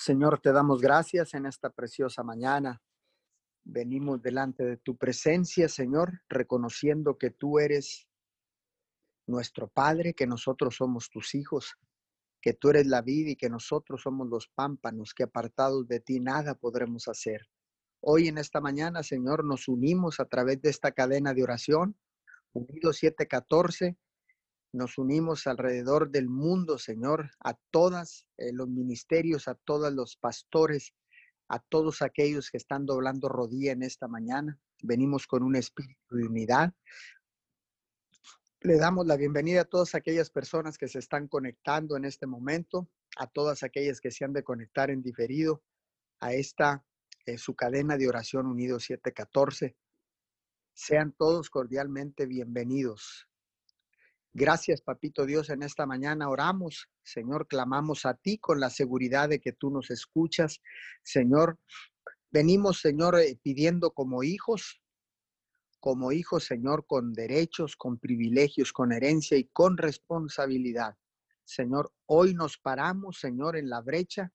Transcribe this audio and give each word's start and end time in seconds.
Señor, 0.00 0.40
te 0.40 0.50
damos 0.50 0.80
gracias 0.80 1.34
en 1.34 1.44
esta 1.44 1.68
preciosa 1.68 2.22
mañana. 2.22 2.80
Venimos 3.64 4.22
delante 4.22 4.64
de 4.64 4.78
tu 4.78 4.96
presencia, 4.96 5.68
Señor, 5.68 6.22
reconociendo 6.26 7.18
que 7.18 7.28
tú 7.28 7.58
eres 7.58 8.08
nuestro 9.26 9.68
Padre, 9.68 10.14
que 10.14 10.26
nosotros 10.26 10.76
somos 10.76 11.10
tus 11.10 11.34
hijos, 11.34 11.76
que 12.40 12.54
tú 12.54 12.70
eres 12.70 12.86
la 12.86 13.02
vida 13.02 13.32
y 13.32 13.36
que 13.36 13.50
nosotros 13.50 14.00
somos 14.00 14.26
los 14.26 14.48
pámpanos, 14.48 15.12
que 15.12 15.24
apartados 15.24 15.86
de 15.86 16.00
ti 16.00 16.18
nada 16.18 16.54
podremos 16.54 17.06
hacer. 17.06 17.46
Hoy 18.00 18.28
en 18.28 18.38
esta 18.38 18.62
mañana, 18.62 19.02
Señor, 19.02 19.44
nos 19.44 19.68
unimos 19.68 20.18
a 20.18 20.24
través 20.24 20.62
de 20.62 20.70
esta 20.70 20.92
cadena 20.92 21.34
de 21.34 21.42
oración, 21.42 21.94
Unidos 22.54 22.96
714, 22.96 23.98
nos 24.72 24.98
unimos 24.98 25.46
alrededor 25.46 26.10
del 26.10 26.28
mundo, 26.28 26.78
Señor, 26.78 27.30
a 27.40 27.54
todas 27.70 28.26
eh, 28.36 28.52
los 28.52 28.68
ministerios, 28.68 29.48
a 29.48 29.54
todos 29.54 29.92
los 29.92 30.16
pastores, 30.16 30.94
a 31.48 31.58
todos 31.58 32.02
aquellos 32.02 32.50
que 32.50 32.56
están 32.56 32.86
doblando 32.86 33.28
rodilla 33.28 33.72
en 33.72 33.82
esta 33.82 34.06
mañana. 34.06 34.58
Venimos 34.82 35.26
con 35.26 35.42
un 35.42 35.56
espíritu 35.56 36.16
de 36.16 36.24
unidad. 36.24 36.72
Le 38.60 38.76
damos 38.76 39.06
la 39.06 39.16
bienvenida 39.16 39.62
a 39.62 39.64
todas 39.64 39.94
aquellas 39.94 40.30
personas 40.30 40.78
que 40.78 40.86
se 40.86 40.98
están 40.98 41.26
conectando 41.26 41.96
en 41.96 42.04
este 42.04 42.26
momento, 42.26 42.88
a 43.16 43.26
todas 43.26 43.62
aquellas 43.62 44.00
que 44.00 44.10
se 44.10 44.24
han 44.24 44.32
de 44.32 44.44
conectar 44.44 44.90
en 44.90 45.02
diferido 45.02 45.62
a 46.20 46.34
esta 46.34 46.84
eh, 47.26 47.38
su 47.38 47.54
cadena 47.54 47.96
de 47.96 48.08
oración 48.08 48.46
unido 48.46 48.78
714. 48.78 49.76
Sean 50.74 51.12
todos 51.12 51.50
cordialmente 51.50 52.26
bienvenidos. 52.26 53.29
Gracias, 54.32 54.80
Papito 54.80 55.26
Dios, 55.26 55.50
en 55.50 55.64
esta 55.64 55.86
mañana 55.86 56.28
oramos. 56.28 56.88
Señor, 57.02 57.48
clamamos 57.48 58.06
a 58.06 58.14
ti 58.14 58.38
con 58.38 58.60
la 58.60 58.70
seguridad 58.70 59.28
de 59.28 59.40
que 59.40 59.52
tú 59.52 59.70
nos 59.70 59.90
escuchas. 59.90 60.60
Señor, 61.02 61.58
venimos, 62.30 62.80
Señor, 62.80 63.18
eh, 63.18 63.40
pidiendo 63.42 63.92
como 63.92 64.22
hijos, 64.22 64.80
como 65.80 66.12
hijos, 66.12 66.44
Señor, 66.44 66.86
con 66.86 67.12
derechos, 67.12 67.74
con 67.74 67.98
privilegios, 67.98 68.72
con 68.72 68.92
herencia 68.92 69.36
y 69.36 69.48
con 69.52 69.76
responsabilidad. 69.76 70.96
Señor, 71.44 71.92
hoy 72.06 72.34
nos 72.34 72.56
paramos, 72.56 73.18
Señor, 73.18 73.56
en 73.56 73.68
la 73.68 73.80
brecha, 73.80 74.32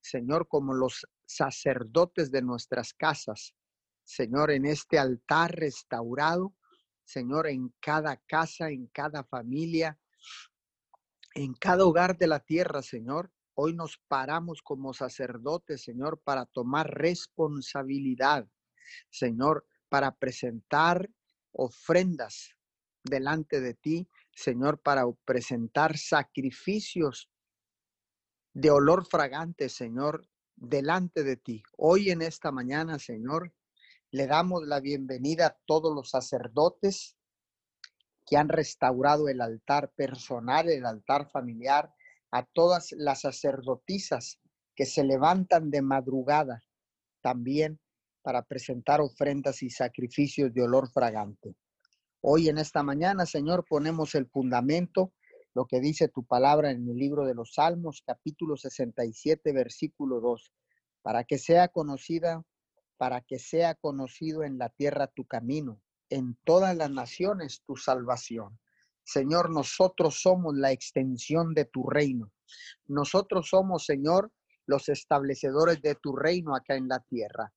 Señor, 0.00 0.46
como 0.46 0.72
los 0.72 1.04
sacerdotes 1.26 2.30
de 2.30 2.42
nuestras 2.42 2.94
casas, 2.94 3.56
Señor, 4.04 4.52
en 4.52 4.66
este 4.66 5.00
altar 5.00 5.52
restaurado, 5.56 6.54
Señor, 7.04 7.46
en 7.46 7.74
cada 7.80 8.16
casa, 8.16 8.70
en 8.70 8.86
cada 8.88 9.24
familia, 9.24 9.98
en 11.34 11.54
cada 11.54 11.84
hogar 11.84 12.16
de 12.18 12.26
la 12.26 12.40
tierra, 12.40 12.82
Señor. 12.82 13.32
Hoy 13.54 13.74
nos 13.74 13.98
paramos 14.08 14.62
como 14.62 14.94
sacerdotes, 14.94 15.82
Señor, 15.82 16.20
para 16.22 16.46
tomar 16.46 16.90
responsabilidad, 16.90 18.48
Señor, 19.10 19.66
para 19.88 20.16
presentar 20.16 21.10
ofrendas 21.52 22.56
delante 23.04 23.60
de 23.60 23.74
ti, 23.74 24.08
Señor, 24.34 24.80
para 24.80 25.04
presentar 25.24 25.98
sacrificios 25.98 27.30
de 28.54 28.70
olor 28.70 29.06
fragante, 29.06 29.68
Señor, 29.68 30.28
delante 30.56 31.24
de 31.24 31.36
ti. 31.36 31.62
Hoy 31.76 32.10
en 32.10 32.22
esta 32.22 32.52
mañana, 32.52 32.98
Señor, 32.98 33.52
le 34.12 34.26
damos 34.26 34.66
la 34.66 34.78
bienvenida 34.78 35.46
a 35.46 35.58
todos 35.64 35.94
los 35.94 36.10
sacerdotes 36.10 37.16
que 38.26 38.36
han 38.36 38.50
restaurado 38.50 39.28
el 39.28 39.40
altar 39.40 39.90
personal, 39.96 40.68
el 40.68 40.84
altar 40.84 41.30
familiar, 41.30 41.94
a 42.30 42.44
todas 42.44 42.92
las 42.92 43.22
sacerdotisas 43.22 44.38
que 44.76 44.84
se 44.84 45.02
levantan 45.02 45.70
de 45.70 45.80
madrugada 45.80 46.62
también 47.22 47.80
para 48.20 48.42
presentar 48.42 49.00
ofrendas 49.00 49.62
y 49.62 49.70
sacrificios 49.70 50.52
de 50.52 50.62
olor 50.62 50.90
fragante. 50.90 51.56
Hoy 52.20 52.50
en 52.50 52.58
esta 52.58 52.82
mañana, 52.82 53.24
Señor, 53.24 53.64
ponemos 53.66 54.14
el 54.14 54.26
fundamento, 54.26 55.14
lo 55.54 55.64
que 55.64 55.80
dice 55.80 56.08
tu 56.08 56.22
palabra 56.24 56.70
en 56.70 56.86
el 56.86 56.96
libro 56.96 57.24
de 57.24 57.34
los 57.34 57.54
Salmos, 57.54 58.02
capítulo 58.06 58.58
67, 58.58 59.52
versículo 59.52 60.20
2, 60.20 60.52
para 61.00 61.24
que 61.24 61.38
sea 61.38 61.68
conocida 61.68 62.44
para 62.96 63.20
que 63.20 63.38
sea 63.38 63.74
conocido 63.74 64.44
en 64.44 64.58
la 64.58 64.68
tierra 64.68 65.06
tu 65.06 65.24
camino, 65.24 65.80
en 66.10 66.36
todas 66.44 66.76
las 66.76 66.90
naciones 66.90 67.62
tu 67.66 67.76
salvación. 67.76 68.58
Señor, 69.04 69.50
nosotros 69.50 70.20
somos 70.20 70.54
la 70.54 70.70
extensión 70.70 71.54
de 71.54 71.64
tu 71.64 71.88
reino. 71.88 72.30
Nosotros 72.86 73.48
somos, 73.48 73.84
Señor, 73.84 74.32
los 74.66 74.88
establecedores 74.88 75.82
de 75.82 75.94
tu 75.96 76.14
reino 76.14 76.54
acá 76.54 76.76
en 76.76 76.88
la 76.88 77.00
tierra. 77.00 77.52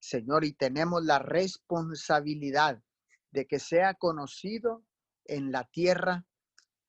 Señor, 0.00 0.44
y 0.44 0.52
tenemos 0.52 1.04
la 1.04 1.18
responsabilidad 1.18 2.82
de 3.30 3.46
que 3.46 3.58
sea 3.58 3.94
conocido 3.94 4.84
en 5.24 5.52
la 5.52 5.64
tierra 5.64 6.26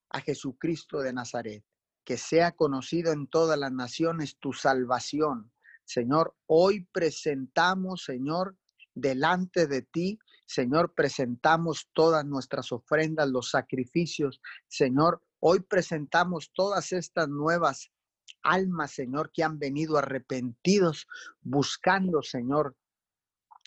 a 0.09 0.21
Jesucristo 0.21 0.99
de 0.99 1.13
Nazaret, 1.13 1.63
que 2.03 2.17
sea 2.17 2.53
conocido 2.53 3.11
en 3.11 3.27
todas 3.27 3.59
las 3.59 3.71
naciones 3.71 4.37
tu 4.39 4.53
salvación, 4.53 5.51
Señor, 5.89 6.35
hoy 6.45 6.87
presentamos, 6.91 8.03
Señor, 8.03 8.55
delante 8.93 9.65
de 9.65 9.81
ti, 9.81 10.19
Señor, 10.45 10.93
presentamos 10.93 11.89
todas 11.93 12.23
nuestras 12.25 12.71
ofrendas, 12.71 13.27
los 13.27 13.49
sacrificios. 13.49 14.39
Señor, 14.67 15.23
hoy 15.39 15.61
presentamos 15.61 16.51
todas 16.53 16.91
estas 16.91 17.27
nuevas 17.27 17.89
almas, 18.43 18.91
Señor, 18.91 19.31
que 19.33 19.43
han 19.43 19.57
venido 19.57 19.97
arrepentidos, 19.97 21.07
buscando, 21.41 22.21
Señor, 22.21 22.75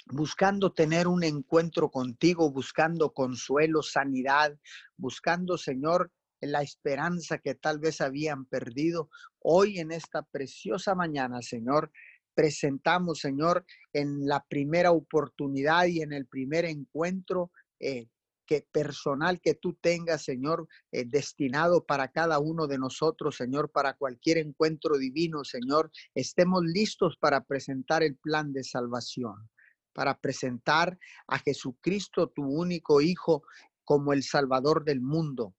buscando 0.06 0.72
tener 0.72 1.08
un 1.08 1.24
encuentro 1.24 1.90
contigo, 1.90 2.52
buscando 2.52 3.12
consuelo, 3.12 3.82
sanidad, 3.82 4.56
buscando, 4.96 5.58
Señor, 5.58 6.12
la 6.42 6.62
esperanza 6.62 7.38
que 7.38 7.54
tal 7.54 7.78
vez 7.78 8.00
habían 8.00 8.44
perdido. 8.44 9.08
Hoy 9.38 9.78
en 9.78 9.92
esta 9.92 10.22
preciosa 10.22 10.94
mañana, 10.94 11.40
Señor, 11.42 11.92
presentamos, 12.34 13.20
Señor, 13.20 13.65
en 13.93 14.26
la 14.26 14.44
primera 14.48 14.93
oportunidad 14.93 15.87
y 15.87 16.03
en 16.03 16.12
el 16.12 16.26
primer 16.26 16.65
encuentro 16.65 17.50
eh, 17.81 18.06
que 18.47 18.66
personal 18.72 19.41
que 19.41 19.54
tú 19.54 19.75
tengas, 19.81 20.25
Señor, 20.25 20.69
eh, 20.91 21.04
destinado 21.06 21.84
para 21.84 22.09
cada 22.09 22.38
uno 22.38 22.66
de 22.66 22.78
nosotros, 22.78 23.37
Señor, 23.37 23.70
para 23.70 23.94
cualquier 23.94 24.38
encuentro 24.38 24.98
divino, 24.98 25.44
Señor, 25.44 25.91
estemos 26.15 26.62
listos 26.65 27.16
para 27.19 27.44
presentar 27.44 28.03
el 28.03 28.16
plan 28.16 28.53
de 28.53 28.64
salvación, 28.64 29.49
para 29.93 30.19
presentar 30.19 30.99
a 31.28 31.38
Jesucristo, 31.38 32.28
tu 32.28 32.44
único 32.44 33.00
Hijo, 33.00 33.44
como 33.84 34.12
el 34.12 34.22
Salvador 34.22 34.84
del 34.84 35.00
mundo. 35.00 35.54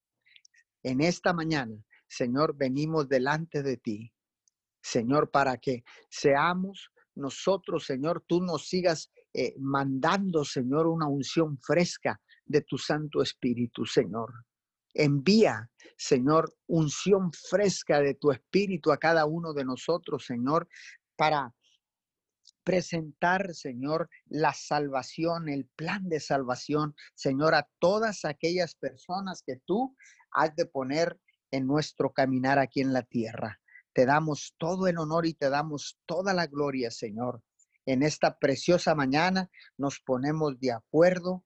En 0.81 1.01
esta 1.01 1.33
mañana, 1.33 1.75
Señor, 2.07 2.55
venimos 2.55 3.07
delante 3.07 3.63
de 3.63 3.77
ti 3.77 4.13
Señor, 4.83 5.31
para 5.31 5.57
que 5.57 5.83
seamos 6.09 6.91
nosotros, 7.15 7.85
Señor, 7.85 8.23
tú 8.27 8.41
nos 8.41 8.67
sigas 8.67 9.11
eh, 9.33 9.55
mandando, 9.57 10.43
Señor, 10.43 10.87
una 10.87 11.07
unción 11.07 11.57
fresca 11.57 12.19
de 12.45 12.61
tu 12.61 12.77
Santo 12.77 13.21
Espíritu, 13.21 13.85
Señor. 13.85 14.45
Envía, 14.93 15.71
Señor, 15.97 16.53
unción 16.67 17.31
fresca 17.31 18.01
de 18.01 18.15
tu 18.15 18.31
Espíritu 18.31 18.91
a 18.91 18.97
cada 18.97 19.25
uno 19.25 19.53
de 19.53 19.63
nosotros, 19.63 20.25
Señor, 20.25 20.67
para 21.15 21.53
presentar, 22.63 23.53
Señor, 23.53 24.09
la 24.25 24.53
salvación, 24.53 25.49
el 25.49 25.65
plan 25.75 26.09
de 26.09 26.19
salvación, 26.19 26.95
Señor, 27.15 27.55
a 27.55 27.69
todas 27.79 28.25
aquellas 28.25 28.75
personas 28.75 29.43
que 29.45 29.57
tú 29.65 29.95
has 30.31 30.55
de 30.55 30.65
poner 30.65 31.19
en 31.51 31.67
nuestro 31.67 32.11
caminar 32.11 32.59
aquí 32.59 32.81
en 32.81 32.93
la 32.93 33.03
tierra. 33.03 33.59
Te 33.93 34.05
damos 34.05 34.55
todo 34.57 34.87
el 34.87 34.97
honor 34.97 35.25
y 35.25 35.33
te 35.33 35.49
damos 35.49 35.99
toda 36.05 36.33
la 36.33 36.47
gloria, 36.47 36.91
Señor. 36.91 37.41
En 37.85 38.01
esta 38.01 38.37
preciosa 38.37 38.95
mañana 38.95 39.49
nos 39.77 39.99
ponemos 39.99 40.59
de 40.59 40.71
acuerdo, 40.71 41.43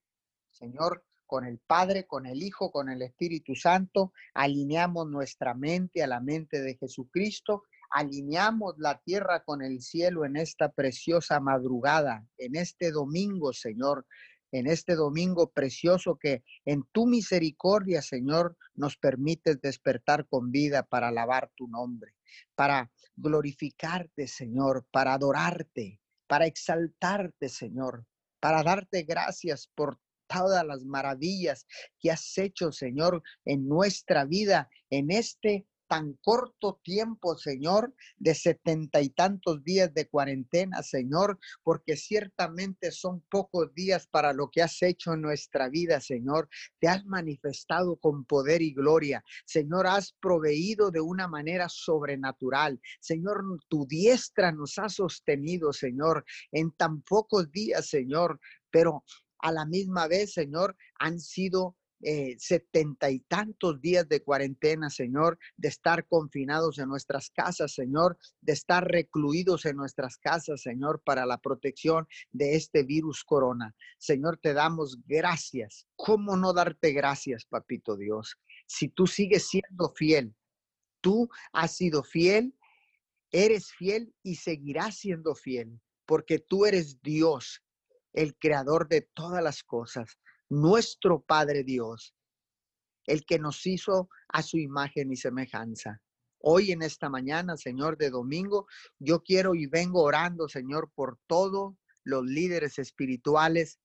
Señor, 0.52 1.04
con 1.26 1.46
el 1.46 1.60
Padre, 1.60 2.06
con 2.06 2.26
el 2.26 2.42
Hijo, 2.42 2.72
con 2.72 2.90
el 2.90 3.02
Espíritu 3.02 3.56
Santo. 3.56 4.14
Alineamos 4.34 5.08
nuestra 5.08 5.54
mente 5.54 6.04
a 6.04 6.08
la 6.08 6.22
mente 6.22 6.62
de 6.62 6.78
Jesucristo. 6.78 7.64
Alineamos 7.90 8.76
la 8.78 9.00
tierra 9.00 9.44
con 9.44 9.62
el 9.62 9.82
cielo 9.82 10.26
en 10.26 10.38
esta 10.38 10.72
preciosa 10.72 11.40
madrugada, 11.40 12.26
en 12.38 12.56
este 12.56 12.92
domingo, 12.92 13.54
Señor 13.54 14.06
en 14.52 14.68
este 14.68 14.96
domingo 14.96 15.52
precioso 15.52 16.18
que 16.18 16.44
en 16.66 16.84
tu 16.92 17.06
misericordia, 17.08 18.02
Señor, 18.02 18.58
nos 18.76 18.98
permites 18.98 19.62
despertar 19.62 20.28
con 20.28 20.52
vida 20.52 20.84
para 20.84 21.10
alabar 21.10 21.52
tu 21.56 21.68
nombre, 21.68 22.14
para 22.56 22.92
glorificarte, 23.16 24.28
Señor, 24.28 24.86
para 24.92 25.14
adorarte, 25.14 26.00
para 26.28 26.46
exaltarte, 26.46 27.50
Señor, 27.50 28.06
para 28.40 28.64
darte 28.64 29.04
gracias 29.04 29.70
por 29.76 30.00
todas 30.28 30.66
las 30.66 30.84
maravillas 30.84 31.66
que 32.00 32.12
has 32.12 32.38
hecho, 32.38 32.72
Señor, 32.72 33.24
en 33.46 33.68
nuestra 33.68 34.26
vida, 34.26 34.70
en 34.90 35.12
este 35.12 35.66
tan 35.88 36.14
corto 36.22 36.80
tiempo, 36.84 37.38
Señor, 37.38 37.94
de 38.18 38.36
setenta 38.36 39.02
y 39.02 39.10
tantos 39.10 39.64
días 39.64 39.94
de 39.94 40.08
cuarentena, 40.08 40.84
Señor, 40.84 41.40
porque 41.64 41.96
ciertamente 41.96 42.92
son 42.92 43.22
pocos 43.30 43.74
días 43.74 44.08
para 44.08 44.34
lo 44.34 44.50
que 44.50 44.62
has 44.62 44.82
hecho 44.82 45.14
en 45.14 45.22
nuestra 45.22 45.70
vida, 45.70 46.00
Señor. 46.02 46.50
Te 46.80 46.88
has 46.88 47.06
manifestado 47.06 47.96
con 47.98 48.26
poder 48.26 48.62
y 48.62 48.74
gloria. 48.74 49.24
Señor, 49.46 49.88
has 49.88 50.14
proveído 50.14 50.92
de 50.92 51.02
una 51.02 51.28
manera 51.28 51.70
sobrenatural. 51.70 52.80
Señor, 53.00 53.44
tu 53.68 53.86
diestra 53.86 54.52
nos 54.52 54.78
ha 54.78 54.90
sostenido, 54.90 55.74
Señor, 55.74 56.26
en 56.52 56.72
tan 56.72 57.02
pocos 57.02 57.52
días, 57.52 57.88
Señor, 57.88 58.40
pero 58.70 59.04
a 59.40 59.52
la 59.52 59.66
misma 59.66 60.08
vez, 60.08 60.34
Señor, 60.34 60.76
han 61.00 61.20
sido 61.20 61.76
eh, 62.02 62.36
setenta 62.38 63.10
y 63.10 63.20
tantos 63.22 63.82
días 63.82 64.08
de 64.08 64.24
cuarentena, 64.24 64.90
Señor, 64.90 65.40
de 65.56 65.68
estar 65.70 66.06
confinados 66.08 66.78
en 66.78 66.90
nuestras 66.90 67.30
casas, 67.32 67.74
Señor, 67.74 68.18
de 68.42 68.54
estar 68.54 68.88
recluidos 68.88 69.66
en 69.66 69.78
nuestras 69.78 70.18
casas, 70.18 70.62
Señor, 70.62 71.02
para 71.04 71.26
la 71.26 71.40
protección 71.40 72.08
de 72.32 72.56
este 72.56 72.84
virus 72.84 73.24
corona. 73.24 73.76
Señor, 73.98 74.38
te 74.38 74.54
damos 74.54 75.00
gracias. 75.06 75.88
¿Cómo 75.96 76.38
no 76.38 76.54
darte 76.54 76.92
gracias, 76.92 77.46
papito 77.46 77.98
Dios? 77.98 78.38
Si 78.68 78.90
tú 78.90 79.08
sigues 79.08 79.48
siendo 79.48 79.90
fiel, 79.96 80.36
tú 81.02 81.30
has 81.52 81.76
sido 81.76 82.04
fiel, 82.04 82.54
eres 83.32 83.72
fiel 83.72 84.14
y 84.24 84.36
seguirás 84.36 84.98
siendo 84.98 85.34
fiel, 85.36 85.80
porque 86.06 86.40
tú 86.40 86.66
eres 86.66 87.02
Dios, 87.02 87.64
el 88.14 88.36
creador 88.38 88.88
de 88.88 89.02
todas 89.02 89.44
las 89.44 89.64
cosas 89.64 90.18
nuestro 90.50 91.22
Padre 91.22 91.64
Dios, 91.64 92.14
el 93.06 93.26
que 93.26 93.40
nos 93.40 93.66
hizo 93.66 94.10
a 94.30 94.42
su 94.42 94.58
imagen 94.58 95.12
y 95.12 95.16
semejanza. 95.16 96.02
Hoy 96.40 96.72
en 96.72 96.82
esta 96.82 97.10
mañana, 97.10 97.58
Señor, 97.58 97.98
de 97.98 98.10
domingo, 98.10 98.68
yo 99.00 99.24
quiero 99.24 99.56
y 99.56 99.66
vengo 99.66 100.04
orando, 100.04 100.48
Señor, 100.48 100.92
por 100.94 101.18
todos 101.28 101.76
los 102.04 102.26
líderes 102.26 102.80
espirituales 102.80 103.80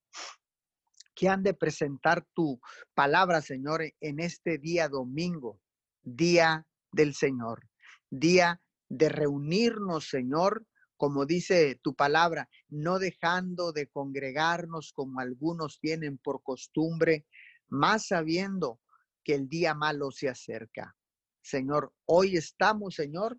que 1.14 1.28
han 1.28 1.42
de 1.42 1.54
presentar 1.54 2.26
tu 2.34 2.60
palabra, 2.94 3.42
Señor, 3.42 3.82
en 4.00 4.20
este 4.20 4.58
día 4.58 4.88
domingo, 4.88 5.60
día 6.02 6.66
del 6.90 7.14
Señor, 7.14 7.68
día 8.10 8.60
de 8.88 9.08
reunirnos, 9.08 10.08
Señor, 10.08 10.66
como 11.02 11.26
dice 11.26 11.80
tu 11.82 11.96
palabra, 11.96 12.48
no 12.68 13.00
dejando 13.00 13.72
de 13.72 13.88
congregarnos 13.88 14.92
como 14.92 15.18
algunos 15.18 15.80
tienen 15.80 16.16
por 16.16 16.44
costumbre, 16.44 17.26
más 17.68 18.06
sabiendo 18.06 18.78
que 19.24 19.34
el 19.34 19.48
día 19.48 19.74
malo 19.74 20.12
se 20.12 20.28
acerca. 20.28 20.96
Señor, 21.40 21.92
hoy 22.04 22.36
estamos, 22.36 22.94
Señor, 22.94 23.36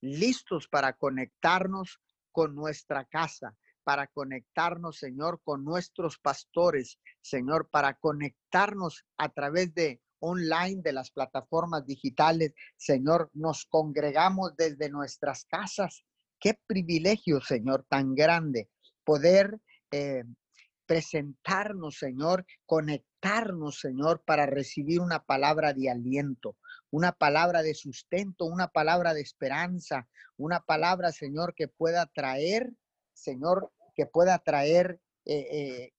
listos 0.00 0.68
para 0.68 0.94
conectarnos 0.94 2.00
con 2.30 2.54
nuestra 2.54 3.04
casa, 3.04 3.58
para 3.84 4.06
conectarnos, 4.06 4.96
Señor, 4.96 5.42
con 5.44 5.66
nuestros 5.66 6.16
pastores, 6.16 6.98
Señor, 7.20 7.68
para 7.68 7.92
conectarnos 7.92 9.04
a 9.18 9.28
través 9.28 9.74
de 9.74 10.00
online, 10.20 10.80
de 10.82 10.94
las 10.94 11.10
plataformas 11.10 11.84
digitales. 11.84 12.54
Señor, 12.78 13.28
nos 13.34 13.66
congregamos 13.66 14.56
desde 14.56 14.88
nuestras 14.88 15.44
casas, 15.44 16.06
Qué 16.42 16.58
privilegio, 16.66 17.40
Señor, 17.40 17.86
tan 17.88 18.16
grande 18.16 18.68
poder 19.04 19.60
eh, 19.92 20.24
presentarnos, 20.86 21.98
Señor, 21.98 22.44
conectarnos, 22.66 23.78
Señor, 23.78 24.24
para 24.26 24.46
recibir 24.46 25.00
una 25.00 25.22
palabra 25.22 25.72
de 25.72 25.88
aliento, 25.88 26.56
una 26.90 27.12
palabra 27.12 27.62
de 27.62 27.74
sustento, 27.74 28.46
una 28.46 28.66
palabra 28.66 29.14
de 29.14 29.20
esperanza, 29.20 30.08
una 30.36 30.58
palabra, 30.58 31.12
Señor, 31.12 31.54
que 31.54 31.68
pueda 31.68 32.06
traer, 32.06 32.72
Señor, 33.12 33.70
que 33.94 34.06
pueda 34.06 34.36
traer 34.40 34.98
eh, 35.24 35.46
eh, 35.52 35.92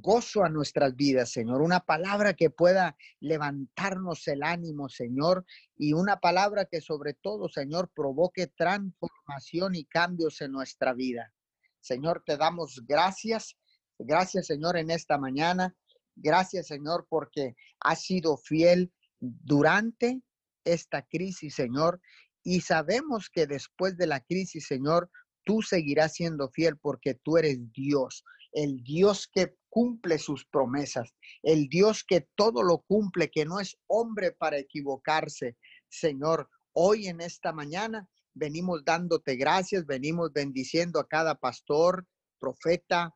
gozo 0.00 0.44
a 0.44 0.48
nuestras 0.48 0.94
vidas, 0.94 1.30
Señor. 1.30 1.62
Una 1.62 1.80
palabra 1.80 2.34
que 2.34 2.50
pueda 2.50 2.96
levantarnos 3.20 4.26
el 4.28 4.42
ánimo, 4.42 4.88
Señor. 4.88 5.44
Y 5.76 5.92
una 5.92 6.18
palabra 6.18 6.66
que 6.66 6.80
sobre 6.80 7.14
todo, 7.14 7.48
Señor, 7.48 7.90
provoque 7.94 8.46
transformación 8.46 9.74
y 9.74 9.84
cambios 9.84 10.40
en 10.40 10.52
nuestra 10.52 10.92
vida. 10.92 11.32
Señor, 11.80 12.22
te 12.24 12.36
damos 12.36 12.82
gracias. 12.86 13.56
Gracias, 13.98 14.46
Señor, 14.46 14.76
en 14.76 14.90
esta 14.90 15.18
mañana. 15.18 15.74
Gracias, 16.16 16.68
Señor, 16.68 17.06
porque 17.08 17.54
has 17.80 18.02
sido 18.02 18.36
fiel 18.36 18.92
durante 19.20 20.20
esta 20.64 21.02
crisis, 21.02 21.54
Señor. 21.54 22.00
Y 22.42 22.60
sabemos 22.60 23.30
que 23.30 23.46
después 23.46 23.96
de 23.96 24.06
la 24.06 24.20
crisis, 24.20 24.66
Señor, 24.66 25.10
tú 25.44 25.62
seguirás 25.62 26.14
siendo 26.14 26.48
fiel 26.50 26.76
porque 26.78 27.14
tú 27.14 27.36
eres 27.36 27.58
Dios, 27.72 28.24
el 28.54 28.82
Dios 28.82 29.28
que 29.30 29.56
cumple 29.68 30.18
sus 30.18 30.46
promesas, 30.46 31.12
el 31.42 31.68
Dios 31.68 32.04
que 32.04 32.28
todo 32.36 32.62
lo 32.62 32.78
cumple, 32.78 33.30
que 33.30 33.44
no 33.44 33.60
es 33.60 33.76
hombre 33.88 34.30
para 34.32 34.58
equivocarse. 34.58 35.56
Señor, 35.88 36.48
hoy 36.72 37.08
en 37.08 37.20
esta 37.20 37.52
mañana 37.52 38.08
venimos 38.32 38.84
dándote 38.84 39.36
gracias, 39.36 39.84
venimos 39.84 40.32
bendiciendo 40.32 41.00
a 41.00 41.08
cada 41.08 41.34
pastor, 41.34 42.06
profeta, 42.38 43.12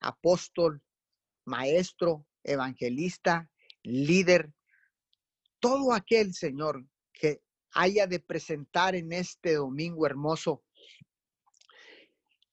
apóstol, 0.00 0.82
maestro, 1.44 2.26
evangelista, 2.42 3.50
líder, 3.82 4.52
todo 5.60 5.92
aquel, 5.92 6.34
Señor, 6.34 6.84
que 7.12 7.42
haya 7.74 8.06
de 8.06 8.20
presentar 8.20 8.94
en 8.94 9.12
este 9.12 9.54
domingo 9.54 10.06
hermoso 10.06 10.62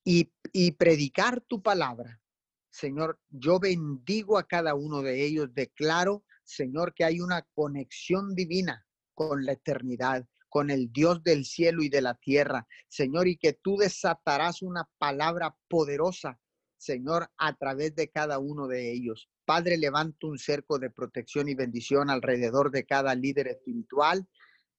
y, 0.03 0.31
predicar 0.71 1.41
tu 1.41 1.61
palabra. 1.61 2.21
Señor, 2.69 3.19
yo 3.29 3.59
bendigo 3.59 4.37
a 4.37 4.47
cada 4.47 4.75
uno 4.75 5.01
de 5.01 5.25
ellos, 5.25 5.53
declaro, 5.53 6.23
Señor, 6.43 6.93
que 6.93 7.03
hay 7.03 7.19
una 7.19 7.43
conexión 7.53 8.35
divina 8.35 8.85
con 9.13 9.45
la 9.45 9.53
eternidad, 9.53 10.25
con 10.47 10.69
el 10.71 10.91
Dios 10.91 11.23
del 11.23 11.45
cielo 11.45 11.83
y 11.83 11.89
de 11.89 12.01
la 12.01 12.15
tierra, 12.15 12.67
Señor, 12.87 13.27
y 13.27 13.37
que 13.37 13.53
tú 13.53 13.77
desatarás 13.77 14.61
una 14.61 14.89
palabra 14.97 15.55
poderosa, 15.67 16.39
Señor, 16.77 17.29
a 17.37 17.53
través 17.55 17.93
de 17.95 18.09
cada 18.09 18.39
uno 18.39 18.67
de 18.67 18.91
ellos. 18.91 19.29
Padre, 19.45 19.77
levanta 19.77 20.27
un 20.27 20.39
cerco 20.39 20.79
de 20.79 20.89
protección 20.89 21.49
y 21.49 21.55
bendición 21.55 22.09
alrededor 22.09 22.71
de 22.71 22.85
cada 22.85 23.13
líder 23.15 23.47
espiritual. 23.47 24.27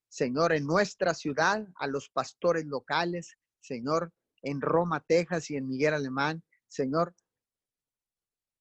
Señor, 0.09 0.53
en 0.53 0.65
nuestra 0.65 1.13
ciudad, 1.13 1.67
a 1.75 1.87
los 1.87 2.09
pastores 2.09 2.65
locales, 2.65 3.37
Señor, 3.59 4.11
en 4.41 4.61
Roma, 4.61 4.99
Texas 5.01 5.49
y 5.49 5.57
en 5.57 5.67
Miguel 5.67 5.93
Alemán, 5.93 6.43
Señor, 6.67 7.15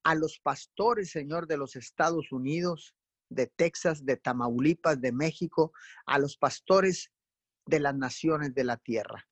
a 0.04 0.14
los 0.14 0.40
pastores, 0.40 1.10
Señor, 1.10 1.46
de 1.46 1.56
los 1.56 1.76
Estados 1.76 2.32
Unidos, 2.32 2.94
de 3.28 3.46
Texas, 3.46 4.04
de 4.04 4.16
Tamaulipas, 4.16 5.00
de 5.00 5.12
México, 5.12 5.72
a 6.06 6.18
los 6.18 6.36
pastores 6.36 7.10
de 7.66 7.80
las 7.80 7.94
naciones 7.94 8.54
de 8.54 8.64
la 8.64 8.76
tierra. 8.76 9.28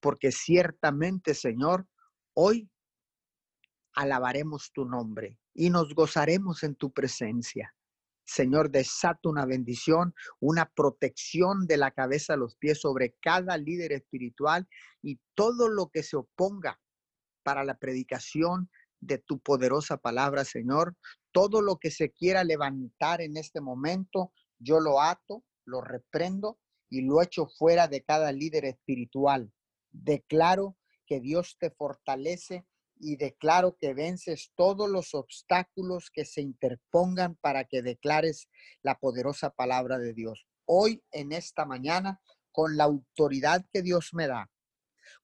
Porque 0.00 0.32
ciertamente, 0.32 1.34
Señor, 1.34 1.86
hoy 2.34 2.70
alabaremos 3.94 4.70
tu 4.72 4.84
nombre 4.84 5.38
y 5.54 5.70
nos 5.70 5.94
gozaremos 5.94 6.62
en 6.62 6.74
tu 6.74 6.92
presencia. 6.92 7.74
Señor, 8.30 8.70
desata 8.70 9.28
una 9.28 9.44
bendición, 9.44 10.14
una 10.38 10.70
protección 10.70 11.66
de 11.66 11.76
la 11.76 11.90
cabeza 11.90 12.34
a 12.34 12.36
los 12.36 12.54
pies 12.54 12.80
sobre 12.80 13.16
cada 13.20 13.56
líder 13.56 13.90
espiritual 13.90 14.68
y 15.02 15.18
todo 15.34 15.68
lo 15.68 15.88
que 15.88 16.04
se 16.04 16.16
oponga 16.16 16.80
para 17.42 17.64
la 17.64 17.76
predicación 17.76 18.70
de 19.00 19.18
tu 19.18 19.40
poderosa 19.40 19.96
palabra, 19.96 20.44
Señor. 20.44 20.96
Todo 21.32 21.60
lo 21.60 21.78
que 21.78 21.90
se 21.90 22.12
quiera 22.12 22.44
levantar 22.44 23.20
en 23.20 23.36
este 23.36 23.60
momento, 23.60 24.32
yo 24.60 24.78
lo 24.78 25.00
ato, 25.00 25.42
lo 25.64 25.80
reprendo 25.80 26.60
y 26.88 27.02
lo 27.02 27.22
echo 27.22 27.48
fuera 27.58 27.88
de 27.88 28.04
cada 28.04 28.30
líder 28.30 28.64
espiritual. 28.64 29.52
Declaro 29.90 30.76
que 31.04 31.18
Dios 31.18 31.56
te 31.58 31.72
fortalece 31.72 32.64
y 33.00 33.16
declaro 33.16 33.76
que 33.76 33.94
vences 33.94 34.52
todos 34.54 34.88
los 34.88 35.14
obstáculos 35.14 36.10
que 36.10 36.24
se 36.24 36.42
interpongan 36.42 37.34
para 37.36 37.64
que 37.64 37.82
declares 37.82 38.48
la 38.82 38.96
poderosa 38.98 39.50
palabra 39.50 39.98
de 39.98 40.12
Dios. 40.12 40.46
Hoy, 40.66 41.02
en 41.10 41.32
esta 41.32 41.64
mañana, 41.64 42.20
con 42.52 42.76
la 42.76 42.84
autoridad 42.84 43.64
que 43.72 43.82
Dios 43.82 44.10
me 44.12 44.26
da, 44.26 44.50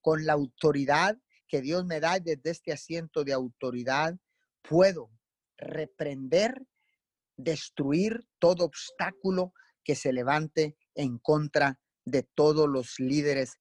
con 0.01 0.25
la 0.25 0.33
autoridad 0.33 1.19
que 1.49 1.61
Dios 1.61 1.85
me 1.85 2.01
da 2.01 2.19
desde 2.19 2.51
este 2.51 2.73
asiento 2.73 3.25
de 3.25 3.35
autoridad, 3.35 4.17
puedo 4.63 5.11
reprender, 5.59 6.67
destruir 7.37 8.27
todo 8.39 8.65
obstáculo 8.65 9.53
que 9.85 9.95
se 9.95 10.13
levante 10.13 10.77
en 10.95 11.19
contra 11.19 11.79
de 12.05 12.23
todos 12.23 12.69
los 12.69 12.99
líderes 12.99 13.59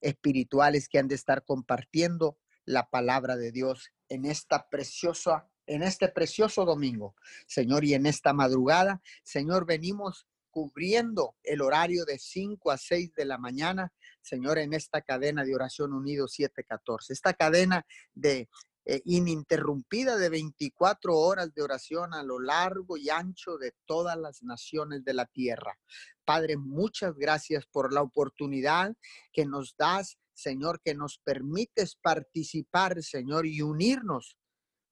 espirituales 0.00 0.88
que 0.88 0.98
han 0.98 1.08
de 1.08 1.16
estar 1.16 1.44
compartiendo 1.44 2.38
la 2.68 2.88
palabra 2.88 3.36
de 3.36 3.50
Dios 3.50 3.92
en 4.08 4.24
esta 4.24 4.68
preciosa 4.68 5.48
en 5.66 5.82
este 5.82 6.08
precioso 6.08 6.64
domingo, 6.64 7.14
Señor, 7.46 7.84
y 7.84 7.92
en 7.92 8.06
esta 8.06 8.32
madrugada, 8.32 9.02
Señor, 9.22 9.66
venimos 9.66 10.26
cubriendo 10.50 11.36
el 11.42 11.60
horario 11.60 12.06
de 12.06 12.18
5 12.18 12.70
a 12.70 12.78
6 12.78 13.12
de 13.14 13.26
la 13.26 13.36
mañana, 13.36 13.92
Señor, 14.22 14.56
en 14.56 14.72
esta 14.72 15.02
cadena 15.02 15.44
de 15.44 15.54
oración 15.54 15.92
unido 15.92 16.26
714. 16.26 17.12
Esta 17.12 17.34
cadena 17.34 17.84
de 18.14 18.48
eh, 18.86 19.02
ininterrumpida 19.04 20.16
de 20.16 20.30
24 20.30 21.14
horas 21.14 21.52
de 21.52 21.60
oración 21.60 22.14
a 22.14 22.22
lo 22.22 22.40
largo 22.40 22.96
y 22.96 23.10
ancho 23.10 23.58
de 23.58 23.74
todas 23.84 24.16
las 24.16 24.42
naciones 24.42 25.04
de 25.04 25.12
la 25.12 25.26
tierra. 25.26 25.78
Padre, 26.24 26.56
muchas 26.56 27.14
gracias 27.14 27.66
por 27.66 27.92
la 27.92 28.00
oportunidad 28.00 28.96
que 29.34 29.44
nos 29.44 29.76
das, 29.76 30.16
Señor, 30.38 30.80
que 30.84 30.94
nos 30.94 31.18
permites 31.18 31.96
participar, 31.96 33.02
Señor, 33.02 33.44
y 33.44 33.60
unirnos 33.60 34.38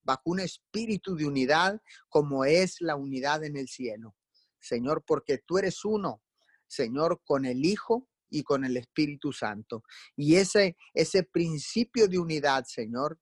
bajo 0.03 0.23
un 0.25 0.41
espíritu 0.41 1.15
de 1.15 1.25
unidad 1.25 1.81
como 2.09 2.45
es 2.45 2.81
la 2.81 2.97
unidad 2.97 3.45
en 3.45 3.57
el 3.57 3.69
cielo. 3.69 4.17
Señor, 4.59 5.05
porque 5.07 5.39
tú 5.39 5.59
eres 5.59 5.85
uno, 5.85 6.21
Señor, 6.67 7.23
con 7.25 7.45
el 7.45 7.65
Hijo 7.65 8.09
y 8.29 8.43
con 8.43 8.65
el 8.65 8.77
Espíritu 8.77 9.33
Santo. 9.33 9.85
Y 10.17 10.35
ese, 10.35 10.77
ese 10.95 11.23
principio 11.23 12.09
de 12.09 12.19
unidad, 12.19 12.65
Señor, 12.65 13.21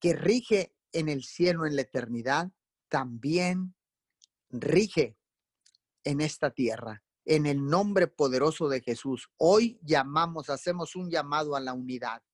que 0.00 0.14
rige 0.14 0.74
en 0.90 1.08
el 1.08 1.22
cielo, 1.22 1.64
en 1.64 1.76
la 1.76 1.82
eternidad, 1.82 2.50
también 2.88 3.76
rige 4.48 5.16
en 6.02 6.20
esta 6.20 6.50
tierra. 6.50 7.04
En 7.30 7.46
el 7.46 7.64
nombre 7.64 8.08
poderoso 8.08 8.68
de 8.68 8.80
Jesús, 8.80 9.30
hoy 9.36 9.78
llamamos, 9.84 10.50
hacemos 10.50 10.96
un 10.96 11.08
llamado 11.08 11.54
a 11.54 11.60
la 11.60 11.74
unidad 11.74 12.24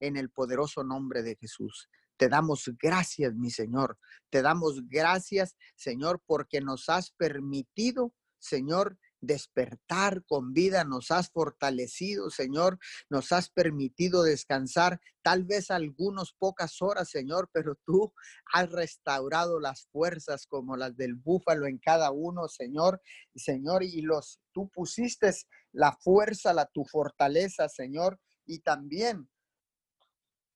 en 0.00 0.16
el 0.16 0.30
poderoso 0.30 0.82
nombre 0.82 1.22
de 1.22 1.36
Jesús. 1.36 1.88
Te 2.16 2.28
damos 2.28 2.68
gracias, 2.76 3.36
mi 3.36 3.52
Señor. 3.52 4.00
Te 4.30 4.42
damos 4.42 4.88
gracias, 4.88 5.54
Señor, 5.76 6.20
porque 6.26 6.60
nos 6.60 6.88
has 6.88 7.12
permitido, 7.12 8.16
Señor, 8.40 8.98
despertar 9.22 10.24
con 10.26 10.52
vida, 10.52 10.84
nos 10.84 11.10
has 11.10 11.30
fortalecido, 11.30 12.28
Señor, 12.28 12.78
nos 13.08 13.32
has 13.32 13.48
permitido 13.48 14.24
descansar, 14.24 15.00
tal 15.22 15.44
vez 15.44 15.70
algunas 15.70 16.32
pocas 16.32 16.82
horas, 16.82 17.08
Señor, 17.08 17.48
pero 17.52 17.76
tú 17.86 18.12
has 18.52 18.70
restaurado 18.70 19.60
las 19.60 19.86
fuerzas 19.86 20.46
como 20.46 20.76
las 20.76 20.96
del 20.96 21.14
búfalo 21.14 21.66
en 21.66 21.78
cada 21.78 22.10
uno, 22.10 22.48
Señor, 22.48 23.00
Señor, 23.34 23.84
y 23.84 24.02
los 24.02 24.40
tú 24.52 24.68
pusiste 24.68 25.32
la 25.70 25.92
fuerza, 25.92 26.52
la 26.52 26.66
tu 26.66 26.84
fortaleza, 26.84 27.68
Señor, 27.68 28.20
y 28.44 28.58
también, 28.58 29.30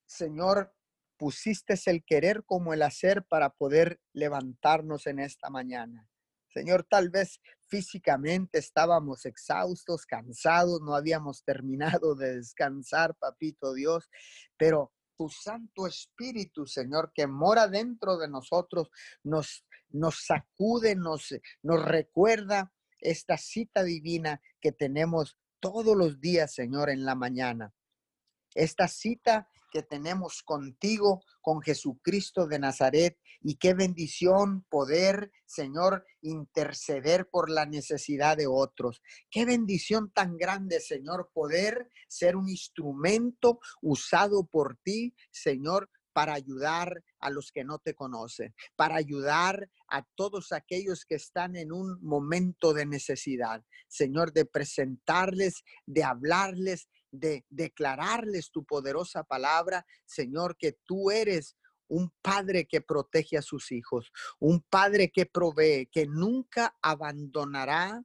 Señor, 0.07 0.75
pusiste 1.17 1.81
el 1.87 2.05
querer 2.05 2.45
como 2.45 2.75
el 2.75 2.83
hacer 2.83 3.25
para 3.25 3.51
poder 3.51 4.01
levantarnos 4.13 5.07
en 5.07 5.21
esta 5.21 5.51
mañana. 5.51 6.09
Señor, 6.57 6.87
tal 6.89 7.11
vez 7.11 7.39
físicamente 7.69 8.57
estábamos 8.57 9.27
exhaustos, 9.27 10.07
cansados, 10.07 10.81
no 10.81 10.95
habíamos 10.95 11.45
terminado 11.45 12.15
de 12.15 12.37
descansar, 12.37 13.15
papito 13.17 13.75
Dios, 13.75 14.09
pero 14.57 14.91
tu 15.19 15.29
Santo 15.29 15.87
Espíritu, 15.87 16.67
Señor, 16.67 17.13
que 17.15 17.27
mora 17.27 17.69
dentro 17.69 18.17
de 18.17 18.29
nosotros, 18.29 18.89
nos, 19.23 19.67
sacude, 20.25 20.97
nos, 20.97 21.35
nos 21.63 21.85
recuerda 21.85 22.73
esta 23.01 23.37
cita 23.37 23.83
divina 23.83 24.41
que 24.59 24.73
tenemos 24.73 25.39
todos 25.61 25.95
los 25.95 26.23
días, 26.23 26.55
Señor, 26.55 26.89
en 26.89 27.05
la 27.05 27.15
mañana. 27.15 27.75
Esta 28.55 28.89
cita 28.89 29.47
que 29.71 29.83
tenemos 29.83 30.43
contigo, 30.43 31.23
con 31.41 31.61
Jesucristo 31.61 32.47
de 32.47 32.59
Nazaret. 32.59 33.19
Y 33.43 33.57
qué 33.57 33.75
bendición 33.75 34.65
poder, 34.69 35.31
Señor, 35.45 36.05
interceder 36.23 37.29
por 37.29 37.51
la 37.51 37.67
necesidad 37.67 38.37
de 38.37 38.47
otros. 38.47 39.03
Qué 39.31 39.45
bendición 39.45 40.11
tan 40.11 40.37
grande, 40.37 40.81
Señor, 40.81 41.31
poder 41.33 41.91
ser 42.09 42.37
un 42.37 42.49
instrumento 42.49 43.61
usado 43.81 44.47
por 44.47 44.77
ti, 44.83 45.15
Señor, 45.31 45.89
para 46.17 46.33
ayudar 46.33 47.05
a 47.21 47.29
los 47.29 47.53
que 47.53 47.63
no 47.63 47.79
te 47.79 47.93
conocen, 47.93 48.55
para 48.75 48.97
ayudar 48.97 49.69
a 49.91 50.03
todos 50.15 50.51
aquellos 50.53 51.05
que 51.05 51.17
están 51.17 51.57
en 51.57 51.73
un 51.73 52.03
momento 52.03 52.73
de 52.73 52.87
necesidad. 52.87 53.63
Señor, 53.87 54.33
de 54.33 54.47
presentarles, 54.47 55.63
de 55.85 56.05
hablarles, 56.05 56.89
de 57.19 57.45
declararles 57.49 58.51
tu 58.51 58.65
poderosa 58.65 59.25
palabra, 59.25 59.87
Señor, 60.05 60.57
que 60.57 60.79
tú 60.85 61.11
eres 61.11 61.57
un 61.89 62.13
padre 62.23 62.67
que 62.67 62.81
protege 62.81 63.37
a 63.39 63.43
sus 63.43 63.71
hijos, 63.73 64.11
un 64.39 64.61
padre 64.61 65.11
que 65.11 65.27
provee, 65.27 65.89
que 65.91 66.07
nunca 66.07 66.77
abandonará 66.83 68.03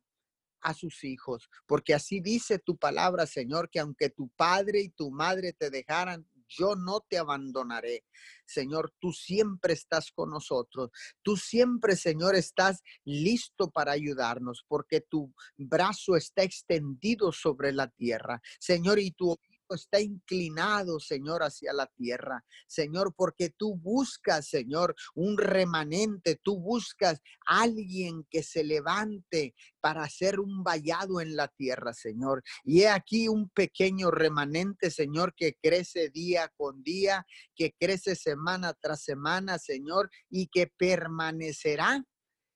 a 0.62 0.74
sus 0.76 1.04
hijos, 1.04 1.50
porque 1.66 1.94
así 1.94 2.20
dice 2.20 2.60
tu 2.60 2.78
palabra, 2.78 3.26
Señor, 3.26 3.70
que 3.70 3.80
aunque 3.80 4.10
tu 4.10 4.30
padre 4.30 4.82
y 4.82 4.90
tu 4.90 5.10
madre 5.10 5.54
te 5.54 5.72
dejaran, 5.72 6.28
yo 6.58 6.76
no 6.76 7.02
te 7.08 7.18
abandonaré. 7.18 8.06
Señor, 8.46 8.94
tú 9.00 9.12
siempre 9.12 9.74
estás 9.74 10.12
con 10.12 10.30
nosotros. 10.30 10.90
Tú 11.22 11.38
siempre, 11.38 11.96
Señor, 11.96 12.36
estás 12.36 12.82
listo 13.06 13.70
para 13.72 13.94
ayudarnos 13.94 14.66
porque 14.68 15.02
tu 15.02 15.34
brazo 15.58 16.16
está 16.16 16.44
extendido 16.44 17.32
sobre 17.32 17.72
la 17.72 17.88
tierra. 17.88 18.42
Señor, 18.60 19.00
y 19.00 19.12
tu 19.12 19.38
está 19.76 20.00
inclinado, 20.00 21.00
Señor, 21.00 21.44
hacia 21.44 21.74
la 21.74 21.88
tierra. 21.88 22.44
Señor, 22.68 23.14
porque 23.16 23.50
tú 23.50 23.76
buscas, 23.76 24.48
Señor, 24.48 24.96
un 25.16 25.38
remanente, 25.38 26.40
tú 26.44 26.60
buscas 26.60 27.22
alguien 27.46 28.26
que 28.30 28.44
se 28.44 28.64
levante 28.64 29.56
para 29.80 30.04
hacer 30.04 30.40
un 30.40 30.64
vallado 30.64 31.22
en 31.22 31.36
la 31.36 31.48
tierra, 31.48 31.94
Señor. 31.94 32.44
Y 32.64 32.82
he 32.82 32.90
aquí 32.90 33.28
un 33.28 33.50
pequeño 33.50 34.12
remanente, 34.12 34.92
Señor, 34.92 35.34
que 35.36 35.56
crece 35.62 36.10
día 36.10 36.52
con 36.56 36.84
día, 36.84 37.26
que 37.56 37.74
crece 37.80 38.16
semana 38.16 38.74
tras 38.74 39.04
semana, 39.04 39.58
Señor, 39.58 40.10
y 40.30 40.48
que 40.48 40.68
permanecerá 40.68 42.04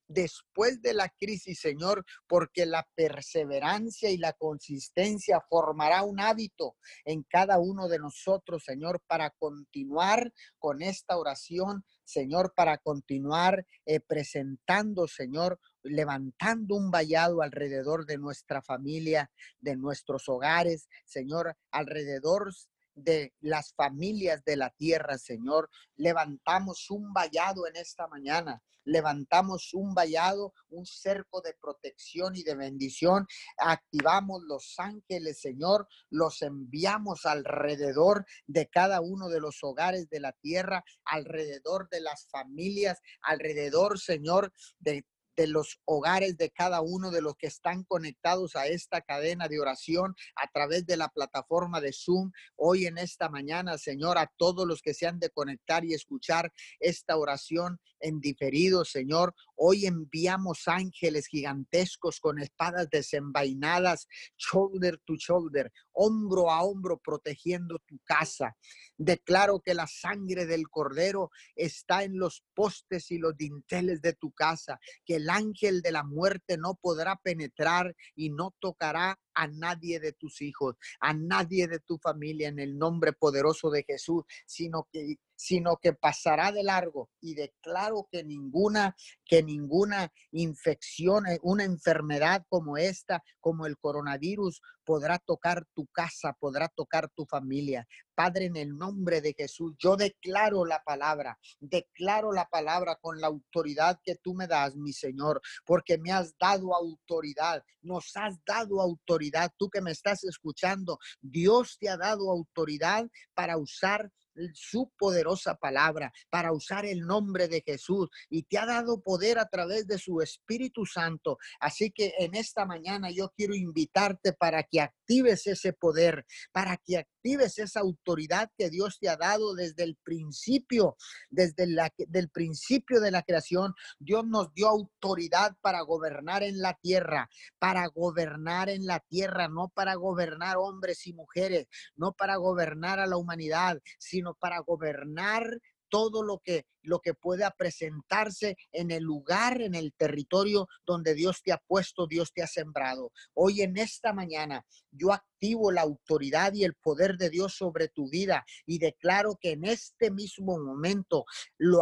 después 0.08 0.82
de 0.82 0.94
la 0.94 1.10
crisis, 1.10 1.60
Señor, 1.60 2.06
porque 2.28 2.66
la 2.66 2.88
perseverancia 2.96 4.10
y 4.10 4.18
la 4.18 4.34
consistencia 4.34 5.42
formará 5.50 6.04
un 6.04 6.20
hábito 6.20 6.78
en 7.04 7.24
cada 7.24 7.60
uno 7.60 7.88
de 7.88 8.00
nosotros, 8.00 8.64
Señor, 8.64 9.02
para 9.08 9.32
continuar 9.32 10.32
con 10.58 10.82
esta 10.82 11.18
oración, 11.18 11.84
Señor, 12.04 12.54
para 12.56 12.78
continuar 12.78 13.66
eh, 13.86 14.00
presentando, 14.00 15.08
Señor, 15.08 15.60
levantando 15.84 16.76
un 16.76 16.92
vallado 16.92 17.42
alrededor 17.42 18.06
de 18.06 18.18
nuestra 18.18 18.62
familia, 18.62 19.32
de 19.60 19.76
nuestros 19.76 20.30
hogares, 20.30 20.88
Señor, 21.06 21.56
alrededor 21.72 22.52
de 22.96 23.34
las 23.42 23.74
familias 23.74 24.44
de 24.46 24.58
la 24.58 24.70
tierra, 24.72 25.18
Señor. 25.18 25.70
Levantamos 25.96 26.90
un 26.90 27.14
vallado 27.14 27.68
en 27.68 27.76
esta 27.76 28.08
mañana. 28.08 28.62
Levantamos 28.86 29.74
un 29.74 29.96
vallado, 29.96 30.54
un 30.70 30.86
cerco 30.86 31.42
de 31.42 31.56
protección 31.60 32.36
y 32.36 32.44
de 32.44 32.56
bendición. 32.56 33.26
Activamos 33.58 34.44
los 34.44 34.76
ángeles, 34.78 35.42
Señor. 35.42 35.88
Los 36.10 36.42
enviamos 36.44 37.26
alrededor 37.26 38.26
de 38.46 38.68
cada 38.68 39.02
uno 39.02 39.30
de 39.30 39.40
los 39.40 39.64
hogares 39.64 40.08
de 40.10 40.20
la 40.20 40.34
tierra, 40.34 40.84
alrededor 41.04 41.90
de 41.90 42.02
las 42.02 42.28
familias, 42.30 43.02
alrededor, 43.22 44.00
Señor, 44.00 44.54
de 44.80 45.04
de 45.36 45.48
los 45.48 45.80
hogares 45.86 46.38
de 46.38 46.50
cada 46.50 46.82
uno 46.82 47.12
de 47.12 47.22
los 47.22 47.36
que 47.36 47.48
están 47.48 47.84
conectados 47.84 48.56
a 48.56 48.68
esta 48.68 49.02
cadena 49.02 49.48
de 49.48 49.60
oración 49.60 50.16
a 50.36 50.50
través 50.52 50.86
de 50.86 50.98
la 50.98 51.10
plataforma 51.10 51.82
de 51.82 51.94
Zoom. 51.94 52.32
Hoy 52.56 52.86
en 52.86 52.98
esta 52.98 53.30
mañana, 53.30 53.78
Señor, 53.78 54.18
a 54.18 54.32
todos 54.38 54.68
los 54.68 54.82
que 54.82 54.94
se 54.94 55.08
han 55.08 55.20
de 55.20 55.30
conectar 55.30 55.84
y 55.86 55.94
escuchar 55.94 56.52
esta 56.80 57.18
oración 57.18 57.80
en 58.06 58.20
diferido, 58.20 58.86
Señor. 58.86 59.34
Hoy 59.56 59.88
enviamos 59.88 60.68
ángeles 60.68 61.28
gigantescos 61.28 62.20
con 62.20 62.40
espadas 62.40 62.88
desenvainadas, 62.90 64.08
shoulder 64.38 65.00
to 65.06 65.16
shoulder, 65.16 65.72
hombro 65.92 66.52
a 66.52 66.62
hombro, 66.64 67.00
protegiendo 67.00 67.80
tu 67.88 68.00
casa. 68.04 68.56
Declaro 68.98 69.60
que 69.60 69.74
la 69.74 69.88
sangre 69.88 70.46
del 70.46 70.70
cordero 70.70 71.32
está 71.56 72.04
en 72.04 72.20
los 72.20 72.44
postes 72.54 73.10
y 73.12 73.18
los 73.18 73.36
dinteles 73.36 74.02
de 74.02 74.14
tu 74.14 74.32
casa, 74.32 74.80
que 75.04 75.16
el 75.16 75.30
ángel 75.30 75.82
de 75.82 75.92
la 75.92 76.04
muerte 76.04 76.58
no 76.58 76.76
podrá 76.76 77.16
penetrar 77.16 77.96
y 78.16 78.30
no 78.30 78.54
tocará 78.60 79.20
a 79.34 79.48
nadie 79.48 80.00
de 80.00 80.14
tus 80.14 80.42
hijos, 80.42 80.76
a 81.00 81.14
nadie 81.14 81.68
de 81.68 81.80
tu 81.80 81.98
familia 81.98 82.48
en 82.50 82.60
el 82.60 82.78
nombre 82.78 83.14
poderoso 83.14 83.70
de 83.70 83.84
Jesús, 83.84 84.24
sino 84.46 84.88
que 84.92 85.18
sino 85.36 85.78
que 85.78 85.94
pasará 85.94 86.52
de 86.52 86.64
largo. 86.64 87.10
Y 87.22 87.36
declaro 87.36 88.08
que 88.12 88.24
ninguna, 88.24 88.96
que 89.26 89.44
ninguna 89.44 90.12
infección, 90.32 91.28
eh, 91.28 91.40
una 91.44 91.64
enfermedad 91.64 92.46
como 92.50 92.78
esta, 92.78 93.24
como 93.40 93.66
el 93.66 93.78
coronavirus, 93.78 94.62
podrá 94.86 95.20
tocar 95.20 95.66
tu 95.74 95.88
casa, 95.88 96.38
podrá 96.40 96.70
tocar 96.70 97.10
tu 97.10 97.26
familia. 97.26 97.88
Padre, 98.14 98.46
en 98.46 98.56
el 98.56 98.78
nombre 98.78 99.20
de 99.20 99.34
Jesús, 99.34 99.74
yo 99.78 99.98
declaro 99.98 100.64
la 100.64 100.82
palabra, 100.84 101.38
declaro 101.60 102.32
la 102.32 102.46
palabra 102.46 102.96
con 103.02 103.20
la 103.20 103.28
autoridad 103.28 104.00
que 104.04 104.16
tú 104.16 104.34
me 104.34 104.48
das, 104.48 104.76
mi 104.76 104.94
Señor, 104.94 105.42
porque 105.66 105.98
me 105.98 106.12
has 106.12 106.38
dado 106.38 106.74
autoridad, 106.74 107.64
nos 107.82 108.16
has 108.16 108.38
dado 108.46 108.80
autoridad, 108.80 109.52
tú 109.58 109.70
que 109.70 109.82
me 109.82 109.92
estás 109.92 110.24
escuchando, 110.24 110.98
Dios 111.20 111.78
te 111.80 111.90
ha 111.90 111.98
dado 111.98 112.32
autoridad 112.32 113.10
para 113.34 113.58
usar 113.58 114.12
su 114.54 114.92
poderosa 114.98 115.56
palabra, 115.56 116.12
para 116.30 116.52
usar 116.52 116.86
el 116.86 117.02
nombre 117.02 117.48
de 117.48 117.64
Jesús 117.66 118.10
y 118.30 118.44
te 118.44 118.58
ha 118.58 118.66
dado 118.66 119.02
poder 119.02 119.40
a 119.40 119.48
través 119.48 119.88
de 119.88 119.98
su 119.98 120.22
Espíritu 120.22 120.86
Santo. 120.86 121.38
Así 121.60 121.92
que 121.92 122.14
en 122.20 122.36
esta 122.36 122.66
mañana 122.66 123.10
yo 123.12 123.32
quiero 123.36 123.56
invitarte 123.56 124.34
para 124.34 124.64
que 124.64 124.82
actives 124.82 125.48
ese 125.48 125.74
poder, 125.74 126.26
para 126.52 126.78
que 126.78 126.98
actives 126.98 127.58
esa 127.58 127.80
autoridad 127.80 128.52
que 128.58 128.70
Dios 128.70 129.00
te 129.00 129.10
ha 129.10 129.18
dado 129.18 129.56
desde 129.56 129.84
el 129.84 129.98
principio, 130.04 130.98
desde 131.30 131.68
la, 131.68 131.92
del 131.98 132.30
principio 132.30 133.00
de 133.00 133.12
la 133.12 133.24
creación. 133.24 133.74
Dios 134.00 134.26
nos 134.26 134.54
dio 134.54 134.68
autoridad 134.68 135.56
para 135.62 135.82
gobernar 135.82 136.44
en 136.44 136.60
la 136.60 136.74
tierra, 136.82 137.30
para 137.60 137.88
gobernar 137.88 138.70
en 138.70 138.86
la 138.86 139.00
tierra, 139.00 139.48
no 139.48 139.70
para 139.70 139.96
gobernar 139.96 140.58
hombres 140.58 141.08
y 141.08 141.14
mujeres, 141.14 141.68
no 141.96 142.14
para 142.14 142.36
gobernar 142.36 143.00
a 143.00 143.08
la 143.08 143.18
humanidad, 143.18 143.82
sino 143.98 144.25
para 144.34 144.60
gobernar 144.60 145.44
todo 145.90 146.24
lo 146.24 146.40
que, 146.40 146.66
lo 146.86 147.00
que 147.00 147.14
pueda 147.14 147.52
presentarse 147.52 148.58
en 148.72 148.92
el 148.92 149.04
lugar, 149.04 149.62
en 149.62 149.76
el 149.76 149.94
territorio 149.94 150.68
donde 150.86 151.14
Dios 151.14 151.42
te 151.44 151.52
ha 151.52 151.58
puesto, 151.58 152.08
Dios 152.08 152.32
te 152.34 152.44
ha 152.44 152.48
sembrado. 152.48 153.12
Hoy 153.34 153.62
en 153.62 153.78
esta 153.78 154.14
mañana 154.14 154.66
yo 154.92 155.12
activo 155.12 155.72
la 155.72 155.82
autoridad 155.82 156.54
y 156.54 156.64
el 156.64 156.76
poder 156.76 157.18
de 157.18 157.30
Dios 157.30 157.56
sobre 157.56 157.88
tu 157.88 158.10
vida 158.10 158.46
y 158.66 158.80
declaro 158.80 159.38
que 159.40 159.52
en 159.52 159.66
este 159.66 160.12
mismo 160.12 160.58
momento, 160.58 161.26
lo, 161.58 161.82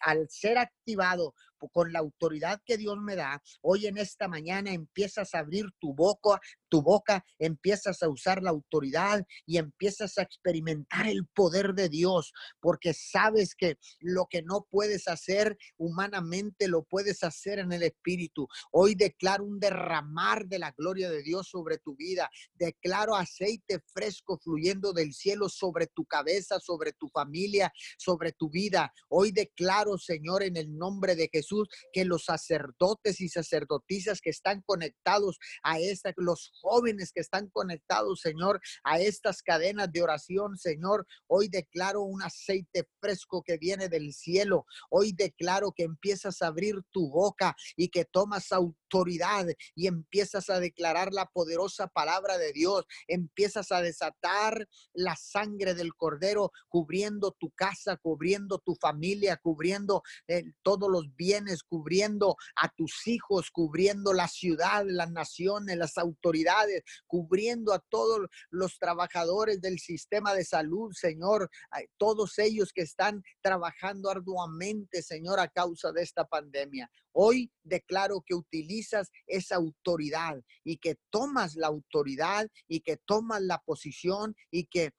al 0.00 0.28
ser 0.28 0.58
activado 0.58 1.34
con 1.72 1.92
la 1.92 2.00
autoridad 2.00 2.60
que 2.64 2.76
Dios 2.76 2.98
me 3.00 3.16
da, 3.16 3.42
hoy 3.62 3.86
en 3.86 3.96
esta 3.98 4.28
mañana 4.28 4.72
empiezas 4.72 5.34
a 5.34 5.38
abrir 5.38 5.66
tu 5.78 5.94
boca, 5.94 6.40
tu 6.68 6.82
boca, 6.82 7.24
empiezas 7.38 8.02
a 8.02 8.08
usar 8.08 8.42
la 8.42 8.50
autoridad 8.50 9.24
y 9.46 9.58
empiezas 9.58 10.18
a 10.18 10.22
experimentar 10.22 11.06
el 11.06 11.26
poder 11.26 11.74
de 11.74 11.88
Dios, 11.88 12.32
porque 12.60 12.92
sabes 12.92 13.54
que 13.54 13.78
lo 14.04 14.26
que 14.26 14.42
no 14.42 14.66
puedes 14.70 15.08
hacer 15.08 15.56
humanamente 15.78 16.68
lo 16.68 16.84
puedes 16.84 17.24
hacer 17.24 17.58
en 17.58 17.72
el 17.72 17.82
Espíritu. 17.82 18.46
Hoy 18.70 18.94
declaro 18.94 19.44
un 19.44 19.58
derramar 19.58 20.46
de 20.46 20.58
la 20.58 20.72
gloria 20.72 21.10
de 21.10 21.22
Dios 21.22 21.48
sobre 21.48 21.78
tu 21.78 21.96
vida. 21.96 22.30
Declaro 22.54 23.16
aceite 23.16 23.80
fresco 23.92 24.38
fluyendo 24.38 24.92
del 24.92 25.14
cielo 25.14 25.48
sobre 25.48 25.86
tu 25.86 26.04
cabeza, 26.04 26.60
sobre 26.60 26.92
tu 26.92 27.08
familia, 27.08 27.72
sobre 27.98 28.32
tu 28.32 28.50
vida. 28.50 28.92
Hoy 29.08 29.32
declaro, 29.32 29.96
Señor, 29.96 30.42
en 30.42 30.56
el 30.56 30.76
nombre 30.76 31.16
de 31.16 31.30
Jesús 31.32 31.68
que 31.92 32.04
los 32.04 32.24
sacerdotes 32.24 33.20
y 33.20 33.28
sacerdotisas 33.28 34.20
que 34.20 34.30
están 34.30 34.62
conectados 34.66 35.38
a 35.62 35.78
esta, 35.78 36.12
los 36.16 36.50
jóvenes 36.60 37.10
que 37.12 37.20
están 37.20 37.48
conectados, 37.48 38.20
Señor, 38.20 38.60
a 38.84 39.00
estas 39.00 39.42
cadenas 39.42 39.90
de 39.90 40.02
oración, 40.02 40.58
Señor, 40.58 41.06
hoy 41.26 41.48
declaro 41.48 42.02
un 42.02 42.22
aceite 42.22 42.86
fresco 43.00 43.42
que 43.42 43.56
viene 43.56 43.88
del 43.94 44.12
cielo. 44.12 44.66
Hoy 44.90 45.12
declaro 45.12 45.72
que 45.72 45.84
empiezas 45.84 46.42
a 46.42 46.48
abrir 46.48 46.82
tu 46.90 47.10
boca 47.10 47.54
y 47.76 47.88
que 47.88 48.04
tomas 48.04 48.52
autoridad 48.52 49.46
y 49.74 49.86
empiezas 49.86 50.50
a 50.50 50.60
declarar 50.60 51.12
la 51.12 51.26
poderosa 51.26 51.86
palabra 51.86 52.38
de 52.38 52.52
Dios. 52.52 52.84
Empiezas 53.08 53.72
a 53.72 53.82
desatar 53.82 54.68
la 54.92 55.16
sangre 55.16 55.74
del 55.74 55.94
cordero 55.94 56.50
cubriendo 56.68 57.32
tu 57.38 57.50
casa, 57.50 57.96
cubriendo 57.96 58.58
tu 58.58 58.74
familia, 58.74 59.36
cubriendo 59.36 60.02
eh, 60.28 60.44
todos 60.62 60.90
los 60.90 61.14
bienes 61.16 61.62
cubriendo 61.62 62.36
a 62.56 62.68
tus 62.68 63.06
hijos, 63.06 63.50
cubriendo 63.50 64.12
la 64.12 64.28
ciudad, 64.28 64.84
las 64.86 65.10
naciones, 65.10 65.76
las 65.76 65.98
autoridades, 65.98 66.82
cubriendo 67.06 67.72
a 67.72 67.78
todos 67.88 68.28
los 68.50 68.78
trabajadores 68.78 69.60
del 69.60 69.78
sistema 69.78 70.34
de 70.34 70.44
salud, 70.44 70.92
Señor, 70.92 71.50
todos 71.96 72.38
ellos 72.38 72.72
que 72.72 72.82
están 72.82 73.22
trabajando 73.40 73.83
arduamente, 73.84 75.02
Señor, 75.02 75.40
a 75.40 75.48
causa 75.48 75.92
de 75.92 76.02
esta 76.02 76.24
pandemia. 76.24 76.90
Hoy 77.12 77.50
declaro 77.62 78.22
que 78.26 78.34
utilizas 78.34 79.10
esa 79.26 79.56
autoridad 79.56 80.40
y 80.64 80.78
que 80.78 80.96
tomas 81.10 81.54
la 81.56 81.68
autoridad 81.68 82.48
y 82.66 82.80
que 82.80 82.96
tomas 82.96 83.42
la 83.42 83.58
posición 83.58 84.34
y 84.50 84.66
que 84.66 84.92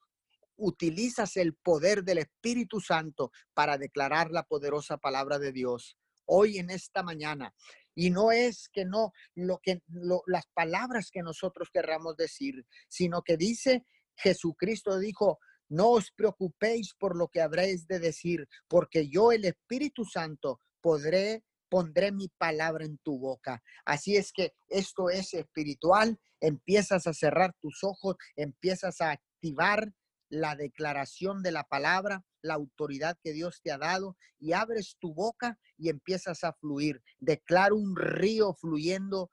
utilizas 0.56 1.36
el 1.36 1.54
poder 1.54 2.02
del 2.02 2.18
Espíritu 2.18 2.80
Santo 2.80 3.30
para 3.54 3.76
declarar 3.78 4.30
la 4.30 4.44
poderosa 4.44 4.96
palabra 4.96 5.38
de 5.38 5.52
Dios 5.52 5.98
hoy 6.26 6.58
en 6.58 6.70
esta 6.70 7.02
mañana. 7.02 7.54
Y 7.94 8.10
no 8.10 8.30
es 8.30 8.68
que 8.72 8.84
no, 8.84 9.12
lo 9.34 9.58
que, 9.62 9.80
las 10.26 10.46
palabras 10.54 11.10
que 11.10 11.22
nosotros 11.22 11.70
querramos 11.72 12.16
decir, 12.16 12.66
sino 12.88 13.22
que 13.22 13.36
dice 13.36 13.84
Jesucristo 14.16 14.98
dijo, 14.98 15.38
no 15.68 15.90
os 15.90 16.10
preocupéis 16.10 16.94
por 16.94 17.16
lo 17.16 17.28
que 17.28 17.40
habréis 17.40 17.86
de 17.86 17.98
decir, 17.98 18.48
porque 18.68 19.08
yo, 19.08 19.32
el 19.32 19.44
Espíritu 19.44 20.04
Santo, 20.04 20.60
podré, 20.80 21.44
pondré 21.68 22.12
mi 22.12 22.28
palabra 22.28 22.84
en 22.84 22.98
tu 22.98 23.18
boca. 23.18 23.62
Así 23.84 24.16
es 24.16 24.32
que 24.32 24.54
esto 24.68 25.10
es 25.10 25.34
espiritual, 25.34 26.18
empiezas 26.40 27.06
a 27.06 27.14
cerrar 27.14 27.54
tus 27.60 27.82
ojos, 27.82 28.16
empiezas 28.36 29.00
a 29.00 29.12
activar 29.12 29.92
la 30.28 30.56
declaración 30.56 31.42
de 31.42 31.52
la 31.52 31.64
palabra, 31.64 32.24
la 32.42 32.54
autoridad 32.54 33.16
que 33.22 33.32
Dios 33.32 33.60
te 33.62 33.70
ha 33.70 33.78
dado 33.78 34.16
y 34.38 34.52
abres 34.52 34.96
tu 34.98 35.14
boca 35.14 35.58
y 35.76 35.88
empiezas 35.88 36.44
a 36.44 36.52
fluir. 36.52 37.02
Declaro 37.18 37.76
un 37.76 37.96
río 37.96 38.54
fluyendo 38.54 39.30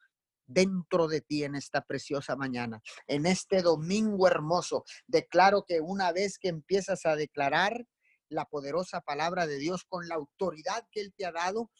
dentro 0.53 1.07
de 1.07 1.21
ti 1.21 1.43
en 1.43 1.55
esta 1.55 1.81
preciosa 1.81 2.35
mañana, 2.35 2.81
en 3.07 3.25
este 3.25 3.61
domingo 3.61 4.27
hermoso. 4.27 4.83
Declaro 5.07 5.65
que 5.65 5.81
una 5.81 6.11
vez 6.11 6.37
que 6.37 6.49
empiezas 6.49 7.05
a 7.05 7.15
declarar 7.15 7.85
la 8.29 8.45
poderosa 8.45 9.01
palabra 9.01 9.47
de 9.47 9.57
Dios 9.57 9.83
con 9.87 10.07
la 10.07 10.15
autoridad 10.15 10.87
que 10.91 11.01
Él 11.01 11.13
te 11.15 11.25
ha 11.25 11.31
dado, 11.31 11.71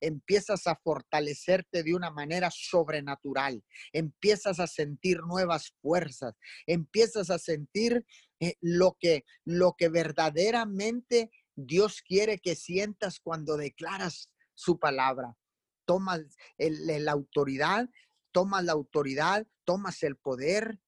empiezas 0.00 0.66
a 0.66 0.76
fortalecerte 0.76 1.82
de 1.82 1.94
una 1.94 2.10
manera 2.10 2.50
sobrenatural, 2.50 3.62
empiezas 3.92 4.58
a 4.58 4.66
sentir 4.66 5.20
nuevas 5.20 5.72
fuerzas, 5.82 6.34
empiezas 6.66 7.30
a 7.30 7.38
sentir 7.38 8.04
eh, 8.40 8.54
lo, 8.60 8.96
que, 8.98 9.24
lo 9.44 9.74
que 9.76 9.88
verdaderamente 9.88 11.30
Dios 11.54 12.02
quiere 12.02 12.38
que 12.38 12.56
sientas 12.56 13.20
cuando 13.20 13.56
declaras 13.56 14.30
su 14.54 14.78
palabra. 14.78 15.36
Tomas 15.84 16.20
la 16.56 17.12
autoridad, 17.12 17.88
tomas 18.32 18.64
la 18.64 18.72
autoridad, 18.72 19.46
tomas 19.64 20.02
el 20.02 20.16
poder 20.16 20.80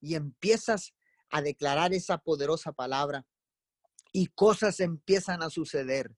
y 0.00 0.14
empiezas 0.14 0.94
a 1.30 1.42
declarar 1.42 1.92
esa 1.92 2.18
poderosa 2.18 2.72
palabra 2.72 3.26
y 4.12 4.26
cosas 4.28 4.80
empiezan 4.80 5.42
a 5.42 5.50
suceder 5.50 6.16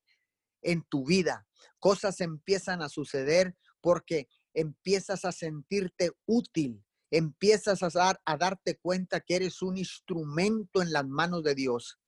en 0.63 0.83
tu 0.85 1.05
vida. 1.05 1.47
Cosas 1.79 2.21
empiezan 2.21 2.83
a 2.83 2.89
suceder 2.89 3.57
porque 3.81 4.29
empiezas 4.55 5.25
a 5.25 5.33
sentirte 5.33 6.13
útil, 6.27 6.85
empiezas 7.11 7.83
a, 7.83 7.89
dar, 7.89 8.21
a 8.25 8.37
darte 8.37 8.79
cuenta 8.79 9.21
que 9.21 9.37
eres 9.37 9.63
un 9.63 9.77
instrumento 9.77 10.83
en 10.83 10.93
las 10.93 11.07
manos 11.07 11.43
de 11.43 11.55
Dios 11.55 11.99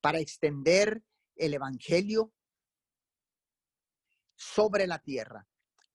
para 0.00 0.20
extender 0.20 1.02
el 1.36 1.54
Evangelio 1.54 2.32
sobre 4.36 4.86
la 4.86 4.98
tierra, 5.00 5.46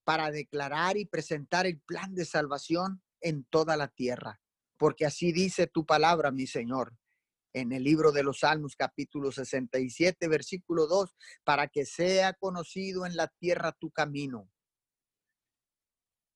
para 0.05 0.31
declarar 0.31 0.95
y 0.95 1.05
presentar 1.05 1.65
el 1.65 1.81
plan 1.81 2.15
de 2.15 2.23
salvación 2.23 3.03
en 3.19 3.43
toda 3.43 3.75
la 3.75 3.89
tierra. 3.89 4.39
Porque 4.77 5.05
así 5.05 5.33
dice 5.33 5.67
tu 5.67 5.85
palabra, 5.85 6.31
mi 6.31 6.47
Señor 6.47 6.95
en 7.55 7.71
el 7.71 7.85
libro 7.85 8.11
de 8.11 8.21
los 8.21 8.39
Salmos 8.39 8.75
capítulo 8.75 9.31
67, 9.31 10.27
versículo 10.27 10.87
2, 10.87 11.15
para 11.45 11.69
que 11.69 11.85
sea 11.85 12.33
conocido 12.33 13.05
en 13.05 13.15
la 13.15 13.29
tierra 13.29 13.71
tu 13.71 13.91
camino, 13.91 14.51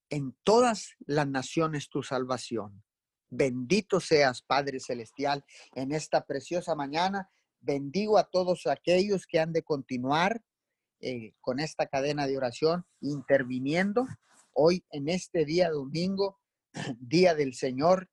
en 0.10 0.34
todas 0.44 0.96
las 1.00 1.28
naciones 1.28 1.90
tu 1.90 2.04
salvación. 2.04 2.84
Bendito 3.30 4.00
seas, 4.00 4.42
Padre 4.42 4.80
Celestial, 4.80 5.44
en 5.76 5.92
esta 5.92 6.26
preciosa 6.26 6.74
mañana. 6.74 7.30
Bendigo 7.60 8.18
a 8.18 8.24
todos 8.24 8.66
aquellos 8.66 9.28
que 9.28 9.42
han 9.42 9.52
de 9.52 9.62
continuar 9.62 10.42
eh, 11.02 11.34
con 11.42 11.60
esta 11.60 11.88
cadena 11.88 12.28
de 12.28 12.38
oración, 12.38 12.86
interviniendo 13.02 14.08
hoy 14.54 14.84
en 14.92 15.10
este 15.10 15.46
día 15.46 15.70
domingo, 15.70 16.40
día 17.00 17.36
del 17.36 17.54
Señor, 17.54 18.10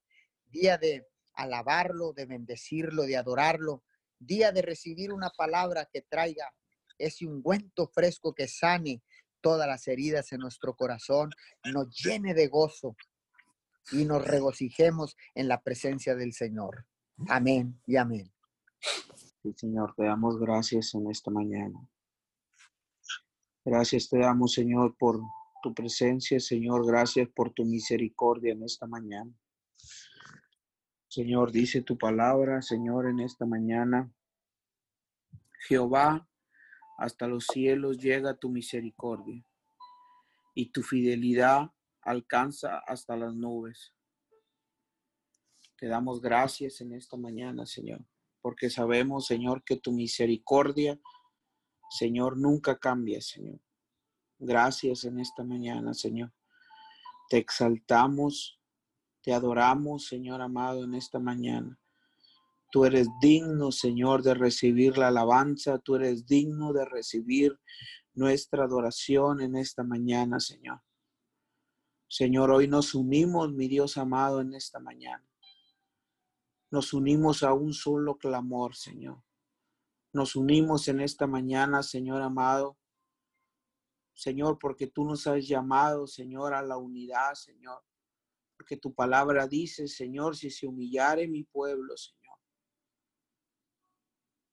día 0.46 0.78
de 0.78 1.06
alabarlo, 1.34 2.12
de 2.12 2.26
bendecirlo, 2.26 3.02
de 3.02 3.16
adorarlo 3.16 3.82
día 4.18 4.52
de 4.52 4.62
recibir 4.62 5.12
una 5.12 5.30
palabra 5.30 5.88
que 5.92 6.02
traiga 6.02 6.52
ese 6.98 7.26
ungüento 7.26 7.88
fresco 7.88 8.34
que 8.34 8.48
sane 8.48 9.02
todas 9.40 9.68
las 9.68 9.86
heridas 9.86 10.32
en 10.32 10.40
nuestro 10.40 10.74
corazón, 10.74 11.30
nos 11.72 11.94
llene 12.02 12.34
de 12.34 12.48
gozo 12.48 12.96
y 13.92 14.04
nos 14.04 14.26
regocijemos 14.26 15.16
en 15.34 15.48
la 15.48 15.62
presencia 15.62 16.16
del 16.16 16.32
Señor. 16.32 16.86
Amén 17.28 17.80
y 17.86 17.96
amén. 17.96 18.32
Sí, 19.42 19.54
Señor, 19.56 19.94
te 19.94 20.04
damos 20.04 20.38
gracias 20.38 20.94
en 20.94 21.08
esta 21.10 21.30
mañana. 21.30 21.78
Gracias 23.66 24.08
te 24.08 24.20
damos, 24.20 24.52
Señor, 24.52 24.96
por 24.96 25.20
tu 25.60 25.74
presencia, 25.74 26.38
Señor. 26.38 26.86
Gracias 26.86 27.28
por 27.34 27.52
tu 27.52 27.64
misericordia 27.64 28.52
en 28.52 28.62
esta 28.62 28.86
mañana. 28.86 29.34
Señor, 31.08 31.50
dice 31.50 31.82
tu 31.82 31.98
palabra, 31.98 32.62
Señor, 32.62 33.08
en 33.08 33.18
esta 33.18 33.44
mañana. 33.44 34.08
Jehová, 35.66 36.28
hasta 36.96 37.26
los 37.26 37.44
cielos 37.46 37.98
llega 37.98 38.38
tu 38.38 38.50
misericordia 38.50 39.44
y 40.54 40.70
tu 40.70 40.84
fidelidad 40.84 41.72
alcanza 42.02 42.78
hasta 42.86 43.16
las 43.16 43.34
nubes. 43.34 43.92
Te 45.76 45.88
damos 45.88 46.20
gracias 46.20 46.80
en 46.82 46.92
esta 46.92 47.16
mañana, 47.16 47.66
Señor, 47.66 48.06
porque 48.40 48.70
sabemos, 48.70 49.26
Señor, 49.26 49.64
que 49.64 49.76
tu 49.76 49.90
misericordia, 49.90 51.00
Señor, 51.90 52.36
nunca 52.36 52.78
cambia, 52.78 53.20
Señor. 53.20 53.60
Gracias 54.38 55.04
en 55.04 55.18
esta 55.18 55.44
mañana, 55.44 55.94
Señor. 55.94 56.32
Te 57.28 57.38
exaltamos, 57.38 58.60
te 59.22 59.32
adoramos, 59.32 60.06
Señor 60.06 60.42
amado, 60.42 60.84
en 60.84 60.94
esta 60.94 61.18
mañana. 61.18 61.78
Tú 62.70 62.84
eres 62.84 63.08
digno, 63.20 63.72
Señor, 63.72 64.22
de 64.22 64.34
recibir 64.34 64.98
la 64.98 65.08
alabanza. 65.08 65.78
Tú 65.78 65.96
eres 65.96 66.26
digno 66.26 66.72
de 66.72 66.84
recibir 66.84 67.58
nuestra 68.14 68.64
adoración 68.64 69.40
en 69.40 69.56
esta 69.56 69.82
mañana, 69.82 70.40
Señor. 70.40 70.82
Señor, 72.08 72.50
hoy 72.50 72.68
nos 72.68 72.94
unimos, 72.94 73.52
mi 73.52 73.68
Dios 73.68 73.96
amado, 73.96 74.40
en 74.40 74.54
esta 74.54 74.78
mañana. 74.78 75.26
Nos 76.70 76.92
unimos 76.92 77.42
a 77.42 77.52
un 77.52 77.72
solo 77.72 78.16
clamor, 78.16 78.76
Señor. 78.76 79.22
Nos 80.16 80.34
unimos 80.34 80.88
en 80.88 81.00
esta 81.00 81.26
mañana, 81.26 81.82
Señor 81.82 82.22
amado. 82.22 82.78
Señor, 84.14 84.58
porque 84.58 84.86
tú 84.86 85.04
nos 85.04 85.26
has 85.26 85.46
llamado, 85.46 86.06
Señor, 86.06 86.54
a 86.54 86.62
la 86.62 86.78
unidad, 86.78 87.34
Señor. 87.34 87.82
Porque 88.56 88.78
tu 88.78 88.94
palabra 88.94 89.46
dice, 89.46 89.86
Señor, 89.86 90.34
si 90.34 90.50
se 90.50 90.66
humillare 90.66 91.28
mi 91.28 91.44
pueblo, 91.44 91.96
Señor 91.96 92.16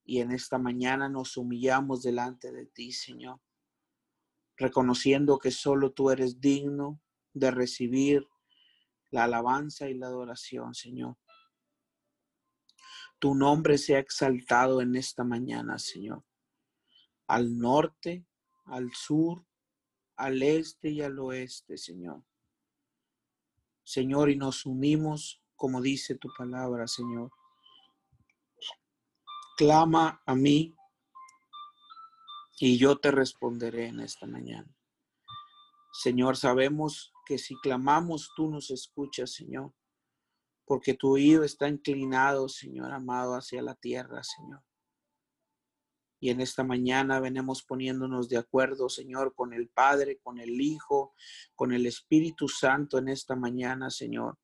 y 0.06 0.19
en 0.19 0.32
esta 0.32 0.58
mañana 0.58 1.08
nos 1.10 1.38
humillamos 1.38 2.04
delante 2.04 2.52
de 2.52 2.65
ti, 2.65 2.91
Señor, 2.91 3.39
reconociendo 4.58 5.39
que 5.39 5.52
solo 5.52 5.93
tú 5.93 6.10
eres 6.10 6.41
digno 6.41 7.02
de 7.34 7.52
recibir 7.52 8.28
la 9.12 9.23
alabanza 9.23 9.89
y 9.89 9.93
la 9.93 10.08
adoración, 10.08 10.73
Señor. 10.73 11.17
Tu 13.23 13.33
nombre 13.33 13.77
sea 13.77 13.99
exaltado 13.99 14.81
en 14.81 14.97
esta 14.97 15.23
mañana, 15.23 15.79
Señor. 15.79 16.25
Al 17.25 17.57
norte, 17.57 18.27
al 18.65 18.91
sur, 18.93 19.45
al 20.17 20.43
este 20.43 20.89
y 20.89 21.01
al 21.01 21.17
oeste, 21.19 21.77
Señor. 21.77 22.21
Señor, 23.81 24.29
y 24.29 24.36
nos 24.36 24.65
unimos, 24.65 25.41
como 25.55 25.81
dice 25.81 26.15
tu 26.15 26.27
palabra, 26.38 26.86
Señor 26.86 27.31
clama 29.55 30.21
a 30.25 30.36
mí 30.36 30.75
y 32.59 32.77
yo 32.77 32.97
te 32.97 33.09
responderé 33.09 33.88
en 33.88 34.01
esta 34.01 34.27
mañana. 34.27 34.75
Señor, 35.93 36.36
sabemos 36.36 37.13
que 37.25 37.38
si 37.38 37.55
clamamos, 37.62 38.33
tú 38.36 38.49
nos 38.49 38.69
escuchas, 38.69 39.31
Señor, 39.31 39.73
porque 40.65 40.93
tu 40.93 41.13
oído 41.13 41.43
está 41.43 41.67
inclinado, 41.67 42.47
Señor 42.49 42.91
amado, 42.91 43.36
hacia 43.36 43.62
la 43.62 43.76
tierra, 43.76 44.23
Señor. 44.23 44.63
Y 46.19 46.30
en 46.30 46.39
esta 46.39 46.63
mañana 46.63 47.19
venimos 47.19 47.63
poniéndonos 47.63 48.30
de 48.30 48.38
acuerdo, 48.38 48.88
Señor, 48.88 49.36
con 49.36 49.54
el 49.54 49.67
Padre, 49.67 50.19
con 50.19 50.39
el 50.39 50.62
Hijo, 50.62 51.13
con 51.54 51.73
el 51.73 51.86
Espíritu 51.86 52.47
Santo 52.47 52.97
en 52.97 53.10
esta 53.10 53.36
mañana, 53.36 53.89
Señor. 53.89 54.38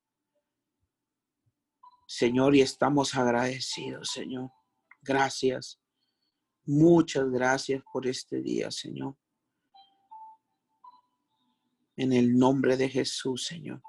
Señor, 2.06 2.56
y 2.56 2.62
estamos 2.62 3.16
agradecidos, 3.16 4.10
Señor. 4.12 4.52
Gracias. 5.02 5.80
Muchas 6.66 7.30
gracias 7.30 7.82
por 7.94 8.08
este 8.08 8.42
día, 8.42 8.70
Señor. 8.72 9.16
En 11.96 12.12
el 12.12 12.38
nombre 12.38 12.76
de 12.76 12.90
Jesús, 12.90 13.46
Señor. 13.46 13.82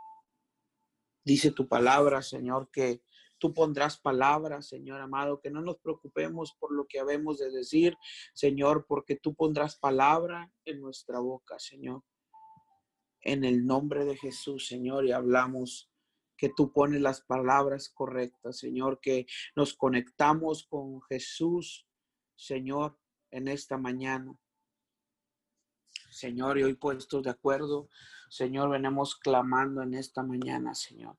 Dice 1.24 1.50
tu 1.50 1.68
palabra, 1.68 2.22
Señor, 2.22 2.70
que 2.70 3.02
tú 3.38 3.52
pondrás 3.52 3.98
palabras, 3.98 4.68
Señor 4.68 5.00
amado, 5.00 5.40
que 5.40 5.50
no 5.50 5.62
nos 5.62 5.78
preocupemos 5.78 6.54
por 6.58 6.72
lo 6.72 6.86
que 6.86 7.00
habemos 7.00 7.38
de 7.38 7.50
decir, 7.50 7.96
Señor, 8.34 8.86
porque 8.86 9.16
tú 9.16 9.34
pondrás 9.34 9.76
palabra 9.76 10.52
en 10.64 10.80
nuestra 10.80 11.18
boca, 11.18 11.58
Señor. 11.58 12.02
En 13.22 13.44
el 13.44 13.66
nombre 13.66 14.04
de 14.04 14.16
Jesús, 14.16 14.66
Señor, 14.66 15.06
y 15.06 15.12
hablamos 15.12 15.90
que 16.36 16.48
tú 16.48 16.72
pones 16.72 17.02
las 17.02 17.20
palabras 17.20 17.90
correctas, 17.90 18.58
Señor, 18.58 18.98
que 19.00 19.26
nos 19.56 19.74
conectamos 19.74 20.66
con 20.66 21.02
Jesús, 21.02 21.86
Señor, 22.34 22.98
en 23.30 23.48
esta 23.48 23.76
mañana. 23.76 24.32
Señor, 26.10 26.58
y 26.58 26.62
hoy 26.62 26.74
puestos 26.74 27.22
de 27.22 27.30
acuerdo, 27.30 27.88
Señor, 28.30 28.70
venimos 28.70 29.16
clamando 29.16 29.82
en 29.82 29.92
esta 29.92 30.22
mañana, 30.22 30.74
Señor. 30.74 31.18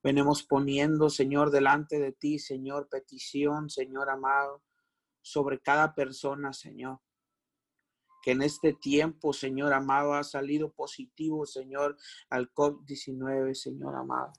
Venimos 0.00 0.44
poniendo, 0.44 1.10
Señor, 1.10 1.50
delante 1.50 1.98
de 1.98 2.12
ti, 2.12 2.38
Señor, 2.38 2.88
petición, 2.88 3.68
Señor 3.68 4.08
amado, 4.08 4.62
sobre 5.20 5.58
cada 5.58 5.92
persona, 5.92 6.52
Señor 6.52 7.00
que 8.22 8.32
en 8.32 8.42
este 8.42 8.72
tiempo, 8.72 9.32
Señor 9.32 9.72
amado, 9.72 10.14
ha 10.14 10.24
salido 10.24 10.72
positivo, 10.72 11.46
Señor, 11.46 11.96
al 12.28 12.52
COVID-19, 12.52 13.54
Señor 13.54 13.96
amado, 13.96 14.32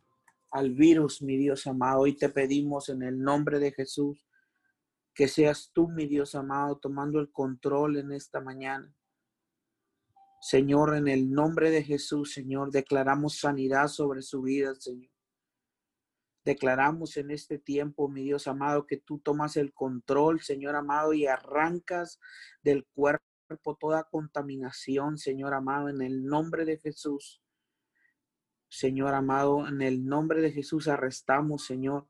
al 0.52 0.72
virus, 0.72 1.22
mi 1.22 1.38
Dios 1.38 1.66
amado. 1.68 2.02
Hoy 2.02 2.16
te 2.16 2.30
pedimos 2.30 2.90
en 2.90 3.04
el 3.04 3.22
nombre 3.22 3.60
de 3.60 3.72
Jesús 3.72 4.26
que 5.14 5.28
seas 5.28 5.72
tú, 5.74 5.90
mi 5.90 6.08
Dios 6.08 6.36
amado, 6.36 6.78
tomando 6.78 7.20
el 7.20 7.32
control 7.32 7.98
en 7.98 8.12
esta 8.12 8.42
mañana. 8.42 8.94
Señor, 10.40 10.96
en 10.96 11.08
el 11.08 11.32
nombre 11.32 11.70
de 11.70 11.84
Jesús, 11.84 12.34
Señor, 12.34 12.72
declaramos 12.72 13.40
sanidad 13.40 13.88
sobre 13.88 14.22
su 14.22 14.42
vida, 14.42 14.74
Señor. 14.76 15.12
Declaramos 16.46 17.18
en 17.18 17.32
este 17.32 17.60
tiempo, 17.60 18.08
mi 18.08 18.24
Dios 18.24 18.48
amado, 18.48 18.88
que 18.88 18.98
tú 18.98 19.20
tomas 19.20 19.58
el 19.58 19.74
control, 19.74 20.42
Señor 20.42 20.76
amado, 20.76 21.14
y 21.14 21.28
arrancas 21.28 22.20
del 22.64 22.86
cuerpo 22.94 23.24
toda 23.80 24.04
contaminación, 24.06 25.18
Señor 25.18 25.54
amado, 25.54 25.90
en 25.90 26.02
el 26.02 26.26
nombre 26.26 26.66
de 26.66 26.78
Jesús. 26.78 27.42
Señor 28.70 29.16
amado, 29.16 29.68
en 29.68 29.82
el 29.82 30.06
nombre 30.06 30.42
de 30.42 30.52
Jesús 30.52 30.88
arrestamos, 30.88 31.66
Señor. 31.66 32.08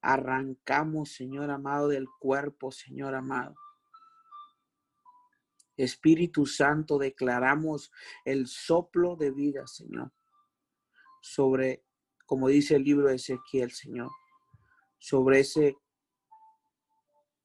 Arrancamos, 0.00 1.12
Señor 1.12 1.50
amado, 1.50 1.88
del 1.88 2.06
cuerpo, 2.18 2.70
Señor 2.72 3.14
amado. 3.14 3.54
Espíritu 5.76 6.46
Santo, 6.46 6.98
declaramos 6.98 7.92
el 8.24 8.46
soplo 8.46 9.16
de 9.16 9.30
vida, 9.30 9.66
Señor, 9.66 10.12
sobre, 11.20 11.84
como 12.24 12.48
dice 12.48 12.76
el 12.76 12.84
libro 12.84 13.08
de 13.08 13.16
Ezequiel, 13.16 13.70
Señor, 13.72 14.10
sobre 14.98 15.40
ese 15.40 15.76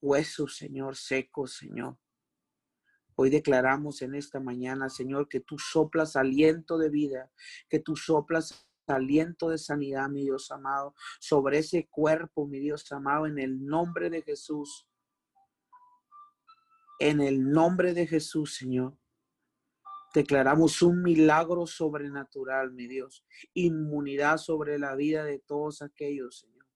hueso, 0.01 0.47
Señor, 0.47 0.95
seco, 0.95 1.47
Señor. 1.47 1.97
Hoy 3.15 3.29
declaramos 3.29 4.01
en 4.01 4.15
esta 4.15 4.39
mañana, 4.39 4.89
Señor, 4.89 5.27
que 5.27 5.41
tú 5.41 5.59
soplas 5.59 6.15
aliento 6.15 6.77
de 6.77 6.89
vida, 6.89 7.31
que 7.69 7.79
tú 7.79 7.95
soplas 7.95 8.67
aliento 8.87 9.49
de 9.49 9.57
sanidad, 9.57 10.09
mi 10.09 10.23
Dios 10.23 10.51
amado, 10.51 10.95
sobre 11.19 11.59
ese 11.59 11.87
cuerpo, 11.87 12.47
mi 12.47 12.59
Dios 12.59 12.91
amado, 12.91 13.27
en 13.27 13.37
el 13.39 13.65
nombre 13.65 14.09
de 14.09 14.21
Jesús. 14.21 14.87
En 17.01 17.19
el 17.19 17.49
nombre 17.49 17.93
de 17.93 18.05
Jesús, 18.05 18.55
Señor. 18.55 18.95
Declaramos 20.13 20.81
un 20.81 21.01
milagro 21.01 21.65
sobrenatural, 21.65 22.71
mi 22.73 22.85
Dios. 22.87 23.25
Inmunidad 23.53 24.37
sobre 24.37 24.77
la 24.77 24.95
vida 24.95 25.23
de 25.23 25.39
todos 25.39 25.81
aquellos, 25.81 26.39
Señor. 26.39 26.67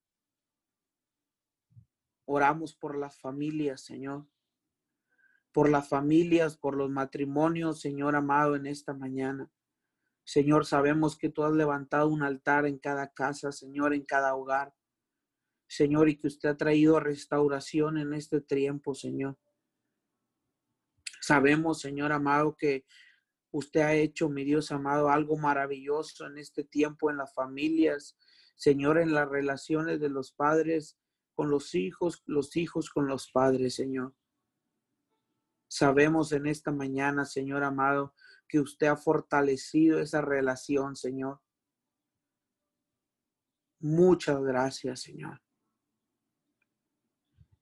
Oramos 2.25 2.75
por 2.75 2.97
las 2.97 3.19
familias, 3.19 3.81
Señor 3.83 4.25
por 5.55 5.69
las 5.69 5.87
familias, 5.87 6.57
por 6.57 6.75
los 6.75 6.89
matrimonios, 6.89 7.79
Señor 7.79 8.17
amado, 8.17 8.57
en 8.57 8.65
esta 8.65 8.93
mañana. 8.93 9.49
Señor, 10.25 10.65
sabemos 10.65 11.17
que 11.17 11.29
tú 11.29 11.45
has 11.45 11.53
levantado 11.53 12.09
un 12.09 12.23
altar 12.23 12.65
en 12.65 12.77
cada 12.77 13.13
casa, 13.13 13.53
Señor, 13.53 13.93
en 13.93 14.03
cada 14.03 14.35
hogar. 14.35 14.73
Señor, 15.65 16.09
y 16.09 16.17
que 16.17 16.27
usted 16.27 16.49
ha 16.49 16.57
traído 16.57 16.99
restauración 16.99 17.97
en 17.97 18.13
este 18.13 18.41
tiempo, 18.41 18.93
Señor. 18.95 19.37
Sabemos, 21.25 21.79
Señor 21.81 22.11
amado, 22.11 22.55
que 22.55 22.85
usted 23.49 23.79
ha 23.79 23.95
hecho, 23.95 24.29
mi 24.29 24.43
Dios 24.43 24.71
amado, 24.71 25.09
algo 25.09 25.37
maravilloso 25.37 26.27
en 26.27 26.37
este 26.37 26.63
tiempo 26.63 27.09
en 27.09 27.17
las 27.17 27.33
familias, 27.33 28.15
Señor, 28.55 28.99
en 28.99 29.11
las 29.11 29.27
relaciones 29.27 29.99
de 29.99 30.09
los 30.09 30.33
padres 30.33 30.99
con 31.33 31.49
los 31.49 31.73
hijos, 31.73 32.21
los 32.27 32.55
hijos 32.55 32.91
con 32.91 33.07
los 33.07 33.31
padres, 33.31 33.73
Señor. 33.73 34.13
Sabemos 35.67 36.31
en 36.31 36.45
esta 36.45 36.71
mañana, 36.71 37.25
Señor 37.25 37.63
amado, 37.63 38.13
que 38.47 38.59
usted 38.59 38.85
ha 38.85 38.95
fortalecido 38.95 39.99
esa 39.99 40.21
relación, 40.21 40.95
Señor. 40.95 41.41
Muchas 43.79 44.43
gracias, 44.43 45.01
Señor 45.01 45.44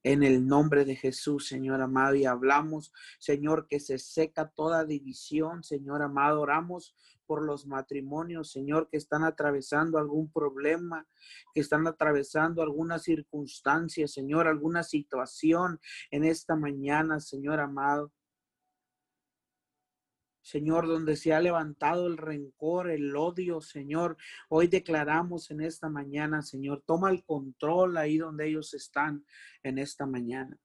en 0.04 0.24
el 0.24 0.46
nombre 0.46 0.86
de 0.86 0.96
Jesús, 0.96 1.48
Señor 1.48 1.82
amado, 1.82 2.16
y 2.16 2.26
hablamos, 2.26 2.94
Señor, 3.20 3.68
que 3.68 3.80
se 3.80 3.98
seca 3.98 4.50
toda 4.50 4.86
división, 4.86 5.64
Señor 5.64 6.02
amado, 6.02 6.42
oramos 6.42 6.96
por 7.26 7.44
los 7.44 7.66
matrimonios, 7.66 8.52
Señor, 8.52 8.90
que 8.90 8.98
están 8.98 9.24
atravesando 9.24 9.98
algún 9.98 10.32
problema, 10.32 11.08
que 11.54 11.62
están 11.62 11.88
atravesando 11.88 12.62
alguna 12.62 13.00
circunstancia, 13.00 14.08
Señor, 14.08 14.48
alguna 14.48 14.84
situación 14.84 15.80
en 16.12 16.26
esta 16.26 16.56
mañana, 16.56 17.20
Señor 17.20 17.60
amado. 17.60 18.12
Señor, 20.44 20.88
donde 20.88 21.16
se 21.16 21.34
ha 21.34 21.40
levantado 21.40 22.06
el 22.06 22.18
rencor, 22.18 22.92
el 22.92 23.16
odio, 23.16 23.62
Señor. 23.62 24.18
Hoy 24.50 24.68
declaramos 24.68 25.50
en 25.52 25.62
esta 25.62 25.90
mañana, 25.90 26.42
Señor, 26.42 26.84
toma 26.86 27.10
el 27.10 27.24
control 27.24 27.96
ahí 27.98 28.18
donde 28.18 28.50
ellos 28.50 28.74
están 28.74 29.26
en 29.64 29.78
esta 29.78 30.06
mañana. 30.06 30.58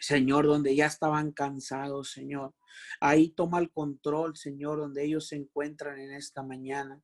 Señor, 0.00 0.46
donde 0.46 0.74
ya 0.74 0.86
estaban 0.86 1.32
cansados, 1.32 2.10
Señor. 2.10 2.54
Ahí 3.00 3.30
toma 3.30 3.58
el 3.58 3.70
control, 3.70 4.36
Señor, 4.36 4.78
donde 4.78 5.04
ellos 5.04 5.28
se 5.28 5.36
encuentran 5.36 5.98
en 5.98 6.12
esta 6.12 6.42
mañana. 6.42 7.02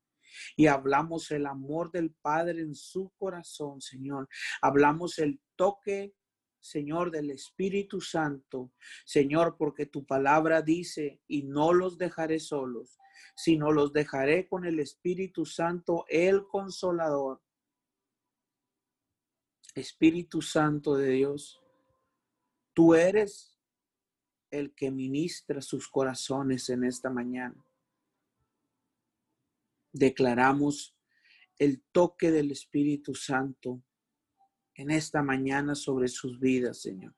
Y 0.57 0.67
hablamos 0.67 1.31
el 1.31 1.45
amor 1.45 1.91
del 1.91 2.15
Padre 2.23 2.63
en 2.63 2.75
su 2.75 3.13
corazón, 3.19 3.83
Señor. 3.83 4.29
Hablamos 4.63 5.19
el 5.19 5.43
toque 5.57 6.15
Señor, 6.63 7.11
del 7.11 7.33
Espíritu 7.33 8.01
Santo, 8.01 8.73
Señor, 9.05 9.57
porque 9.59 9.85
tu 9.85 10.07
palabra 10.07 10.63
dice, 10.63 11.21
y 11.27 11.43
no 11.43 11.73
los 11.73 11.99
dejaré 11.99 12.39
solos, 12.39 13.01
sino 13.35 13.73
los 13.73 13.93
dejaré 13.93 14.47
con 14.49 14.65
el 14.65 14.79
Espíritu 14.79 15.45
Santo, 15.45 16.05
el 16.09 16.47
consolador. 16.47 17.43
Espíritu 19.75 20.41
Santo 20.41 20.95
de 20.95 21.11
Dios, 21.11 21.61
tú 22.73 22.95
eres 22.95 23.59
el 24.51 24.73
que 24.75 24.93
ministra 24.93 25.61
sus 25.63 25.89
corazones 25.89 26.69
en 26.69 26.85
esta 26.85 27.11
mañana. 27.11 27.67
Declaramos 29.93 30.95
el 31.59 31.83
toque 31.91 32.31
del 32.31 32.53
Espíritu 32.53 33.15
Santo 33.15 33.83
en 34.83 34.91
esta 34.91 35.23
mañana 35.23 35.75
sobre 35.75 36.09
sus 36.09 36.39
vidas, 36.39 36.81
Señor. 36.83 37.15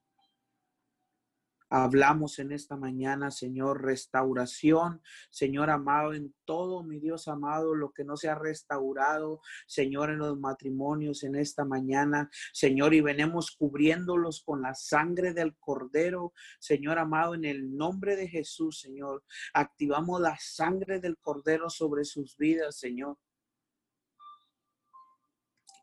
Hablamos 1.70 2.38
en 2.38 2.53
esta 2.53 2.77
mañana, 2.77 3.33
Señor, 3.33 3.83
restauración, 3.83 5.03
Señor 5.31 5.70
amado, 5.70 6.12
en 6.12 6.33
todo, 6.44 6.85
mi 6.85 7.00
Dios 7.00 7.27
amado, 7.27 7.74
lo 7.74 7.90
que 7.90 8.05
no 8.05 8.16
se 8.16 8.29
ha 8.29 8.37
restaurado, 8.37 9.40
Señor, 9.66 10.11
en 10.11 10.18
los 10.18 10.38
matrimonios 10.38 11.24
en 11.24 11.35
esta 11.35 11.64
mañana, 11.64 12.31
Señor, 12.53 12.94
y 12.94 13.00
venemos 13.00 13.50
cubriéndolos 13.57 14.44
con 14.44 14.62
la 14.62 14.74
sangre 14.74 15.33
del 15.33 15.57
Cordero, 15.57 16.33
Señor 16.61 16.98
amado, 16.98 17.35
en 17.35 17.44
el 17.44 17.77
nombre 17.77 18.14
de 18.14 18.29
Jesús, 18.29 18.79
Señor. 18.81 19.24
Activamos 19.55 20.20
la 20.20 20.37
sangre 20.38 21.00
del 21.00 21.16
Cordero 21.16 21.70
sobre 21.70 22.05
sus 22.05 22.37
vidas, 22.37 22.77
Señor 22.77 23.16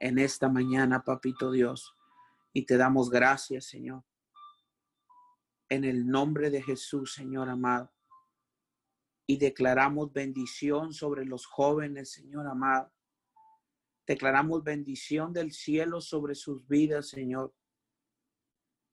en 0.02 0.18
esta 0.18 0.50
mañana, 0.50 1.04
papito 1.04 1.52
Dios. 1.52 1.96
Y 2.54 2.66
te 2.66 2.76
damos 2.76 3.12
gracias, 3.12 3.66
Señor. 3.66 4.04
En 5.70 5.84
el 5.84 6.08
nombre 6.08 6.50
de 6.50 6.62
Jesús, 6.62 7.14
Señor 7.14 7.48
amado. 7.50 7.94
Y 9.28 9.38
declaramos 9.38 10.12
bendición 10.12 10.92
sobre 10.92 11.24
los 11.24 11.46
jóvenes, 11.46 12.12
Señor 12.12 12.48
amado. 12.48 12.92
Declaramos 14.08 14.64
bendición 14.64 15.32
del 15.34 15.52
cielo 15.52 16.02
sobre 16.02 16.34
sus 16.34 16.68
vidas, 16.68 17.10
Señor. 17.10 17.54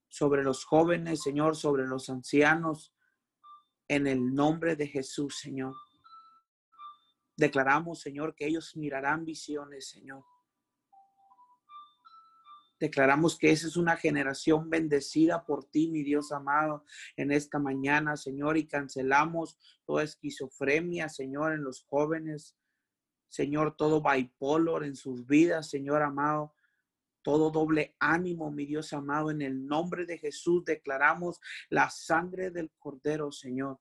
Sobre 0.08 0.44
los 0.44 0.66
jóvenes, 0.66 1.22
Señor, 1.22 1.56
sobre 1.56 1.86
los 1.86 2.10
ancianos. 2.10 2.94
En 3.88 4.06
el 4.06 4.34
nombre 4.34 4.76
de 4.76 4.86
Jesús, 4.86 5.38
Señor. 5.38 5.74
Declaramos, 7.34 8.00
Señor, 8.00 8.34
que 8.34 8.46
ellos 8.46 8.76
mirarán 8.76 9.24
visiones, 9.24 9.88
Señor 9.88 10.22
Declaramos 12.80 13.36
que 13.36 13.50
esa 13.50 13.66
es 13.66 13.76
una 13.76 13.96
generación 13.96 14.70
bendecida 14.70 15.44
por 15.44 15.64
ti, 15.64 15.88
mi 15.88 16.02
Dios 16.02 16.30
amado, 16.32 16.84
en 17.16 17.32
esta 17.32 17.58
mañana, 17.58 18.16
Señor, 18.16 18.56
y 18.56 18.66
cancelamos 18.66 19.58
toda 19.84 20.04
esquizofrenia, 20.04 21.08
Señor, 21.08 21.52
en 21.52 21.64
los 21.64 21.82
jóvenes, 21.82 22.56
Señor, 23.28 23.76
todo 23.76 24.02
bipolar 24.02 24.84
en 24.84 24.96
sus 24.96 25.26
vidas, 25.26 25.68
Señor 25.68 26.02
amado. 26.02 26.54
Todo 27.22 27.50
doble 27.50 27.94
ánimo, 27.98 28.50
mi 28.50 28.64
Dios 28.64 28.92
amado, 28.92 29.30
en 29.30 29.42
el 29.42 29.66
nombre 29.66 30.06
de 30.06 30.16
Jesús 30.16 30.64
declaramos 30.64 31.40
la 31.68 31.90
sangre 31.90 32.50
del 32.50 32.70
Cordero, 32.78 33.32
Señor 33.32 33.78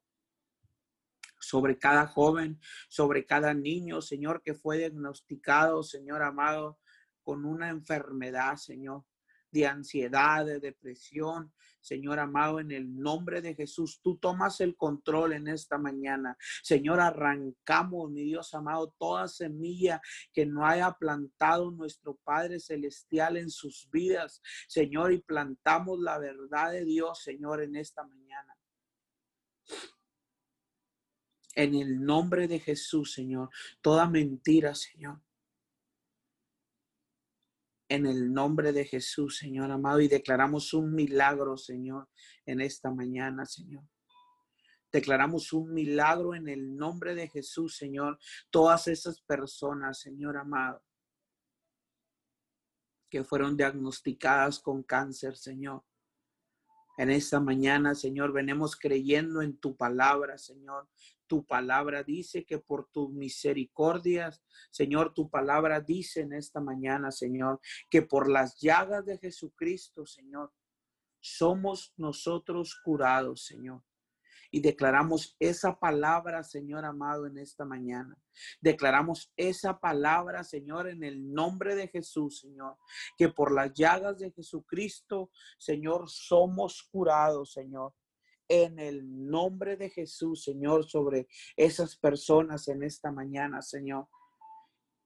sobre 1.39 1.77
cada 1.77 2.07
joven, 2.07 2.59
sobre 2.89 3.25
cada 3.25 3.53
niño, 3.53 4.01
Señor, 4.01 4.41
que 4.41 4.55
fue 4.55 4.79
diagnosticado, 4.79 5.83
Señor 5.83 6.23
amado, 6.23 6.79
con 7.27 7.43
una 7.43 7.67
enfermedad, 7.67 8.55
Señor, 8.55 9.03
de 9.51 9.67
ansiedad, 9.67 10.45
de 10.45 10.61
depresión. 10.61 11.53
Señor 11.81 12.19
amado, 12.19 12.61
en 12.61 12.71
el 12.71 12.95
nombre 12.95 13.41
de 13.41 13.53
Jesús, 13.53 13.99
tú 14.01 14.17
tomas 14.17 14.61
el 14.61 14.77
control 14.77 15.33
en 15.33 15.49
esta 15.49 15.77
mañana. 15.77 16.37
Señor, 16.63 17.01
arrancamos, 17.01 18.09
mi 18.11 18.23
Dios 18.23 18.53
amado, 18.53 18.95
toda 18.97 19.27
semilla 19.27 19.99
que 20.31 20.45
no 20.45 20.65
haya 20.65 20.93
plantado 20.93 21.69
nuestro 21.69 22.15
Padre 22.23 22.61
Celestial 22.61 23.35
en 23.35 23.49
sus 23.49 23.89
vidas. 23.91 24.41
Señor, 24.69 25.11
y 25.11 25.21
plantamos 25.21 25.99
la 25.99 26.19
verdad 26.19 26.71
de 26.71 26.85
Dios, 26.85 27.21
Señor, 27.23 27.61
en 27.61 27.75
esta 27.75 28.05
mañana. 28.05 28.57
En 31.55 31.75
el 31.75 32.05
nombre 32.05 32.47
de 32.47 32.59
Jesús, 32.59 33.11
Señor, 33.11 33.49
toda 33.81 34.07
mentira, 34.07 34.73
Señor 34.73 35.26
en 37.89 38.05
el 38.05 38.33
nombre 38.33 38.73
de 38.73 38.85
Jesús, 38.85 39.37
Señor 39.37 39.71
amado, 39.71 40.01
y 40.01 40.07
declaramos 40.07 40.73
un 40.73 40.93
milagro, 40.93 41.57
Señor, 41.57 42.09
en 42.45 42.61
esta 42.61 42.91
mañana, 42.91 43.45
Señor. 43.45 43.83
Declaramos 44.91 45.53
un 45.53 45.73
milagro 45.73 46.33
en 46.33 46.47
el 46.47 46.75
nombre 46.75 47.13
de 47.15 47.29
Jesús, 47.29 47.77
Señor. 47.77 48.17
Todas 48.49 48.87
esas 48.87 49.21
personas, 49.21 49.99
Señor 49.99 50.37
amado, 50.37 50.83
que 53.09 53.23
fueron 53.23 53.55
diagnosticadas 53.55 54.59
con 54.59 54.83
cáncer, 54.83 55.35
Señor. 55.35 55.83
En 56.97 57.11
esta 57.11 57.39
mañana, 57.39 57.93
Señor, 57.93 58.33
venimos 58.33 58.75
creyendo 58.75 59.43
en 59.43 59.55
tu 59.57 59.77
palabra, 59.77 60.39
Señor. 60.39 60.89
Tu 61.27 61.45
palabra 61.45 62.03
dice 62.03 62.43
que 62.43 62.57
por 62.57 62.89
tus 62.89 63.11
misericordias, 63.11 64.41
Señor, 64.71 65.13
tu 65.13 65.29
palabra 65.29 65.79
dice 65.79 66.21
en 66.21 66.33
esta 66.33 66.59
mañana, 66.59 67.11
Señor, 67.11 67.59
que 67.91 68.01
por 68.01 68.29
las 68.29 68.59
llagas 68.59 69.05
de 69.05 69.19
Jesucristo, 69.19 70.07
Señor, 70.07 70.51
somos 71.19 71.93
nosotros 71.97 72.79
curados, 72.83 73.45
Señor. 73.45 73.83
Y 74.51 74.61
declaramos 74.61 75.35
esa 75.39 75.79
palabra, 75.79 76.43
Señor 76.43 76.85
amado, 76.85 77.25
en 77.25 77.37
esta 77.37 77.65
mañana. 77.65 78.17
Declaramos 78.61 79.31
esa 79.35 79.79
palabra, 79.79 80.43
Señor, 80.43 80.87
en 80.87 81.03
el 81.03 81.33
nombre 81.33 81.75
de 81.75 81.87
Jesús, 81.87 82.39
Señor. 82.39 82.77
Que 83.17 83.29
por 83.29 83.53
las 83.53 83.73
llagas 83.73 84.19
de 84.19 84.31
Jesucristo, 84.31 85.31
Señor, 85.57 86.09
somos 86.09 86.83
curados, 86.91 87.53
Señor 87.53 87.93
en 88.49 88.79
el 88.79 89.29
nombre 89.29 89.75
de 89.75 89.89
Jesús, 89.89 90.43
Señor, 90.43 90.85
sobre 90.85 91.27
esas 91.55 91.97
personas 91.97 92.67
en 92.67 92.83
esta 92.83 93.11
mañana, 93.11 93.61
Señor. 93.61 94.07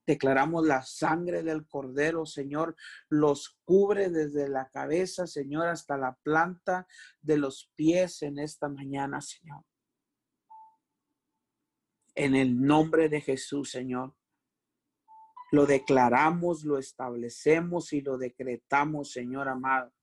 Declaramos 0.06 0.66
la 0.66 0.82
sangre 0.84 1.44
del 1.44 1.68
cordero, 1.68 2.26
Señor, 2.26 2.76
los 3.10 3.60
cubre 3.64 4.10
desde 4.10 4.50
la 4.50 4.68
cabeza, 4.70 5.28
Señor, 5.28 5.68
hasta 5.68 5.98
la 5.98 6.18
planta 6.24 6.88
de 7.22 7.38
los 7.38 7.72
pies 7.76 8.24
en 8.24 8.40
esta 8.40 8.68
mañana, 8.68 9.22
Señor. 9.22 9.64
En 12.16 12.36
el 12.36 12.60
nombre 12.60 13.10
de 13.10 13.22
Jesús, 13.22 13.72
Señor. 13.72 14.16
Lo 15.52 15.66
declaramos, 15.66 16.64
lo 16.64 16.78
establecemos 16.78 17.94
y 17.94 18.02
lo 18.02 18.18
decretamos, 18.18 19.12
Señor 19.12 19.50
amado. 19.50 19.94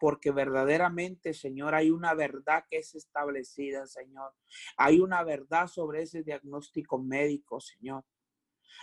Porque 0.00 0.32
verdaderamente, 0.32 1.32
Señor, 1.32 1.74
hay 1.74 1.90
una 1.90 2.14
verdad 2.14 2.64
que 2.68 2.78
es 2.78 2.94
establecida, 2.94 3.86
Señor. 3.86 4.34
Hay 4.76 4.98
una 4.98 5.22
verdad 5.22 5.68
sobre 5.68 6.02
ese 6.02 6.24
diagnóstico 6.24 6.98
médico, 6.98 7.60
Señor. 7.60 8.04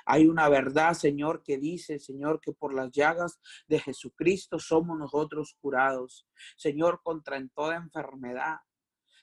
Hay 0.06 0.28
una 0.28 0.50
verdad, 0.50 0.94
Señor, 0.94 1.44
que 1.44 1.58
dice, 1.58 2.00
Señor, 2.00 2.40
que 2.42 2.54
por 2.54 2.74
las 2.74 2.92
llagas 2.92 3.40
de 3.68 3.80
Jesucristo 3.80 4.60
somos 4.60 4.98
nosotros 4.98 5.56
curados. 5.60 6.28
Señor, 6.56 7.02
contra 7.04 7.38
en 7.38 7.50
toda 7.50 7.76
enfermedad, 7.76 8.58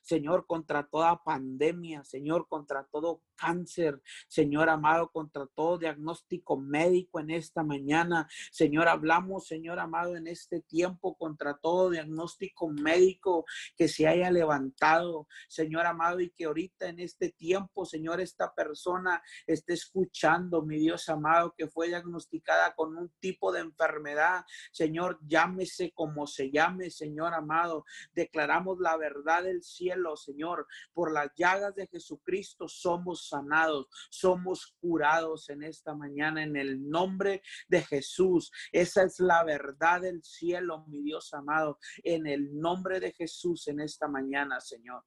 Señor, 0.01 0.45
contra 0.47 0.87
toda 0.87 1.23
pandemia, 1.23 2.03
Señor, 2.03 2.47
contra 2.47 2.85
todo 2.85 3.21
cáncer, 3.35 4.01
Señor 4.27 4.69
amado, 4.69 5.11
contra 5.11 5.47
todo 5.47 5.77
diagnóstico 5.77 6.57
médico 6.57 7.19
en 7.19 7.31
esta 7.31 7.63
mañana. 7.63 8.27
Señor, 8.51 8.87
hablamos, 8.87 9.47
Señor 9.47 9.79
amado, 9.79 10.15
en 10.15 10.27
este 10.27 10.61
tiempo 10.61 11.15
contra 11.17 11.57
todo 11.57 11.89
diagnóstico 11.89 12.69
médico 12.69 13.45
que 13.77 13.87
se 13.87 14.07
haya 14.07 14.29
levantado, 14.31 15.27
Señor 15.47 15.85
amado, 15.85 16.19
y 16.19 16.31
que 16.31 16.45
ahorita 16.45 16.89
en 16.89 16.99
este 16.99 17.31
tiempo, 17.31 17.85
Señor, 17.85 18.19
esta 18.19 18.53
persona 18.53 19.21
esté 19.47 19.73
escuchando, 19.73 20.63
mi 20.63 20.77
Dios 20.77 21.07
amado, 21.09 21.53
que 21.57 21.67
fue 21.67 21.87
diagnosticada 21.87 22.75
con 22.75 22.97
un 22.97 23.09
tipo 23.19 23.51
de 23.51 23.61
enfermedad. 23.61 24.43
Señor, 24.71 25.19
llámese 25.25 25.91
como 25.93 26.27
se 26.27 26.51
llame, 26.51 26.89
Señor 26.89 27.33
amado. 27.33 27.85
Declaramos 28.13 28.79
la 28.79 28.97
verdad 28.97 29.43
del 29.43 29.63
cielo, 29.63 29.88
Señor. 30.15 30.67
Por 30.93 31.11
las 31.11 31.31
llagas 31.35 31.75
de 31.75 31.87
Jesucristo 31.87 32.67
somos 32.67 33.27
sanados, 33.27 33.87
somos 34.09 34.75
curados 34.79 35.49
en 35.49 35.63
esta 35.63 35.95
mañana 35.95 36.43
en 36.43 36.55
el 36.55 36.89
nombre 36.89 37.41
de 37.67 37.81
Jesús. 37.81 38.51
Esa 38.71 39.03
es 39.03 39.19
la 39.19 39.43
verdad 39.43 40.01
del 40.01 40.23
cielo, 40.23 40.85
mi 40.87 41.01
Dios 41.01 41.33
amado, 41.33 41.79
en 42.03 42.27
el 42.27 42.59
nombre 42.59 42.99
de 42.99 43.11
Jesús 43.11 43.67
en 43.67 43.79
esta 43.79 44.07
mañana, 44.07 44.59
Señor. 44.59 45.03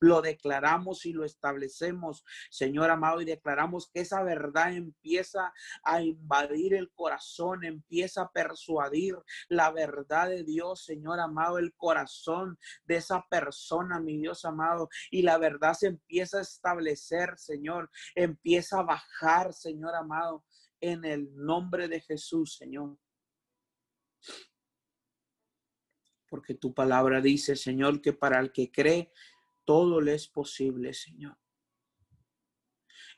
Lo 0.00 0.22
declaramos 0.22 1.06
y 1.06 1.12
lo 1.12 1.24
establecemos, 1.24 2.24
Señor 2.50 2.90
amado, 2.90 3.20
y 3.20 3.24
declaramos 3.24 3.90
que 3.92 4.00
esa 4.00 4.22
verdad 4.22 4.72
empieza 4.74 5.52
a 5.82 6.02
invadir 6.02 6.74
el 6.74 6.90
corazón, 6.92 7.64
empieza 7.64 8.22
a 8.22 8.32
persuadir 8.32 9.16
la 9.48 9.70
verdad 9.70 10.28
de 10.28 10.44
Dios, 10.44 10.84
Señor 10.84 11.20
amado, 11.20 11.58
el 11.58 11.74
corazón 11.74 12.58
de 12.84 12.96
esa 12.96 13.26
persona, 13.28 14.00
mi 14.00 14.18
Dios 14.18 14.44
amado, 14.44 14.88
y 15.10 15.22
la 15.22 15.38
verdad 15.38 15.74
se 15.74 15.88
empieza 15.88 16.38
a 16.38 16.42
establecer, 16.42 17.36
Señor, 17.36 17.90
empieza 18.14 18.80
a 18.80 18.84
bajar, 18.84 19.52
Señor 19.52 19.94
amado, 19.94 20.44
en 20.80 21.04
el 21.04 21.28
nombre 21.36 21.88
de 21.88 22.00
Jesús, 22.00 22.56
Señor. 22.56 22.96
Porque 26.28 26.54
tu 26.54 26.72
palabra 26.72 27.20
dice, 27.20 27.56
Señor, 27.56 28.00
que 28.00 28.12
para 28.12 28.38
el 28.38 28.52
que 28.52 28.70
cree, 28.70 29.12
todo 29.64 30.00
le 30.00 30.14
es 30.14 30.28
posible, 30.28 30.92
Señor. 30.94 31.36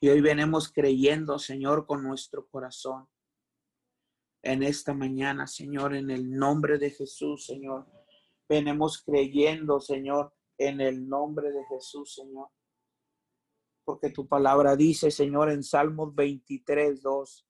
Y 0.00 0.09
hoy 0.09 0.20
venimos 0.20 0.72
creyendo, 0.72 1.38
Señor, 1.38 1.87
con 1.87 2.02
nuestro 2.02 2.48
corazón. 2.48 3.09
En 4.42 4.64
esta 4.64 4.94
mañana, 4.94 5.46
Señor, 5.46 5.94
en 5.94 6.11
el 6.11 6.28
nombre 6.28 6.78
de 6.78 6.90
Jesús, 6.90 7.46
Señor. 7.46 7.87
Venimos 8.48 9.02
creyendo, 9.02 9.81
Señor, 9.81 10.35
en 10.59 10.81
el 10.81 11.09
nombre 11.09 11.52
de 11.52 11.64
Jesús, 11.66 12.14
Señor. 12.14 12.48
Porque 13.85 14.11
tu 14.11 14.26
palabra 14.26 14.74
dice, 14.74 15.11
Señor, 15.12 15.50
en 15.50 15.62
Salmos 15.62 16.14
23, 16.14 17.00
2, 17.00 17.46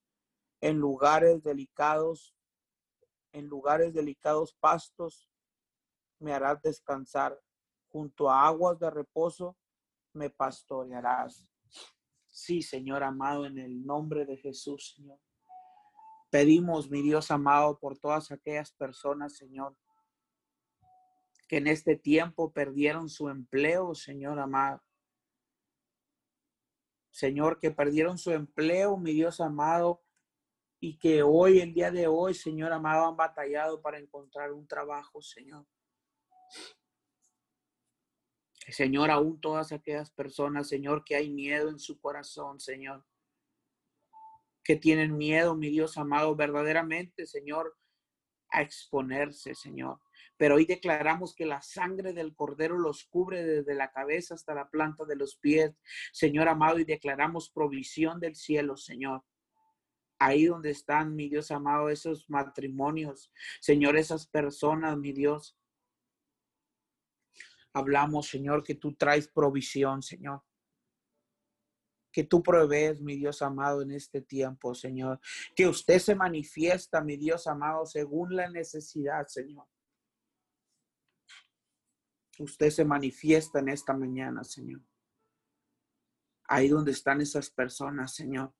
en 0.61 0.77
lugares 0.77 1.41
delicados, 1.41 2.35
en 3.31 3.47
lugares 3.47 3.93
delicados 3.93 4.53
pastos, 4.59 5.27
me 6.19 6.33
harás 6.33 6.61
descansar 6.61 7.39
junto 7.93 8.27
a 8.27 8.47
aguas 8.47 8.79
de 8.79 8.89
reposo 8.89 9.55
me 10.13 10.31
pastorearás. 10.31 11.47
Sí, 12.27 12.63
Señor 12.63 13.03
amado, 13.03 13.45
en 13.45 13.59
el 13.59 13.85
nombre 13.85 14.25
de 14.25 14.35
Jesús, 14.35 14.95
Señor. 14.95 15.19
Pedimos, 16.31 16.89
mi 16.89 17.03
Dios 17.03 17.29
amado, 17.29 17.77
por 17.77 17.99
todas 17.99 18.31
aquellas 18.31 18.71
personas, 18.71 19.37
Señor, 19.37 19.77
que 21.47 21.57
en 21.57 21.67
este 21.67 21.95
tiempo 21.95 22.51
perdieron 22.51 23.09
su 23.09 23.29
empleo, 23.29 23.93
Señor 23.93 24.39
amado. 24.39 24.81
Señor, 27.11 27.59
que 27.59 27.69
perdieron 27.69 28.17
su 28.17 28.31
empleo, 28.31 28.97
mi 28.97 29.13
Dios 29.13 29.39
amado, 29.39 30.01
y 30.79 30.97
que 30.97 31.21
hoy, 31.21 31.59
el 31.59 31.75
día 31.75 31.91
de 31.91 32.07
hoy, 32.07 32.33
Señor 32.33 32.73
amado, 32.73 33.05
han 33.05 33.15
batallado 33.15 33.79
para 33.83 33.99
encontrar 33.99 34.51
un 34.51 34.67
trabajo, 34.67 35.21
Señor. 35.21 35.67
Señor, 38.69 39.11
aún 39.11 39.39
todas 39.41 39.71
aquellas 39.71 40.11
personas, 40.11 40.69
Señor, 40.69 41.03
que 41.03 41.15
hay 41.15 41.29
miedo 41.29 41.69
en 41.69 41.79
su 41.79 41.99
corazón, 41.99 42.59
Señor, 42.59 43.05
que 44.63 44.75
tienen 44.75 45.17
miedo, 45.17 45.55
mi 45.55 45.69
Dios 45.69 45.97
amado, 45.97 46.35
verdaderamente, 46.35 47.25
Señor, 47.25 47.77
a 48.49 48.61
exponerse, 48.61 49.55
Señor. 49.55 49.99
Pero 50.37 50.55
hoy 50.55 50.65
declaramos 50.65 51.35
que 51.35 51.45
la 51.45 51.61
sangre 51.61 52.13
del 52.13 52.35
Cordero 52.35 52.77
los 52.77 53.03
cubre 53.05 53.43
desde 53.43 53.75
la 53.75 53.91
cabeza 53.91 54.35
hasta 54.35 54.53
la 54.53 54.69
planta 54.69 55.05
de 55.05 55.15
los 55.15 55.35
pies, 55.35 55.73
Señor 56.11 56.47
amado, 56.47 56.79
y 56.79 56.85
declaramos 56.85 57.49
provisión 57.49 58.19
del 58.19 58.35
cielo, 58.35 58.77
Señor. 58.77 59.23
Ahí 60.19 60.45
donde 60.45 60.69
están, 60.69 61.15
mi 61.15 61.27
Dios 61.27 61.51
amado, 61.51 61.89
esos 61.89 62.29
matrimonios, 62.29 63.31
Señor, 63.59 63.97
esas 63.97 64.27
personas, 64.27 64.97
mi 64.97 65.11
Dios, 65.11 65.57
Hablamos, 67.73 68.27
Señor, 68.27 68.63
que 68.63 68.75
tú 68.75 68.93
traes 68.95 69.27
provisión, 69.27 70.01
Señor. 70.03 70.43
Que 72.11 72.23
tú 72.23 72.43
provees, 72.43 73.01
mi 73.01 73.15
Dios 73.15 73.41
amado, 73.41 73.81
en 73.81 73.91
este 73.91 74.21
tiempo, 74.21 74.75
Señor. 74.75 75.19
Que 75.55 75.67
usted 75.67 75.97
se 75.97 76.13
manifiesta, 76.13 77.01
mi 77.01 77.17
Dios 77.17 77.47
amado, 77.47 77.85
según 77.85 78.35
la 78.35 78.47
necesidad, 78.49 79.25
Señor. 79.27 79.67
Usted 82.39 82.69
se 82.69 82.85
manifiesta 82.85 83.59
en 83.59 83.69
esta 83.69 83.93
mañana, 83.93 84.43
Señor. 84.43 84.81
Ahí 86.47 86.67
donde 86.67 86.91
están 86.91 87.21
esas 87.21 87.49
personas, 87.49 88.13
Señor. 88.13 88.53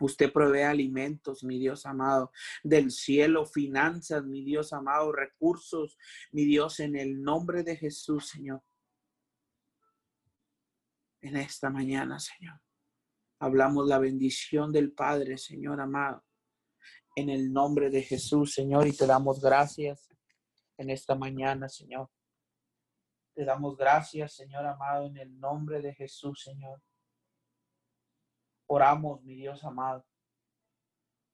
Usted 0.00 0.32
provee 0.32 0.62
alimentos, 0.62 1.42
mi 1.42 1.58
Dios 1.58 1.86
amado, 1.86 2.30
del 2.62 2.90
cielo, 2.90 3.46
finanzas, 3.46 4.24
mi 4.24 4.44
Dios 4.44 4.72
amado, 4.72 5.12
recursos, 5.12 5.98
mi 6.32 6.44
Dios, 6.44 6.80
en 6.80 6.96
el 6.96 7.22
nombre 7.22 7.62
de 7.62 7.76
Jesús, 7.76 8.28
Señor. 8.28 8.62
En 11.20 11.36
esta 11.36 11.68
mañana, 11.68 12.20
Señor, 12.20 12.60
hablamos 13.40 13.88
la 13.88 13.98
bendición 13.98 14.72
del 14.72 14.92
Padre, 14.92 15.36
Señor 15.36 15.80
amado, 15.80 16.24
en 17.16 17.28
el 17.28 17.52
nombre 17.52 17.90
de 17.90 18.02
Jesús, 18.02 18.54
Señor, 18.54 18.86
y 18.86 18.92
te 18.92 19.06
damos 19.06 19.40
gracias 19.40 20.08
en 20.76 20.90
esta 20.90 21.16
mañana, 21.16 21.68
Señor. 21.68 22.08
Te 23.34 23.44
damos 23.44 23.76
gracias, 23.76 24.34
Señor 24.34 24.64
amado, 24.64 25.06
en 25.06 25.16
el 25.16 25.38
nombre 25.38 25.82
de 25.82 25.94
Jesús, 25.94 26.42
Señor. 26.44 26.80
Oramos, 28.70 29.22
mi 29.22 29.34
Dios 29.34 29.64
amado. 29.64 30.04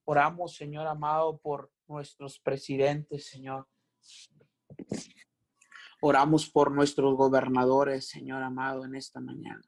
Oramos, 0.04 0.54
Señor 0.54 0.86
amado, 0.86 1.36
por 1.38 1.72
nuestros 1.88 2.38
presidentes, 2.38 3.26
Señor. 3.28 3.66
Oramos 6.00 6.48
por 6.48 6.70
nuestros 6.70 7.16
gobernadores, 7.16 8.08
Señor 8.08 8.40
amado, 8.42 8.84
en 8.84 8.94
esta 8.94 9.20
mañana. 9.20 9.62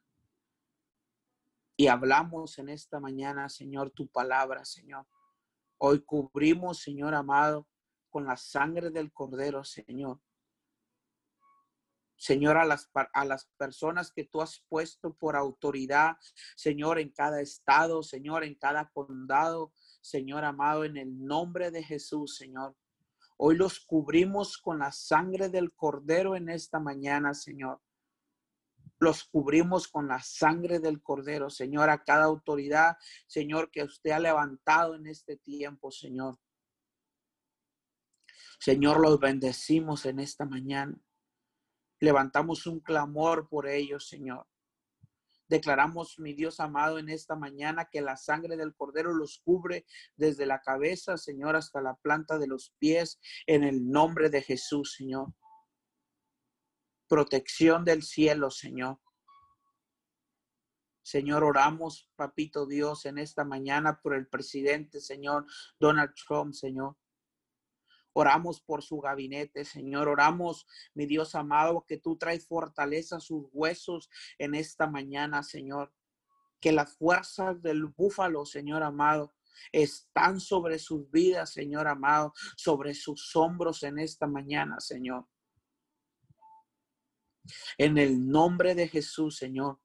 Y 1.75 1.87
hablamos 1.87 2.57
en 2.57 2.69
esta 2.69 3.01
mañana, 3.01 3.49
Señor, 3.49 3.91
tu 3.91 4.07
palabra, 4.07 4.63
Señor. 4.63 5.05
Hoy 5.77 5.99
cubrimos, 5.99 6.79
Señor 6.79 7.13
amado, 7.15 7.67
con 8.09 8.25
la 8.25 8.37
sangre 8.37 8.91
del 8.91 9.11
Cordero, 9.11 9.65
Señor. 9.65 10.21
Señor, 12.17 12.57
a 12.57 12.65
las, 12.65 12.89
a 13.13 13.25
las 13.25 13.45
personas 13.57 14.11
que 14.11 14.23
tú 14.23 14.41
has 14.41 14.65
puesto 14.67 15.13
por 15.13 15.35
autoridad, 15.35 16.17
Señor, 16.55 16.99
en 16.99 17.11
cada 17.11 17.41
estado, 17.41 18.01
Señor, 18.01 18.43
en 18.43 18.55
cada 18.55 18.89
condado, 18.89 19.71
Señor 20.01 20.43
amado, 20.43 20.83
en 20.83 20.97
el 20.97 21.25
nombre 21.25 21.69
de 21.69 21.83
Jesús, 21.83 22.35
Señor. 22.35 22.75
Hoy 23.37 23.55
los 23.55 23.79
cubrimos 23.79 24.57
con 24.57 24.79
la 24.79 24.91
sangre 24.91 25.49
del 25.49 25.71
Cordero 25.73 26.35
en 26.35 26.49
esta 26.49 26.79
mañana, 26.79 27.35
Señor. 27.35 27.79
Los 28.99 29.25
cubrimos 29.25 29.87
con 29.87 30.07
la 30.07 30.19
sangre 30.23 30.79
del 30.79 31.03
Cordero, 31.03 31.51
Señor, 31.51 31.91
a 31.91 32.03
cada 32.03 32.25
autoridad, 32.25 32.97
Señor, 33.27 33.69
que 33.69 33.83
usted 33.83 34.09
ha 34.09 34.19
levantado 34.19 34.95
en 34.95 35.05
este 35.05 35.37
tiempo, 35.37 35.91
Señor. 35.91 36.39
Señor, 38.59 38.99
los 38.99 39.19
bendecimos 39.19 40.07
en 40.07 40.19
esta 40.19 40.45
mañana. 40.45 40.99
Levantamos 41.99 42.67
un 42.67 42.79
clamor 42.79 43.47
por 43.49 43.67
ellos, 43.67 44.07
Señor. 44.07 44.45
Declaramos, 45.49 46.19
mi 46.19 46.33
Dios 46.33 46.59
amado, 46.59 46.99
en 46.99 47.09
esta 47.09 47.35
mañana 47.35 47.85
que 47.89 48.01
la 48.01 48.17
sangre 48.17 48.57
del 48.57 48.75
Cordero 48.75 49.13
los 49.13 49.39
cubre 49.39 49.85
desde 50.17 50.45
la 50.45 50.61
cabeza, 50.61 51.17
Señor, 51.17 51.55
hasta 51.55 51.81
la 51.81 51.95
planta 51.95 52.37
de 52.37 52.47
los 52.47 52.73
pies, 52.79 53.19
en 53.45 53.63
el 53.63 53.89
nombre 53.89 54.29
de 54.29 54.41
Jesús, 54.41 54.95
Señor. 54.97 55.33
Protección 57.07 57.85
del 57.85 58.03
cielo, 58.03 58.51
Señor. 58.51 58.99
Señor, 61.01 61.45
oramos, 61.45 62.11
papito 62.17 62.65
Dios, 62.65 63.05
en 63.05 63.17
esta 63.17 63.45
mañana 63.45 64.01
por 64.01 64.13
el 64.13 64.27
presidente, 64.27 64.99
Señor, 64.99 65.45
Donald 65.79 66.13
Trump, 66.15 66.53
Señor. 66.53 66.97
Oramos 68.19 68.59
por 68.59 68.81
su 68.81 68.99
gabinete, 68.99 69.63
Señor. 69.63 70.07
Oramos, 70.07 70.65
mi 70.95 71.05
Dios 71.05 71.35
amado, 71.35 71.85
que 71.87 71.97
tú 71.97 72.17
traes 72.17 72.47
fortaleza 72.47 73.17
a 73.17 73.19
sus 73.19 73.45
huesos 73.53 74.09
en 74.39 74.55
esta 74.55 74.87
mañana, 74.87 75.43
Señor. 75.43 75.93
Que 76.59 76.71
las 76.71 76.97
fuerzas 76.97 77.61
del 77.61 77.85
búfalo, 77.85 78.43
Señor 78.43 78.81
amado, 78.81 79.35
están 79.71 80.39
sobre 80.39 80.79
sus 80.79 81.11
vidas, 81.11 81.53
Señor 81.53 81.87
amado, 81.87 82.33
sobre 82.55 82.95
sus 82.95 83.35
hombros 83.35 83.83
en 83.83 83.99
esta 83.99 84.25
mañana, 84.25 84.79
Señor. 84.79 85.27
En 87.77 87.99
el 87.99 88.27
nombre 88.27 88.73
de 88.73 88.87
Jesús, 88.87 89.37
Señor. 89.37 89.79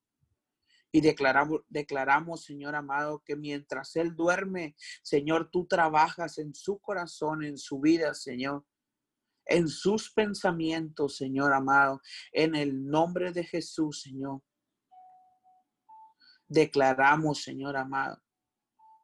Y 0.92 1.00
declaramos, 1.00 1.62
declaramos, 1.68 2.44
Señor 2.44 2.76
amado, 2.76 3.22
que 3.24 3.34
mientras 3.34 3.96
Él 3.96 4.14
duerme, 4.14 4.76
Señor, 5.02 5.48
tú 5.50 5.66
trabajas 5.66 6.38
en 6.38 6.54
su 6.54 6.78
corazón, 6.78 7.42
en 7.42 7.56
su 7.56 7.80
vida, 7.80 8.12
Señor, 8.14 8.64
en 9.46 9.68
sus 9.68 10.12
pensamientos, 10.12 11.16
Señor 11.16 11.54
amado, 11.54 12.00
en 12.30 12.54
el 12.54 12.86
nombre 12.86 13.32
de 13.32 13.44
Jesús, 13.44 14.02
Señor. 14.02 14.42
Declaramos, 16.46 17.42
Señor 17.42 17.76
amado, 17.76 18.22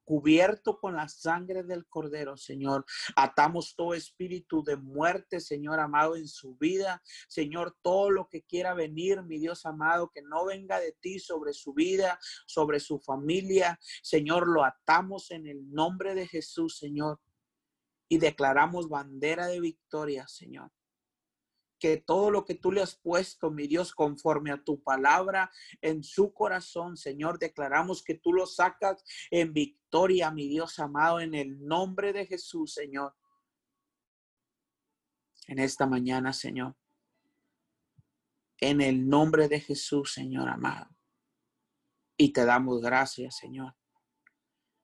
cubierto 0.09 0.81
con 0.81 0.97
la 0.97 1.07
sangre 1.07 1.65
del 1.65 1.87
Cordero, 1.87 2.39
Señor. 2.39 2.87
Atamos 3.15 3.77
todo 3.77 3.93
espíritu 3.93 4.65
de 4.65 4.79
muerte, 4.79 5.39
Señor 5.39 5.81
amado, 5.81 6.17
en 6.17 6.27
su 6.27 6.57
vida. 6.57 7.03
Señor, 7.29 7.77
todo 7.83 8.09
lo 8.09 8.27
que 8.31 8.43
quiera 8.43 8.73
venir, 8.73 9.23
mi 9.23 9.39
Dios 9.39 9.67
amado, 9.67 10.11
que 10.11 10.23
no 10.23 10.47
venga 10.47 10.81
de 10.81 10.93
ti 10.93 11.19
sobre 11.19 11.53
su 11.53 11.75
vida, 11.75 12.19
sobre 12.47 12.81
su 12.81 12.99
familia. 12.99 13.79
Señor, 14.03 14.49
lo 14.49 14.65
atamos 14.65 15.31
en 15.31 15.47
el 15.47 15.71
nombre 15.71 16.15
de 16.15 16.27
Jesús, 16.27 16.79
Señor. 16.79 17.21
Y 18.09 18.17
declaramos 18.17 18.89
bandera 18.89 19.47
de 19.47 19.61
victoria, 19.61 20.27
Señor 20.27 20.71
que 21.79 21.99
todo 21.99 22.31
lo 22.31 22.45
que 22.45 22.55
tú 22.55 22.73
le 22.73 22.83
has 22.83 22.97
puesto, 22.97 23.51
mi 23.51 23.67
Dios, 23.67 23.95
conforme 23.95 24.51
a 24.51 24.63
tu 24.63 24.83
palabra 24.83 25.51
en 25.81 26.03
su 26.03 26.33
corazón, 26.33 26.97
Señor, 26.97 27.39
declaramos 27.39 28.03
que 28.03 28.15
tú 28.15 28.33
lo 28.33 28.47
sacas 28.47 29.05
en 29.31 29.53
victoria, 29.53 30.31
mi 30.31 30.49
Dios 30.49 30.79
amado, 30.79 31.21
en 31.21 31.35
el 31.35 31.65
nombre 31.65 32.13
de 32.13 32.27
Jesús, 32.27 32.75
Señor. 32.75 33.15
En 35.47 35.59
esta 35.59 35.87
mañana, 35.87 36.33
Señor. 36.33 36.77
En 38.61 38.81
el 38.81 39.09
nombre 39.09 39.49
de 39.49 39.61
Jesús, 39.61 40.13
Señor 40.13 40.49
amado. 40.49 40.89
Y 42.17 42.33
te 42.33 42.45
damos 42.45 42.81
gracias, 42.81 43.37
Señor. 43.37 43.77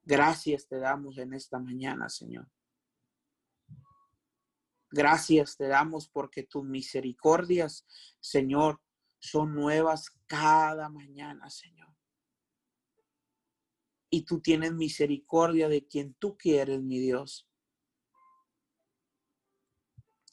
Gracias 0.03 0.69
te 0.69 0.79
damos 0.79 1.19
en 1.19 1.33
esta 1.33 1.59
mañana, 1.59 2.09
Señor. 2.09 2.49
Gracias 4.95 5.57
te 5.57 5.67
damos 5.67 6.09
porque 6.09 6.45
tus 6.45 6.65
misericordias, 6.65 7.85
Señor, 8.21 8.81
son 9.19 9.53
nuevas 9.53 10.13
cada 10.29 10.89
mañana, 10.89 11.51
Señor. 11.51 11.93
Y 14.09 14.25
tú 14.25 14.41
tienes 14.41 14.73
misericordia 14.73 15.69
de 15.69 15.85
quien 15.89 16.15
tú 16.15 16.39
quieres, 16.39 16.81
mi 16.81 17.01
Dios. 17.01 17.51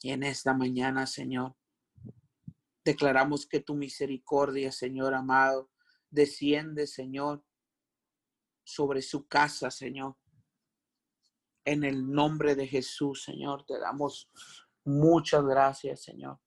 Y 0.00 0.12
en 0.12 0.22
esta 0.22 0.54
mañana, 0.54 1.08
Señor, 1.08 1.56
declaramos 2.84 3.46
que 3.46 3.58
tu 3.58 3.74
misericordia, 3.74 4.70
Señor 4.70 5.12
amado, 5.14 5.72
desciende, 6.08 6.86
Señor, 6.86 7.44
sobre 8.62 9.02
su 9.02 9.26
casa, 9.26 9.72
Señor. 9.72 10.16
En 11.64 11.84
el 11.84 12.10
nombre 12.10 12.54
de 12.56 12.66
Jesús, 12.66 13.22
Señor, 13.22 13.64
te 13.64 13.78
damos 13.78 14.28
muchas 14.84 15.44
gracias, 15.44 16.02
Señor. 16.02 16.40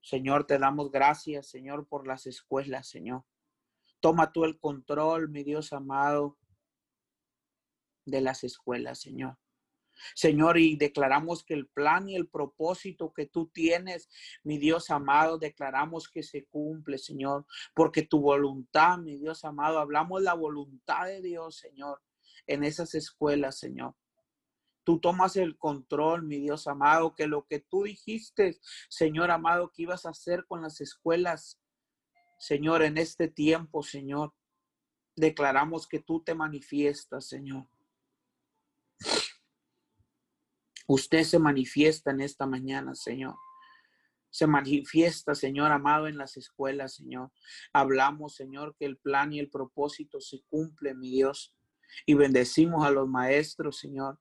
Señor, 0.00 0.46
te 0.46 0.58
damos 0.58 0.90
gracias, 0.90 1.48
Señor, 1.48 1.86
por 1.86 2.06
las 2.06 2.26
escuelas, 2.26 2.88
Señor. 2.88 3.24
Toma 4.00 4.32
tú 4.32 4.44
el 4.44 4.58
control, 4.58 5.28
mi 5.28 5.44
Dios 5.44 5.74
amado, 5.74 6.38
de 8.06 8.22
las 8.22 8.44
escuelas, 8.44 9.00
Señor. 9.00 9.38
Señor, 10.14 10.56
y 10.56 10.76
declaramos 10.76 11.44
que 11.44 11.52
el 11.52 11.68
plan 11.68 12.08
y 12.08 12.16
el 12.16 12.26
propósito 12.26 13.12
que 13.12 13.26
tú 13.26 13.48
tienes, 13.48 14.08
mi 14.42 14.56
Dios 14.56 14.88
amado, 14.88 15.36
declaramos 15.36 16.08
que 16.08 16.22
se 16.22 16.46
cumple, 16.46 16.96
Señor, 16.96 17.44
porque 17.74 18.02
tu 18.02 18.20
voluntad, 18.20 18.96
mi 18.96 19.16
Dios 19.16 19.44
amado, 19.44 19.78
hablamos 19.78 20.22
la 20.22 20.32
voluntad 20.32 21.04
de 21.04 21.20
Dios, 21.20 21.58
Señor 21.58 22.00
en 22.46 22.64
esas 22.64 22.94
escuelas, 22.94 23.58
Señor. 23.58 23.94
Tú 24.84 24.98
tomas 24.98 25.36
el 25.36 25.58
control, 25.58 26.22
mi 26.22 26.38
Dios 26.40 26.66
amado, 26.66 27.14
que 27.14 27.26
lo 27.26 27.46
que 27.46 27.60
tú 27.60 27.84
dijiste, 27.84 28.58
Señor 28.88 29.30
amado, 29.30 29.70
que 29.72 29.82
ibas 29.82 30.06
a 30.06 30.10
hacer 30.10 30.46
con 30.46 30.62
las 30.62 30.80
escuelas, 30.80 31.60
Señor, 32.38 32.82
en 32.82 32.96
este 32.96 33.28
tiempo, 33.28 33.82
Señor, 33.82 34.34
declaramos 35.14 35.86
que 35.86 36.00
tú 36.00 36.22
te 36.22 36.34
manifiestas, 36.34 37.28
Señor. 37.28 37.68
Usted 40.86 41.22
se 41.22 41.38
manifiesta 41.38 42.10
en 42.10 42.20
esta 42.22 42.46
mañana, 42.46 42.94
Señor. 42.94 43.36
Se 44.30 44.46
manifiesta, 44.46 45.34
Señor 45.34 45.70
amado, 45.70 46.06
en 46.06 46.16
las 46.16 46.36
escuelas, 46.36 46.94
Señor. 46.94 47.30
Hablamos, 47.72 48.34
Señor, 48.34 48.74
que 48.76 48.86
el 48.86 48.96
plan 48.96 49.32
y 49.32 49.38
el 49.38 49.50
propósito 49.50 50.20
se 50.20 50.42
cumplen, 50.48 50.98
mi 50.98 51.10
Dios. 51.10 51.54
Y 52.06 52.14
bendecimos 52.14 52.84
a 52.86 52.90
los 52.90 53.08
maestros, 53.08 53.78
Señor. 53.78 54.18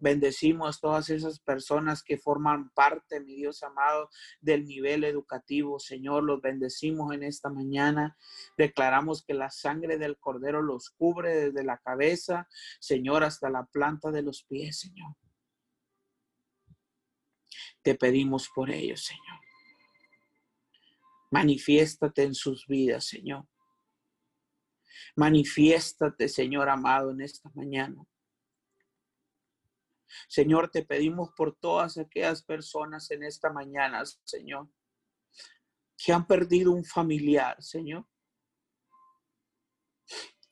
Bendecimos 0.00 0.76
a 0.76 0.80
todas 0.80 1.10
esas 1.10 1.40
personas 1.40 2.04
que 2.04 2.18
forman 2.18 2.70
parte, 2.70 3.18
mi 3.20 3.34
Dios 3.34 3.64
amado, 3.64 4.08
del 4.40 4.64
nivel 4.64 5.02
educativo. 5.02 5.80
Señor, 5.80 6.22
los 6.22 6.40
bendecimos 6.40 7.12
en 7.12 7.24
esta 7.24 7.50
mañana. 7.50 8.16
Declaramos 8.56 9.24
que 9.24 9.34
la 9.34 9.50
sangre 9.50 9.98
del 9.98 10.16
Cordero 10.18 10.62
los 10.62 10.90
cubre 10.90 11.34
desde 11.34 11.64
la 11.64 11.78
cabeza, 11.78 12.48
Señor, 12.78 13.24
hasta 13.24 13.50
la 13.50 13.64
planta 13.66 14.12
de 14.12 14.22
los 14.22 14.44
pies, 14.44 14.78
Señor. 14.78 15.16
Te 17.82 17.96
pedimos 17.96 18.48
por 18.54 18.70
ellos, 18.70 19.04
Señor. 19.04 19.40
Manifiéstate 21.30 22.22
en 22.22 22.34
sus 22.34 22.66
vidas, 22.66 23.04
Señor. 23.04 23.46
Manifiéstate, 25.16 26.28
Señor 26.28 26.68
amado, 26.68 27.10
en 27.10 27.20
esta 27.20 27.50
mañana. 27.54 28.04
Señor, 30.28 30.70
te 30.70 30.84
pedimos 30.84 31.30
por 31.36 31.56
todas 31.56 31.98
aquellas 31.98 32.42
personas 32.42 33.10
en 33.10 33.22
esta 33.22 33.50
mañana, 33.50 34.02
Señor, 34.24 34.68
que 35.96 36.12
han 36.12 36.26
perdido 36.26 36.72
un 36.72 36.84
familiar, 36.84 37.62
Señor. 37.62 38.06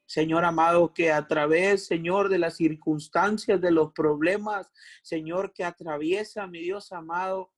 Señor 0.07 0.45
amado, 0.45 0.95
que 0.95 1.13
a 1.13 1.27
través, 1.27 1.87
Señor, 1.87 2.29
de 2.29 2.39
las 2.39 2.57
circunstancias, 2.57 3.61
de 3.61 3.71
los 3.71 3.93
problemas, 3.93 4.71
Señor, 5.03 5.53
que 5.53 5.65
atraviesa, 5.65 6.47
mi 6.47 6.61
Dios 6.61 6.93
amado, 6.93 7.53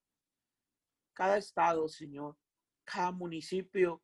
cada 1.13 1.37
estado, 1.37 1.89
Señor, 1.89 2.37
cada 2.85 3.13
municipio, 3.13 4.03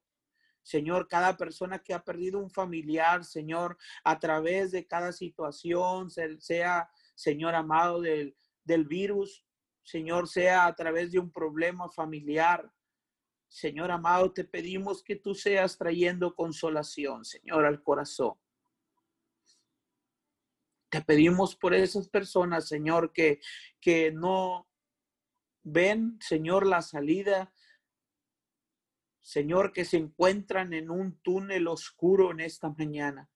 Señor, 0.64 1.08
cada 1.08 1.36
persona 1.36 1.78
que 1.78 1.92
ha 1.92 2.02
perdido 2.02 2.40
un 2.40 2.50
familiar, 2.50 3.22
Señor, 3.22 3.76
a 4.02 4.18
través 4.18 4.72
de 4.72 4.86
cada 4.86 5.12
situación, 5.12 6.10
sea, 6.10 6.90
Señor 7.14 7.54
amado, 7.54 8.00
del, 8.00 8.34
del 8.64 8.86
virus, 8.86 9.44
Señor, 9.82 10.26
sea 10.26 10.64
a 10.64 10.74
través 10.74 11.12
de 11.12 11.18
un 11.18 11.30
problema 11.30 11.90
familiar. 11.90 12.72
Señor 13.46 13.90
amado, 13.90 14.32
te 14.32 14.42
pedimos 14.42 15.02
que 15.02 15.16
tú 15.16 15.34
seas 15.34 15.76
trayendo 15.76 16.34
consolación, 16.34 17.26
Señor, 17.26 17.66
al 17.66 17.82
corazón. 17.82 18.32
Te 20.88 21.02
pedimos 21.02 21.54
por 21.54 21.74
esas 21.74 22.08
personas, 22.08 22.68
Señor, 22.68 23.12
que, 23.12 23.38
que 23.80 24.12
no 24.12 24.66
ven, 25.62 26.18
Señor, 26.20 26.66
la 26.66 26.80
salida 26.80 27.53
Señor, 29.24 29.72
que 29.72 29.86
se 29.86 29.96
encuentran 29.96 30.74
en 30.74 30.90
un 30.90 31.18
túnel 31.22 31.66
oscuro 31.66 32.30
en 32.30 32.40
esta 32.40 32.68
mañana. 32.68 33.30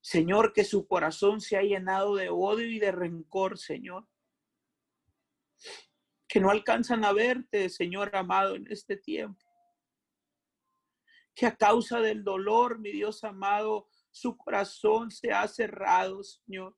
Señor, 0.00 0.54
que 0.54 0.64
su 0.64 0.88
corazón 0.88 1.42
se 1.42 1.58
ha 1.58 1.62
llenado 1.62 2.16
de 2.16 2.30
odio 2.30 2.66
y 2.70 2.78
de 2.78 2.90
rencor, 2.90 3.58
Señor. 3.58 4.08
Que 6.26 6.40
no 6.40 6.48
alcanzan 6.48 7.04
a 7.04 7.12
verte, 7.12 7.68
Señor 7.68 8.16
amado, 8.16 8.54
en 8.54 8.66
este 8.72 8.96
tiempo. 8.96 9.44
que 11.34 11.46
a 11.46 11.54
causa 11.54 12.00
del 12.00 12.24
dolor, 12.24 12.78
mi 12.80 12.90
Dios 12.90 13.22
amado, 13.22 13.88
su 14.10 14.36
corazón 14.38 15.10
se 15.10 15.32
ha 15.32 15.46
cerrado, 15.46 16.24
Señor. 16.24 16.74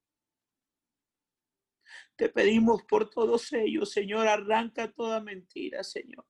Te 2.16 2.28
pedimos 2.28 2.82
por 2.82 3.08
todos 3.08 3.52
ellos, 3.52 3.92
Señor, 3.92 4.26
arranca 4.26 4.92
toda 4.92 5.20
mentira, 5.20 5.82
Señor. 5.84 6.26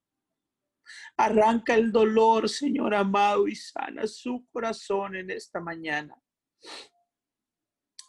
Arranca 1.17 1.75
el 1.75 1.91
dolor, 1.91 2.49
Señor 2.49 2.95
amado, 2.95 3.47
y 3.47 3.55
sana 3.55 4.07
su 4.07 4.47
corazón 4.51 5.15
en 5.15 5.29
esta 5.31 5.59
mañana. 5.59 6.15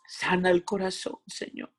Sana 0.09 0.51
el 0.51 0.65
corazón, 0.65 1.21
Señor. 1.27 1.75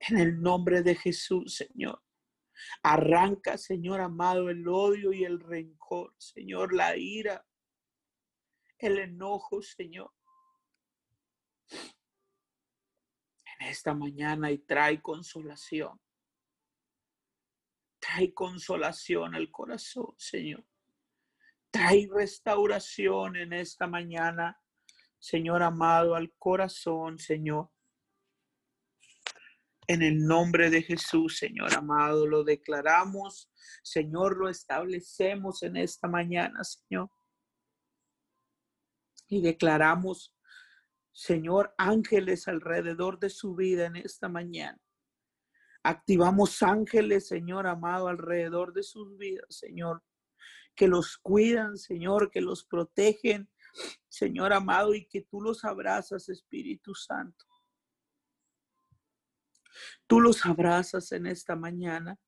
En 0.00 0.18
el 0.18 0.40
nombre 0.40 0.82
de 0.82 0.94
Jesús, 0.94 1.56
Señor. 1.56 2.02
Arranca, 2.82 3.58
Señor 3.58 4.00
amado, 4.00 4.50
el 4.50 4.66
odio 4.68 5.12
y 5.12 5.24
el 5.24 5.40
rencor, 5.40 6.14
Señor, 6.18 6.74
la 6.74 6.96
ira, 6.96 7.46
el 8.78 8.98
enojo, 8.98 9.62
Señor. 9.62 10.12
En 13.58 13.68
esta 13.68 13.94
mañana 13.94 14.50
y 14.50 14.58
trae 14.58 15.00
consolación. 15.00 16.00
Trae 17.98 18.32
consolación 18.32 19.34
al 19.34 19.50
corazón, 19.50 20.14
Señor. 20.16 20.64
Trae 21.70 22.08
restauración 22.12 23.36
en 23.36 23.52
esta 23.52 23.86
mañana, 23.86 24.60
Señor 25.18 25.62
amado, 25.62 26.14
al 26.14 26.32
corazón, 26.38 27.18
Señor. 27.18 27.70
En 29.88 30.02
el 30.02 30.26
nombre 30.26 30.70
de 30.70 30.82
Jesús, 30.82 31.38
Señor 31.38 31.74
amado, 31.74 32.26
lo 32.26 32.42
declaramos, 32.44 33.50
Señor, 33.82 34.36
lo 34.36 34.48
establecemos 34.48 35.62
en 35.62 35.76
esta 35.76 36.08
mañana, 36.08 36.64
Señor. 36.64 37.10
Y 39.28 39.42
declaramos, 39.42 40.34
Señor, 41.12 41.74
ángeles 41.78 42.48
alrededor 42.48 43.18
de 43.18 43.30
su 43.30 43.54
vida 43.54 43.86
en 43.86 43.96
esta 43.96 44.28
mañana. 44.28 44.78
Activamos 45.88 46.64
ángeles, 46.64 47.28
Señor 47.28 47.68
amado, 47.68 48.08
alrededor 48.08 48.72
de 48.72 48.82
sus 48.82 49.16
vidas, 49.16 49.46
Señor, 49.50 50.02
que 50.74 50.88
los 50.88 51.16
cuidan, 51.16 51.78
Señor, 51.78 52.28
que 52.28 52.40
los 52.40 52.64
protegen, 52.64 53.48
Señor 54.08 54.52
amado, 54.52 54.96
y 54.96 55.06
que 55.06 55.20
tú 55.20 55.40
los 55.40 55.64
abrazas, 55.64 56.28
Espíritu 56.28 56.92
Santo. 56.92 57.46
Tú 60.08 60.20
los 60.20 60.44
abrazas 60.44 61.12
en 61.12 61.26
esta 61.26 61.54
mañana. 61.54 62.18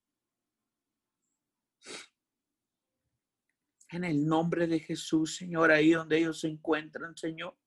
En 3.89 4.05
el 4.05 4.25
nombre 4.25 4.69
de 4.69 4.79
Jesús, 4.79 5.35
Señor, 5.35 5.73
ahí 5.73 5.95
donde 5.95 6.19
ellos 6.19 6.39
se 6.43 6.47
encuentran, 6.47 7.17
Señor. 7.17 7.59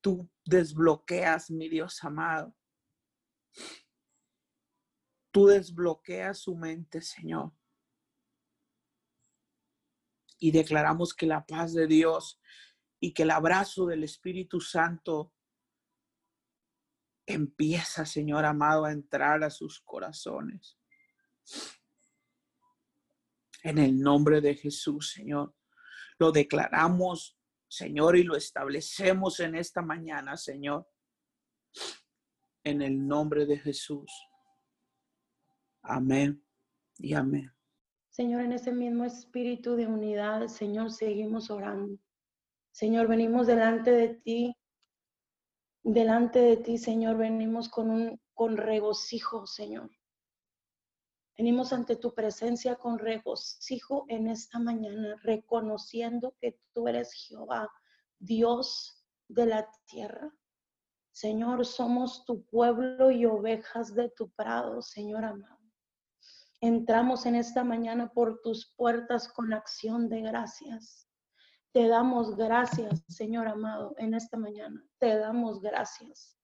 Tú 0.00 0.26
desbloqueas, 0.42 1.50
mi 1.50 1.68
Dios 1.68 2.02
amado. 2.02 2.57
Tú 5.30 5.46
desbloqueas 5.46 6.38
su 6.38 6.56
mente, 6.56 7.00
Señor. 7.00 7.52
Y 10.38 10.50
declaramos 10.50 11.14
que 11.14 11.26
la 11.26 11.44
paz 11.44 11.74
de 11.74 11.86
Dios 11.86 12.40
y 13.00 13.12
que 13.12 13.24
el 13.24 13.30
abrazo 13.30 13.86
del 13.86 14.04
Espíritu 14.04 14.60
Santo 14.60 15.32
empieza, 17.26 18.06
Señor 18.06 18.44
amado, 18.44 18.84
a 18.84 18.92
entrar 18.92 19.44
a 19.44 19.50
sus 19.50 19.80
corazones. 19.80 20.78
En 23.62 23.78
el 23.78 24.00
nombre 24.00 24.40
de 24.40 24.54
Jesús, 24.54 25.12
Señor, 25.12 25.54
lo 26.18 26.32
declaramos, 26.32 27.38
Señor, 27.68 28.16
y 28.16 28.24
lo 28.24 28.34
establecemos 28.34 29.40
en 29.40 29.56
esta 29.56 29.82
mañana, 29.82 30.36
Señor. 30.36 30.88
En 32.68 32.82
el 32.82 33.06
nombre 33.06 33.46
de 33.46 33.58
Jesús. 33.58 34.12
Amén 35.82 36.44
y 36.98 37.14
amén. 37.14 37.50
Señor, 38.10 38.42
en 38.42 38.52
ese 38.52 38.72
mismo 38.72 39.04
espíritu 39.04 39.74
de 39.74 39.86
unidad, 39.86 40.48
Señor, 40.48 40.90
seguimos 40.90 41.50
orando. 41.50 41.98
Señor, 42.72 43.08
venimos 43.08 43.46
delante 43.46 43.90
de 43.90 44.08
ti 44.08 44.54
delante 45.82 46.40
de 46.40 46.56
ti, 46.58 46.76
Señor, 46.78 47.16
venimos 47.16 47.68
con 47.68 47.90
un 47.90 48.20
con 48.34 48.56
regocijo, 48.56 49.46
Señor. 49.46 49.90
Venimos 51.36 51.72
ante 51.72 51.96
tu 51.96 52.14
presencia 52.14 52.76
con 52.76 52.98
regocijo 52.98 54.04
en 54.08 54.28
esta 54.28 54.58
mañana, 54.58 55.16
reconociendo 55.22 56.36
que 56.40 56.60
tú 56.72 56.86
eres 56.88 57.12
Jehová, 57.14 57.70
Dios 58.18 59.04
de 59.28 59.46
la 59.46 59.68
tierra. 59.86 60.32
Señor, 61.18 61.66
somos 61.66 62.24
tu 62.24 62.44
pueblo 62.44 63.10
y 63.10 63.26
ovejas 63.26 63.92
de 63.92 64.08
tu 64.08 64.30
prado, 64.30 64.80
Señor 64.80 65.24
amado. 65.24 65.58
Entramos 66.60 67.26
en 67.26 67.34
esta 67.34 67.64
mañana 67.64 68.12
por 68.12 68.40
tus 68.40 68.72
puertas 68.76 69.26
con 69.26 69.52
acción 69.52 70.08
de 70.08 70.20
gracias. 70.20 71.08
Te 71.72 71.88
damos 71.88 72.36
gracias, 72.36 73.02
Señor 73.08 73.48
amado, 73.48 73.96
en 73.98 74.14
esta 74.14 74.36
mañana. 74.36 74.80
Te 74.98 75.18
damos 75.18 75.60
gracias. 75.60 76.38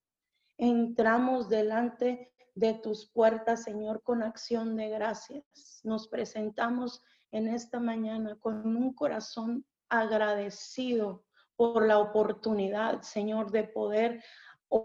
Entramos 0.59 1.49
delante 1.49 2.33
de 2.57 2.75
tus 2.75 3.09
puertas, 3.09 3.63
Señor, 3.63 4.03
con 4.03 4.25
acción 4.25 4.75
de 4.75 4.89
gracias. 4.89 5.45
Nos 5.85 6.09
presentamos 6.09 7.01
en 7.31 7.47
esta 7.47 7.79
mañana 7.79 8.37
con 8.41 8.77
un 8.77 8.93
corazón 8.93 9.65
agradecido 9.89 11.25
por 11.55 11.87
la 11.87 12.01
oportunidad, 12.01 13.03
Señor, 13.03 13.53
de 13.53 13.63
poder 13.63 14.21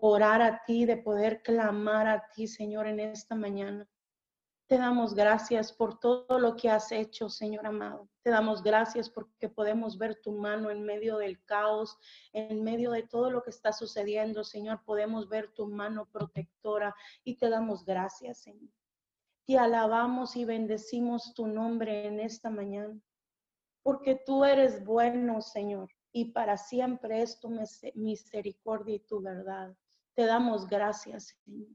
orar 0.01 0.41
a 0.41 0.63
ti, 0.65 0.85
de 0.85 0.97
poder 0.97 1.41
clamar 1.41 2.07
a 2.07 2.29
ti, 2.31 2.47
Señor, 2.47 2.85
en 2.85 2.99
esta 2.99 3.35
mañana. 3.35 3.87
Te 4.67 4.77
damos 4.77 5.15
gracias 5.15 5.73
por 5.73 5.99
todo 5.99 6.37
lo 6.37 6.55
que 6.55 6.69
has 6.69 6.91
hecho, 6.91 7.27
Señor 7.27 7.65
amado. 7.65 8.07
Te 8.21 8.29
damos 8.29 8.61
gracias 8.61 9.09
porque 9.09 9.49
podemos 9.49 9.97
ver 9.97 10.21
tu 10.21 10.31
mano 10.31 10.69
en 10.69 10.83
medio 10.83 11.17
del 11.17 11.43
caos, 11.43 11.97
en 12.33 12.63
medio 12.63 12.91
de 12.91 13.01
todo 13.01 13.31
lo 13.31 13.41
que 13.41 13.49
está 13.49 13.73
sucediendo, 13.73 14.43
Señor. 14.43 14.83
Podemos 14.85 15.27
ver 15.27 15.51
tu 15.53 15.65
mano 15.65 16.07
protectora 16.11 16.95
y 17.23 17.37
te 17.37 17.49
damos 17.49 17.83
gracias, 17.83 18.43
Señor. 18.43 18.69
Te 19.47 19.57
alabamos 19.57 20.35
y 20.35 20.45
bendecimos 20.45 21.33
tu 21.33 21.47
nombre 21.47 22.05
en 22.05 22.19
esta 22.19 22.51
mañana, 22.51 23.01
porque 23.81 24.21
tú 24.23 24.45
eres 24.45 24.85
bueno, 24.85 25.41
Señor, 25.41 25.89
y 26.11 26.31
para 26.31 26.57
siempre 26.57 27.21
es 27.21 27.39
tu 27.39 27.49
misericordia 27.95 28.95
y 28.95 28.99
tu 28.99 29.21
verdad. 29.21 29.75
Te 30.15 30.25
damos 30.25 30.67
gracias, 30.67 31.35
Señor. 31.45 31.69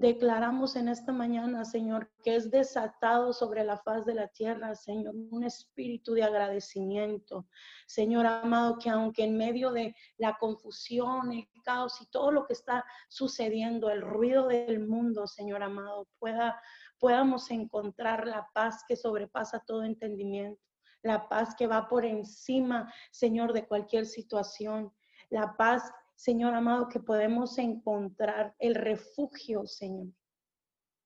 Declaramos 0.00 0.76
en 0.76 0.88
esta 0.88 1.12
mañana, 1.12 1.64
Señor, 1.66 2.10
que 2.24 2.34
es 2.34 2.50
desatado 2.50 3.34
sobre 3.34 3.64
la 3.64 3.76
faz 3.76 4.06
de 4.06 4.14
la 4.14 4.28
tierra, 4.28 4.74
Señor, 4.74 5.14
un 5.14 5.44
espíritu 5.44 6.14
de 6.14 6.22
agradecimiento. 6.22 7.46
Señor 7.86 8.24
amado, 8.24 8.78
que 8.78 8.88
aunque 8.88 9.24
en 9.24 9.36
medio 9.36 9.72
de 9.72 9.94
la 10.16 10.38
confusión, 10.38 11.32
el 11.32 11.46
caos 11.64 12.00
y 12.00 12.06
todo 12.06 12.30
lo 12.30 12.46
que 12.46 12.54
está 12.54 12.82
sucediendo, 13.10 13.90
el 13.90 14.00
ruido 14.00 14.46
del 14.46 14.86
mundo, 14.86 15.26
Señor 15.26 15.62
amado, 15.62 16.08
pueda, 16.18 16.58
podamos 16.98 17.50
encontrar 17.50 18.26
la 18.26 18.48
paz 18.54 18.84
que 18.88 18.96
sobrepasa 18.96 19.62
todo 19.66 19.84
entendimiento, 19.84 20.62
la 21.02 21.28
paz 21.28 21.54
que 21.54 21.66
va 21.66 21.88
por 21.88 22.04
encima, 22.04 22.92
Señor, 23.10 23.52
de 23.52 23.66
cualquier 23.66 24.06
situación, 24.06 24.92
la 25.30 25.56
paz 25.56 25.92
Señor 26.20 26.52
amado, 26.52 26.90
que 26.90 27.00
podemos 27.00 27.56
encontrar 27.56 28.54
el 28.58 28.74
refugio, 28.74 29.66
Señor, 29.66 30.08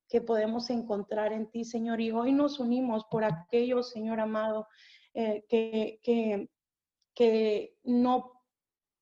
que 0.08 0.20
podemos 0.20 0.70
encontrar 0.70 1.32
en 1.32 1.48
ti, 1.52 1.64
Señor. 1.64 2.00
Y 2.00 2.10
hoy 2.10 2.32
nos 2.32 2.58
unimos 2.58 3.04
por 3.04 3.22
aquellos, 3.22 3.90
Señor 3.90 4.18
amado, 4.18 4.66
eh, 5.14 5.44
que, 5.48 6.00
que, 6.02 6.50
que 7.14 7.78
no 7.84 8.42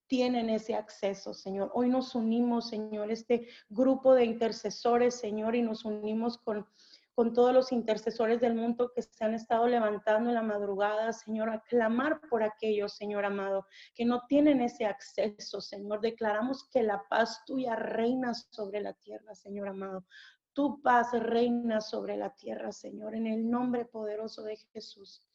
tienen 0.07 0.51
ese 0.51 0.74
acceso, 0.74 1.32
Señor. 1.32 1.70
Hoy 1.72 1.88
nos 1.88 2.14
unimos, 2.14 2.68
Señor, 2.68 3.11
este 3.11 3.49
grupo 3.70 4.14
de 4.14 4.26
intercesores, 4.26 5.14
Señor, 5.14 5.57
y 5.57 5.62
nos 5.62 5.86
unimos 5.86 6.36
con 6.36 6.66
con 7.14 7.32
todos 7.34 7.52
los 7.52 7.72
intercesores 7.72 8.40
del 8.40 8.54
mundo 8.54 8.90
que 8.94 9.02
se 9.02 9.24
han 9.24 9.34
estado 9.34 9.66
levantando 9.68 10.30
en 10.30 10.34
la 10.34 10.42
madrugada, 10.42 11.12
Señor, 11.12 11.50
a 11.50 11.60
clamar 11.60 12.20
por 12.30 12.42
aquellos, 12.42 12.96
Señor 12.96 13.24
amado, 13.24 13.66
que 13.94 14.04
no 14.04 14.22
tienen 14.28 14.62
ese 14.62 14.86
acceso, 14.86 15.60
Señor. 15.60 16.00
Declaramos 16.00 16.68
que 16.70 16.82
la 16.82 17.02
paz 17.08 17.42
tuya 17.46 17.76
reina 17.76 18.32
sobre 18.34 18.80
la 18.80 18.94
tierra, 18.94 19.34
Señor 19.34 19.68
amado. 19.68 20.06
Tu 20.54 20.80
paz 20.82 21.12
reina 21.12 21.80
sobre 21.80 22.16
la 22.16 22.34
tierra, 22.34 22.72
Señor, 22.72 23.14
en 23.14 23.26
el 23.26 23.48
nombre 23.48 23.84
poderoso 23.84 24.42
de 24.42 24.56
Jesús. 24.72 25.26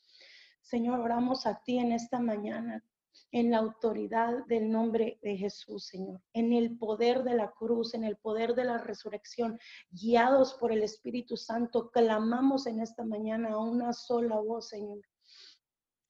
Señor, 0.61 0.99
oramos 0.99 1.45
a 1.45 1.61
ti 1.63 1.78
en 1.80 1.91
esta 1.91 2.19
mañana 2.19 2.84
en 3.32 3.51
la 3.51 3.57
autoridad 3.57 4.45
del 4.45 4.69
nombre 4.71 5.19
de 5.21 5.36
Jesús, 5.38 5.88
Señor, 5.88 6.21
en 6.34 6.53
el 6.53 6.78
poder 6.78 7.23
de 7.23 7.36
la 7.36 7.51
cruz, 7.51 7.93
en 7.93 8.03
el 8.03 8.17
poder 8.17 8.55
de 8.55 8.63
la 8.63 8.78
resurrección, 8.78 9.59
guiados 9.89 10.53
por 10.55 10.71
el 10.71 10.84
Espíritu 10.84 11.36
Santo, 11.36 11.89
clamamos 11.91 12.67
en 12.67 12.80
esta 12.82 13.03
mañana 13.03 13.53
a 13.53 13.59
una 13.59 13.93
sola 13.93 14.38
voz, 14.39 14.69
Señor. 14.69 15.01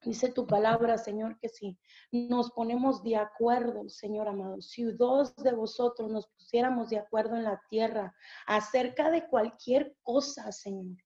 Dice 0.04 0.32
tu 0.32 0.46
palabra, 0.46 0.98
Señor, 0.98 1.40
que 1.40 1.50
si 1.50 1.78
nos 2.12 2.52
ponemos 2.52 3.04
de 3.04 3.18
acuerdo, 3.18 3.90
Señor 3.90 4.28
amado, 4.28 4.62
si 4.62 4.84
dos 4.84 5.36
de 5.38 5.54
vosotros 5.54 6.10
nos 6.12 6.28
pusiéramos 6.28 6.90
de 6.90 7.00
acuerdo 7.00 7.36
en 7.36 7.44
la 7.44 7.62
tierra 7.70 8.16
acerca 8.46 9.10
de 9.10 9.28
cualquier 9.28 9.98
cosa, 10.04 10.52
Señor, 10.52 10.98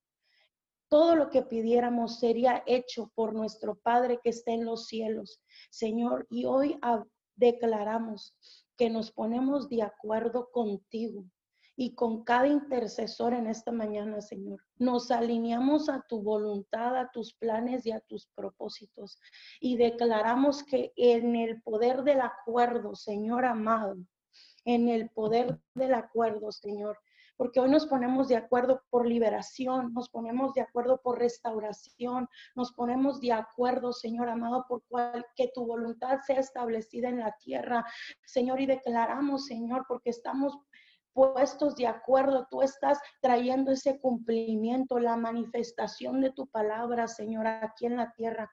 todo 0.91 1.15
lo 1.15 1.29
que 1.29 1.41
pidiéramos 1.41 2.19
sería 2.19 2.63
hecho 2.67 3.13
por 3.15 3.33
nuestro 3.33 3.75
Padre 3.75 4.19
que 4.21 4.29
está 4.29 4.51
en 4.51 4.65
los 4.65 4.87
cielos, 4.87 5.41
Señor. 5.69 6.27
Y 6.29 6.43
hoy 6.43 6.77
declaramos 7.37 8.35
que 8.75 8.89
nos 8.89 9.09
ponemos 9.09 9.69
de 9.69 9.83
acuerdo 9.83 10.51
contigo 10.51 11.23
y 11.77 11.95
con 11.95 12.25
cada 12.25 12.47
intercesor 12.47 13.33
en 13.33 13.47
esta 13.47 13.71
mañana, 13.71 14.19
Señor. 14.19 14.59
Nos 14.79 15.11
alineamos 15.11 15.87
a 15.87 16.05
tu 16.09 16.21
voluntad, 16.21 16.97
a 16.97 17.09
tus 17.09 17.33
planes 17.35 17.85
y 17.85 17.91
a 17.91 18.01
tus 18.01 18.27
propósitos. 18.35 19.17
Y 19.61 19.77
declaramos 19.77 20.61
que 20.61 20.91
en 20.97 21.37
el 21.37 21.61
poder 21.61 22.03
del 22.03 22.19
acuerdo, 22.19 22.95
Señor 22.95 23.45
amado, 23.45 23.95
en 24.65 24.89
el 24.89 25.09
poder 25.09 25.57
del 25.73 25.93
acuerdo, 25.93 26.51
Señor, 26.51 26.97
porque 27.41 27.59
hoy 27.59 27.71
nos 27.71 27.87
ponemos 27.87 28.27
de 28.27 28.35
acuerdo 28.35 28.83
por 28.91 29.07
liberación, 29.07 29.95
nos 29.95 30.09
ponemos 30.09 30.53
de 30.53 30.61
acuerdo 30.61 31.01
por 31.01 31.17
restauración, 31.17 32.29
nos 32.53 32.71
ponemos 32.71 33.19
de 33.19 33.31
acuerdo, 33.31 33.93
Señor 33.93 34.29
amado, 34.29 34.67
por 34.69 34.83
que 35.35 35.49
tu 35.51 35.65
voluntad 35.65 36.19
sea 36.19 36.39
establecida 36.39 37.09
en 37.09 37.17
la 37.17 37.35
tierra, 37.39 37.83
Señor, 38.23 38.61
y 38.61 38.67
declaramos, 38.67 39.47
Señor, 39.47 39.85
porque 39.87 40.11
estamos 40.11 40.55
puestos 41.13 41.75
de 41.77 41.87
acuerdo, 41.87 42.47
tú 42.51 42.61
estás 42.61 42.99
trayendo 43.23 43.71
ese 43.71 43.99
cumplimiento, 43.99 44.99
la 44.99 45.17
manifestación 45.17 46.21
de 46.21 46.31
tu 46.33 46.45
palabra, 46.45 47.07
Señor, 47.07 47.47
aquí 47.47 47.87
en 47.87 47.97
la 47.97 48.13
tierra 48.13 48.51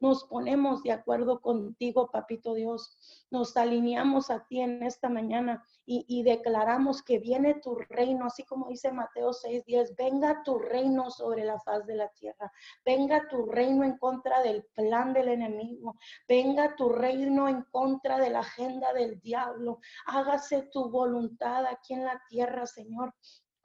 nos 0.00 0.24
ponemos 0.24 0.82
de 0.82 0.92
acuerdo 0.92 1.40
contigo, 1.40 2.10
papito 2.10 2.54
Dios. 2.54 3.26
Nos 3.30 3.56
alineamos 3.56 4.30
a 4.30 4.46
ti 4.46 4.60
en 4.60 4.82
esta 4.82 5.08
mañana 5.08 5.64
y, 5.84 6.22
declaramos 6.22 7.02
que 7.02 7.18
viene 7.18 7.54
tu 7.54 7.74
reino, 7.74 8.26
así 8.26 8.44
como 8.44 8.68
dice 8.68 8.92
Mateo 8.92 9.32
6:10, 9.32 9.96
venga 9.96 10.42
tu 10.42 10.58
reino 10.58 11.10
sobre 11.10 11.44
la 11.44 11.58
faz 11.60 11.86
de 11.86 11.96
la 11.96 12.08
tierra, 12.10 12.52
venga 12.84 13.26
tu 13.28 13.46
reino 13.46 13.84
en 13.84 13.96
contra 13.96 14.42
del 14.42 14.64
plan 14.74 15.12
del 15.12 15.28
enemigo, 15.28 15.96
venga 16.28 16.76
tu 16.76 16.90
reino 16.90 17.48
en 17.48 17.62
contra 17.70 18.18
de 18.18 18.30
la 18.30 18.40
agenda 18.40 18.92
del 18.92 19.18
diablo, 19.20 19.80
hágase 20.06 20.68
tu 20.70 20.90
voluntad 20.90 21.64
aquí 21.66 21.94
en 21.94 22.04
la 22.04 22.22
tierra, 22.28 22.66
Señor 22.66 23.14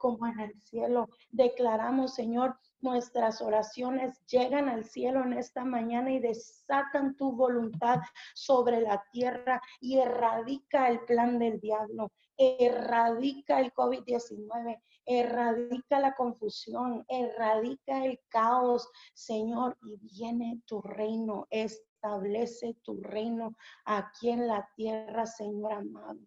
como 0.04 0.26
en 0.26 0.38
el 0.38 0.60
cielo. 0.60 1.08
Declaramos, 1.30 2.14
Señor, 2.14 2.58
nuestras 2.84 3.40
oraciones 3.40 4.20
llegan 4.26 4.68
al 4.68 4.84
cielo 4.84 5.24
en 5.24 5.32
esta 5.32 5.64
mañana 5.64 6.12
y 6.12 6.20
desatan 6.20 7.16
tu 7.16 7.32
voluntad 7.32 8.00
sobre 8.34 8.82
la 8.82 9.02
tierra 9.10 9.60
y 9.80 9.98
erradica 9.98 10.88
el 10.88 11.00
plan 11.06 11.38
del 11.38 11.58
diablo, 11.60 12.12
erradica 12.36 13.58
el 13.60 13.72
COVID-19, 13.72 14.82
erradica 15.06 15.98
la 15.98 16.14
confusión, 16.14 17.06
erradica 17.08 18.04
el 18.04 18.20
caos, 18.28 18.86
Señor, 19.14 19.78
y 19.82 19.96
viene 19.96 20.62
tu 20.66 20.82
reino, 20.82 21.46
establece 21.48 22.76
tu 22.82 23.00
reino 23.00 23.56
aquí 23.86 24.28
en 24.28 24.46
la 24.46 24.68
tierra, 24.76 25.24
Señor 25.24 25.72
amado. 25.72 26.20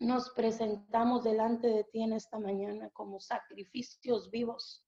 Nos 0.00 0.28
presentamos 0.32 1.24
delante 1.24 1.68
de 1.68 1.84
ti 1.84 2.02
en 2.02 2.12
esta 2.12 2.38
mañana 2.38 2.90
como 2.90 3.18
sacrificios 3.18 4.30
vivos 4.30 4.85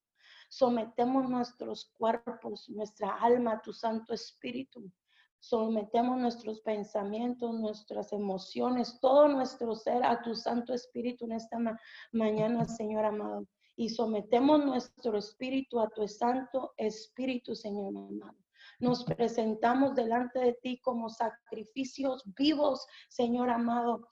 Sometemos 0.49 1.29
nuestros 1.29 1.93
cuerpos, 1.97 2.69
nuestra 2.71 3.15
alma 3.21 3.53
a 3.53 3.63
tu 3.63 3.73
Santo 3.73 4.15
Espíritu. 4.15 4.91
Sometemos 5.41 6.19
nuestros 6.19 6.61
pensamientos, 6.63 7.55
nuestras 7.55 8.13
emociones, 8.13 8.99
todo 9.01 9.29
nuestro 9.29 9.75
ser 9.75 10.03
a 10.05 10.21
tu 10.23 10.35
Santo 10.35 10.73
Espíritu 10.73 11.27
en 11.27 11.33
esta 11.33 11.59
mañana, 12.13 12.65
Señor 12.65 13.05
amado. 13.05 13.47
Y 13.77 13.91
sometemos 13.91 14.65
nuestro 14.65 15.17
espíritu 15.19 15.79
a 15.79 15.89
tu 15.91 16.09
Santo 16.09 16.73
Espíritu, 16.77 17.55
Señor 17.55 17.97
amado. 17.97 18.37
Nos 18.81 19.05
presentamos 19.05 19.95
delante 19.95 20.41
de 20.41 20.55
ti 20.55 20.81
como 20.81 21.09
sacrificios 21.09 22.25
vivos, 22.37 22.87
Señor 23.09 23.51
amado 23.51 24.09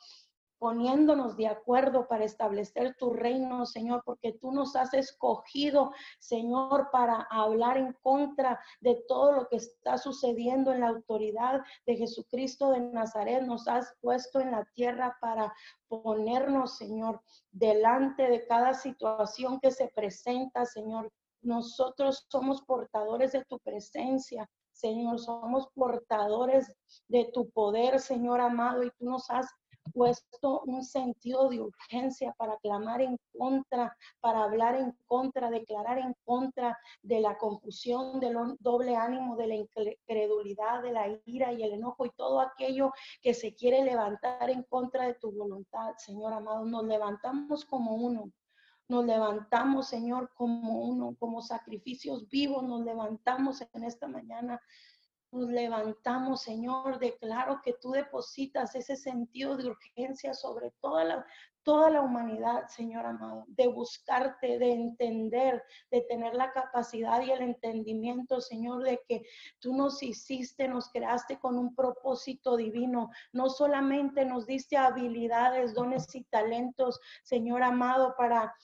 poniéndonos 0.58 1.36
de 1.36 1.48
acuerdo 1.48 2.06
para 2.08 2.24
establecer 2.24 2.94
tu 2.98 3.12
reino, 3.12 3.66
Señor, 3.66 4.02
porque 4.04 4.32
tú 4.32 4.52
nos 4.52 4.76
has 4.76 4.94
escogido, 4.94 5.92
Señor, 6.18 6.88
para 6.90 7.26
hablar 7.30 7.76
en 7.76 7.92
contra 8.02 8.60
de 8.80 9.02
todo 9.06 9.32
lo 9.32 9.48
que 9.48 9.56
está 9.56 9.98
sucediendo 9.98 10.72
en 10.72 10.80
la 10.80 10.88
autoridad 10.88 11.62
de 11.86 11.96
Jesucristo 11.96 12.70
de 12.70 12.80
Nazaret. 12.80 13.42
Nos 13.42 13.68
has 13.68 13.94
puesto 14.00 14.40
en 14.40 14.52
la 14.52 14.64
tierra 14.74 15.16
para 15.20 15.52
ponernos, 15.88 16.76
Señor, 16.76 17.20
delante 17.50 18.28
de 18.28 18.46
cada 18.46 18.74
situación 18.74 19.60
que 19.60 19.70
se 19.70 19.88
presenta, 19.88 20.64
Señor. 20.64 21.12
Nosotros 21.42 22.26
somos 22.28 22.62
portadores 22.62 23.32
de 23.32 23.44
tu 23.44 23.58
presencia. 23.60 24.48
Señor, 24.72 25.18
somos 25.18 25.68
portadores 25.74 26.70
de 27.08 27.30
tu 27.32 27.48
poder, 27.50 27.98
Señor 27.98 28.40
amado, 28.40 28.82
y 28.82 28.90
tú 28.98 29.06
nos 29.06 29.30
has 29.30 29.46
puesto 29.92 30.62
un 30.62 30.84
sentido 30.84 31.48
de 31.48 31.60
urgencia 31.60 32.34
para 32.38 32.56
clamar 32.58 33.00
en 33.00 33.18
contra, 33.36 33.96
para 34.20 34.44
hablar 34.44 34.76
en 34.76 34.96
contra, 35.06 35.50
declarar 35.50 35.98
en 35.98 36.14
contra 36.24 36.78
de 37.02 37.20
la 37.20 37.36
confusión, 37.38 38.20
del 38.20 38.36
doble 38.60 38.96
ánimo, 38.96 39.36
de 39.36 39.46
la 39.46 39.54
incredulidad, 39.54 40.82
de 40.82 40.92
la 40.92 41.20
ira 41.24 41.52
y 41.52 41.62
el 41.62 41.72
enojo 41.72 42.06
y 42.06 42.10
todo 42.10 42.40
aquello 42.40 42.92
que 43.22 43.34
se 43.34 43.54
quiere 43.54 43.84
levantar 43.84 44.50
en 44.50 44.62
contra 44.64 45.06
de 45.06 45.14
tu 45.14 45.32
voluntad, 45.32 45.94
Señor 45.98 46.32
amado. 46.32 46.64
Nos 46.64 46.84
levantamos 46.84 47.64
como 47.64 47.94
uno. 47.94 48.30
Nos 48.88 49.04
levantamos, 49.04 49.88
Señor, 49.88 50.30
como 50.34 50.84
uno, 50.84 51.16
como 51.18 51.42
sacrificios 51.42 52.28
vivos, 52.28 52.62
nos 52.62 52.84
levantamos 52.84 53.60
en 53.72 53.82
esta 53.82 54.06
mañana 54.06 54.60
nos 55.36 55.50
levantamos, 55.50 56.42
Señor, 56.42 56.98
declaro 56.98 57.60
que 57.62 57.74
tú 57.74 57.90
depositas 57.90 58.74
ese 58.74 58.96
sentido 58.96 59.56
de 59.56 59.66
urgencia 59.66 60.32
sobre 60.34 60.70
toda 60.80 61.04
la, 61.04 61.26
toda 61.62 61.90
la 61.90 62.00
humanidad, 62.00 62.68
Señor 62.68 63.04
amado, 63.04 63.44
de 63.48 63.66
buscarte, 63.66 64.58
de 64.58 64.72
entender, 64.72 65.62
de 65.90 66.00
tener 66.02 66.34
la 66.34 66.52
capacidad 66.52 67.20
y 67.22 67.30
el 67.30 67.42
entendimiento, 67.42 68.40
Señor, 68.40 68.82
de 68.84 69.00
que 69.08 69.22
tú 69.58 69.74
nos 69.74 70.02
hiciste, 70.02 70.68
nos 70.68 70.88
creaste 70.90 71.38
con 71.38 71.58
un 71.58 71.74
propósito 71.74 72.56
divino. 72.56 73.10
No 73.32 73.50
solamente 73.50 74.24
nos 74.24 74.46
diste 74.46 74.76
habilidades, 74.76 75.74
dones 75.74 76.14
y 76.14 76.24
talentos, 76.24 77.00
Señor 77.24 77.62
amado, 77.62 78.14
para 78.16 78.54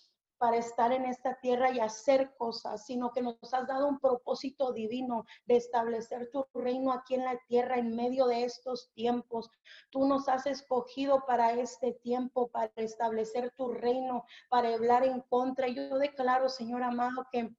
para 0.43 0.57
estar 0.57 0.90
en 0.90 1.05
esta 1.05 1.38
tierra 1.38 1.70
y 1.70 1.78
hacer 1.78 2.34
cosas, 2.36 2.84
sino 2.84 3.12
que 3.12 3.22
nos 3.22 3.36
has 3.55 3.64
dado 3.68 3.86
un 3.86 4.01
propósito 4.01 4.72
divino 4.72 5.24
de 5.47 5.55
establecer 5.55 6.30
tu 6.32 6.45
reino 6.53 6.90
aquí 6.90 7.14
en 7.14 7.22
la 7.24 7.38
tierra 7.47 7.78
en 7.78 7.95
medio 7.95 8.26
de 8.26 8.43
estos 8.43 8.90
tiempos. 8.93 9.49
Tú 9.90 10.05
nos 10.05 10.28
has 10.28 10.47
escogido 10.47 11.24
para 11.28 11.53
este 11.53 11.93
tiempo, 11.93 12.49
para 12.49 12.72
establecer 12.74 13.53
tu 13.57 13.68
reino, 13.68 14.24
para 14.51 14.74
hablar 14.74 15.05
en 15.05 15.20
contra. 15.20 15.68
Yo 15.68 15.97
declaro, 15.97 16.49
Señor 16.49 16.82
amado, 16.82 17.24
que 17.30 17.55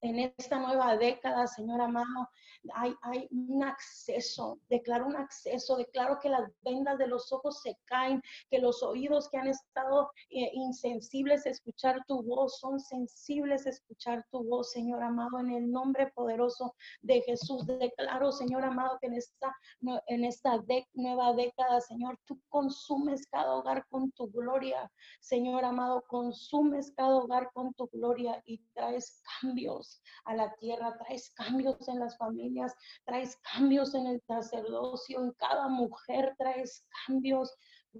en 0.00 0.32
esta 0.36 0.58
nueva 0.58 0.96
década, 0.96 1.46
Señor 1.46 1.80
amado, 1.80 2.28
hay, 2.74 3.28
un 3.30 3.62
acceso, 3.62 4.58
declaro 4.68 5.06
un 5.06 5.16
acceso, 5.16 5.76
declaro 5.76 6.18
que 6.20 6.28
las 6.28 6.50
vendas 6.62 6.98
de 6.98 7.06
los 7.06 7.32
ojos 7.32 7.60
se 7.62 7.76
caen, 7.84 8.22
que 8.50 8.58
los 8.58 8.82
oídos 8.82 9.28
que 9.28 9.38
han 9.38 9.48
estado 9.48 10.10
eh, 10.30 10.50
insensibles 10.54 11.46
a 11.46 11.50
escuchar 11.50 12.04
tu 12.06 12.22
voz 12.22 12.58
son 12.58 12.78
sensibles 12.80 13.66
a 13.66 13.70
escuchar 13.70 14.24
tu 14.30 14.44
voz, 14.44 14.72
Señor 14.72 15.02
amado, 15.02 15.38
en 15.40 15.50
el 15.50 15.70
nombre 15.70 16.12
poderoso 16.14 16.74
de 17.02 17.20
Jesús. 17.22 17.66
Declaro, 17.66 18.32
Señor 18.32 18.64
amado, 18.64 18.98
que 19.00 19.06
en 19.08 19.14
esta, 19.14 19.54
en 20.06 20.24
esta 20.24 20.62
nueva 20.94 21.32
década, 21.32 21.80
Señor, 21.80 22.18
tú 22.26 22.40
consumes 22.48 23.26
cada 23.30 23.54
hogar 23.54 23.86
con 23.88 24.10
tu 24.12 24.30
gloria, 24.30 24.90
Señor 25.20 25.64
amado, 25.64 26.04
consumes 26.08 26.92
cada 26.96 27.16
hogar 27.16 27.50
con 27.52 27.72
tu 27.74 27.88
gloria 27.88 28.42
y 28.46 28.58
traes 28.74 29.22
cambios 29.40 29.87
a 30.24 30.34
la 30.34 30.54
tierra, 30.56 30.96
traes 30.98 31.30
cambios 31.30 31.88
en 31.88 31.98
las 31.98 32.16
familias 32.16 32.74
traes 33.04 33.36
cambios 33.54 33.94
en 33.94 34.06
el 34.06 34.20
sacerdocio, 34.22 35.22
en 35.22 35.32
cada 35.32 35.68
mujer 35.68 36.34
traes 36.38 36.84
cambios. 37.06 37.54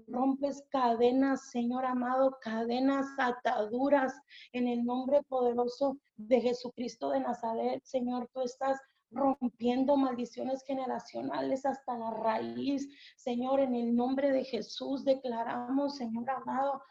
rompes 0.07 0.63
cadenas, 0.69 1.49
Señor 1.49 1.83
amado, 1.83 2.37
cadenas, 2.41 3.07
ataduras, 3.17 4.13
en 4.53 4.67
el 4.67 4.85
nombre 4.85 5.23
poderoso 5.23 5.97
de 6.15 6.39
Jesucristo 6.41 7.09
de 7.09 7.21
Nazaret, 7.21 7.83
Señor, 7.83 8.29
tú 8.33 8.41
estás 8.41 8.79
rompiendo 9.11 9.97
maldiciones 9.97 10.63
generacionales 10.63 11.65
hasta 11.65 11.97
la 11.97 12.11
raíz. 12.11 12.87
Señor, 13.17 13.59
en 13.59 13.73
el 13.73 13.95
nombre 13.95 14.31
de 14.31 14.43
Jesús 14.43 15.03
declaramos, 15.03 15.97
Señor 15.97 16.29
amado, 16.29 16.83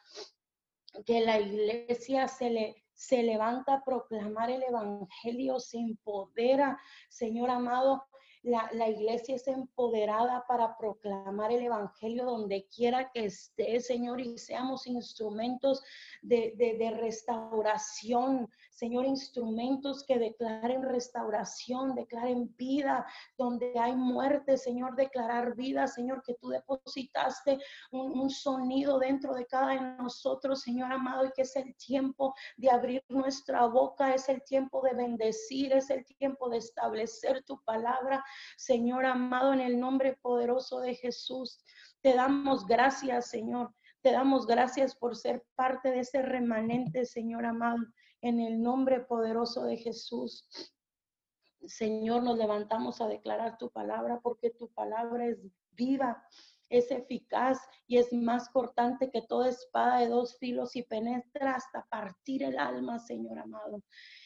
que 1.07 1.21
la 1.21 1.39
iglesia 1.39 2.27
se 2.27 2.51
le 2.51 2.85
se 2.99 3.23
levanta 3.23 3.75
a 3.75 3.85
proclamar 3.85 4.51
el 4.51 4.65
evangelio, 4.65 5.61
se 5.61 5.79
empodera, 5.79 6.77
Señor 7.09 7.49
amado, 7.49 8.03
la, 8.43 8.89
iglesia 8.89 9.37
es 9.37 9.47
empoderada 9.47 10.45
para 10.49 10.77
proclamar 10.77 11.53
el 11.53 11.63
Evangelio 11.63 12.25
donde 12.25 12.67
quiera 12.75 13.11
que 13.13 13.27
esté, 13.27 13.81
Señor, 13.81 14.21
y 14.21 14.39
seamos 14.39 14.87
instrumentos 14.87 15.83
de, 16.23 16.55
de, 16.57 16.91
restauración, 16.93 18.49
Señor, 18.79 19.07
instrumentos 19.07 20.05
que 20.05 20.21
declaren 20.21 20.85
restauración, 20.85 21.97
declaren 21.97 22.55
vida, 22.57 23.05
donde 23.37 23.77
hay 23.77 23.97
muerte, 23.97 24.57
Señor, 24.57 24.95
declarar 24.95 25.57
vida, 25.57 25.89
Señor, 25.89 26.23
que 26.23 26.35
tú 26.35 26.51
depositaste 26.51 27.59
un, 27.91 28.31
sonido 28.31 29.01
dentro 29.01 29.35
de 29.35 29.47
cada 29.47 29.73
de 29.73 29.81
nosotros, 29.81 30.63
Señor 30.63 30.93
amado, 30.93 31.27
y 31.27 31.33
que 31.33 31.43
es 31.43 31.57
el 31.57 31.75
tiempo 31.75 32.37
de 32.57 32.71
abrir 32.71 33.05
nuestra 33.09 33.67
boca, 33.67 34.15
es 34.15 34.29
el 34.29 34.45
tiempo 34.45 34.81
de 34.83 34.95
bendecir, 34.95 35.73
es 35.73 35.91
el 35.91 36.05
tiempo 36.05 36.49
de 36.49 36.59
establecer 36.59 37.43
tu 37.43 37.61
palabra, 37.65 38.25
Señor 38.57 39.07
amado, 39.07 39.55
en 39.55 39.61
el 39.61 39.81
nombre 39.81 40.17
poderoso 40.23 40.79
de 40.79 40.95
Jesús. 40.95 41.65
Te 42.01 42.15
damos 42.15 42.65
gracias, 42.65 43.29
Señor. 43.29 43.75
Te 44.03 44.13
damos 44.13 44.47
gracias 44.47 44.95
por 44.95 45.17
ser 45.17 45.45
parte 45.57 45.91
de 45.91 46.01
ese 46.01 46.23
remanente, 46.23 47.05
Señor 47.05 47.45
amado, 47.45 47.79
en 48.21 48.41
el 48.41 48.63
nombre 48.63 49.01
poderoso 49.01 49.65
de 49.65 49.77
Jesús. 49.77 50.49
Señor, 51.67 52.23
nos 52.23 52.39
levantamos 52.39 53.01
a 53.01 53.09
declarar 53.09 53.59
tu 53.59 53.71
palabra 53.71 54.21
porque 54.21 54.51
tu 54.51 54.69
palabra 54.69 55.27
es 55.27 55.39
viva, 55.73 56.23
es 56.69 56.91
eficaz 56.91 57.59
y 57.87 57.99
es 57.99 58.13
más 58.13 58.49
cortante 58.51 59.11
que 59.11 59.23
toda 59.23 59.49
espada 59.49 60.01
de 60.01 60.09
dos 60.09 60.39
filos 60.39 60.77
y 60.77 60.83
penetra 60.83 61.55
hasta 61.55 61.85
partir 61.87 62.43
el 62.43 62.59
alma, 62.59 62.99
Señor 62.99 63.39
amado. 63.39 63.83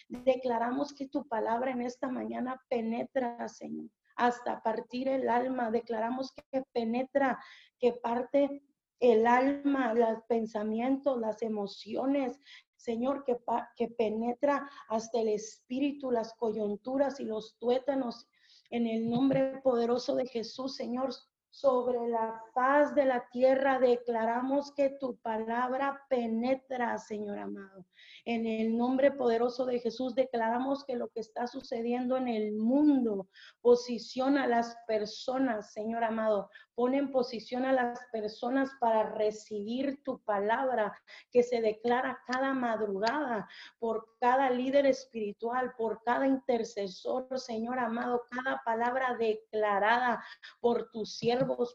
Declaramos 0.09 0.93
que 0.93 1.09
tu 1.09 1.27
palabra 1.27 1.71
en 1.71 1.83
esta 1.83 2.09
mañana 2.09 2.61
penetra, 2.69 3.49
Señor 3.49 3.89
hasta 4.17 4.63
partir 4.63 5.09
el 5.09 5.29
alma. 5.29 5.71
Declaramos 5.71 6.33
que 6.51 6.63
penetra, 6.73 7.43
que 7.79 7.93
parte 7.93 8.63
el 9.01 9.27
alma, 9.27 9.95
los 9.95 10.23
pensamientos, 10.29 11.19
las 11.19 11.43
emociones, 11.43 12.39
Señor, 12.83 13.25
que, 13.25 13.37
que 13.77 13.89
penetra 13.89 14.69
hasta 14.89 15.21
el 15.21 15.29
espíritu, 15.29 16.11
las 16.11 16.35
coyunturas 16.35 17.21
y 17.21 17.25
los 17.25 17.57
tuétanos. 17.59 18.27
En 18.71 18.87
el 18.87 19.09
nombre 19.09 19.61
poderoso 19.63 20.17
de 20.17 20.27
Jesús, 20.27 20.75
Señor, 20.75 21.11
sobre 21.53 22.09
la 22.09 22.43
paz 22.55 22.95
de 22.95 23.05
la 23.05 23.29
tierra 23.31 23.79
declaramos 23.79 24.73
que 24.73 24.89
tu 24.99 25.19
palabra 25.19 26.01
penetra, 26.09 26.97
Señor 26.97 27.39
amado. 27.39 27.85
En 28.25 28.47
el 28.47 28.77
nombre 28.77 29.13
poderoso 29.13 29.67
de 29.67 29.79
Jesús 29.79 30.15
declaramos 30.15 30.83
que 30.85 30.97
lo 30.97 31.09
que 31.09 31.21
está 31.21 31.47
sucediendo 31.47 32.17
en 32.17 32.29
el 32.29 32.53
mundo 32.53 33.29
posiciona 33.61 34.45
a 34.45 34.47
las 34.47 34.75
personas, 34.87 35.73
Señor 35.75 36.05
amado, 36.05 36.49
pone 36.75 36.97
en 36.97 37.13
posición 37.13 37.67
a 37.67 37.73
las 37.73 38.01
personas 38.13 38.71
para 38.81 39.11
recibir 39.11 40.03
tu 40.05 40.21
palabra 40.25 40.99
que 41.31 41.43
se 41.43 41.61
declara 41.61 42.19
cada 42.27 42.55
madrugada 42.55 43.47
por 43.79 44.17
cada 44.21 44.49
líder 44.51 44.87
espiritual, 44.87 45.75
por 45.77 46.03
cada 46.03 46.27
intercesor, 46.27 47.27
Señor 47.39 47.79
amado, 47.79 48.23
cada 48.31 48.63
palabra 48.65 49.17
declarada 49.19 50.25
por 50.61 50.91
tus 50.93 51.23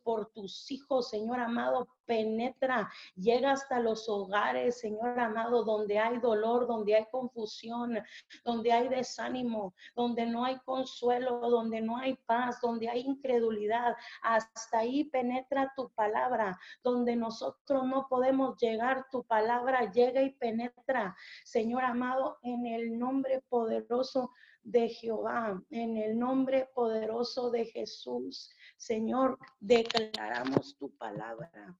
por 0.03 0.27
tus 0.31 0.69
hijos, 0.71 1.09
Señor 1.09 1.39
amado, 1.39 1.87
penetra, 2.05 2.89
llega 3.15 3.51
hasta 3.51 3.79
los 3.79 4.07
hogares, 4.09 4.79
Señor 4.79 5.19
amado, 5.19 5.63
donde 5.63 5.99
hay 5.99 6.17
dolor, 6.19 6.65
donde 6.65 6.95
hay 6.95 7.05
confusión, 7.11 7.99
donde 8.43 8.71
hay 8.71 8.87
desánimo, 8.87 9.73
donde 9.95 10.25
no 10.25 10.45
hay 10.45 10.57
consuelo, 10.59 11.39
donde 11.39 11.81
no 11.81 11.97
hay 11.97 12.15
paz, 12.25 12.59
donde 12.61 12.89
hay 12.89 13.01
incredulidad. 13.01 13.95
Hasta 14.23 14.79
ahí 14.79 15.03
penetra 15.03 15.73
tu 15.75 15.89
palabra, 15.89 16.57
donde 16.83 17.15
nosotros 17.15 17.85
no 17.85 18.07
podemos 18.07 18.57
llegar, 18.57 19.05
tu 19.11 19.23
palabra 19.23 19.91
llega 19.91 20.21
y 20.21 20.31
penetra. 20.31 21.15
Señor 21.43 21.83
amado, 21.83 22.37
en 22.41 22.65
el 22.65 22.97
nombre 22.97 23.43
poderoso 23.49 24.31
de 24.67 24.89
Jehová, 24.89 25.63
en 25.69 25.95
el 25.95 26.19
nombre 26.19 26.69
poderoso 26.75 27.49
de 27.49 27.65
Jesús. 27.67 28.51
Señor, 28.75 29.39
declaramos 29.61 30.77
tu 30.77 30.93
palabra 30.97 31.79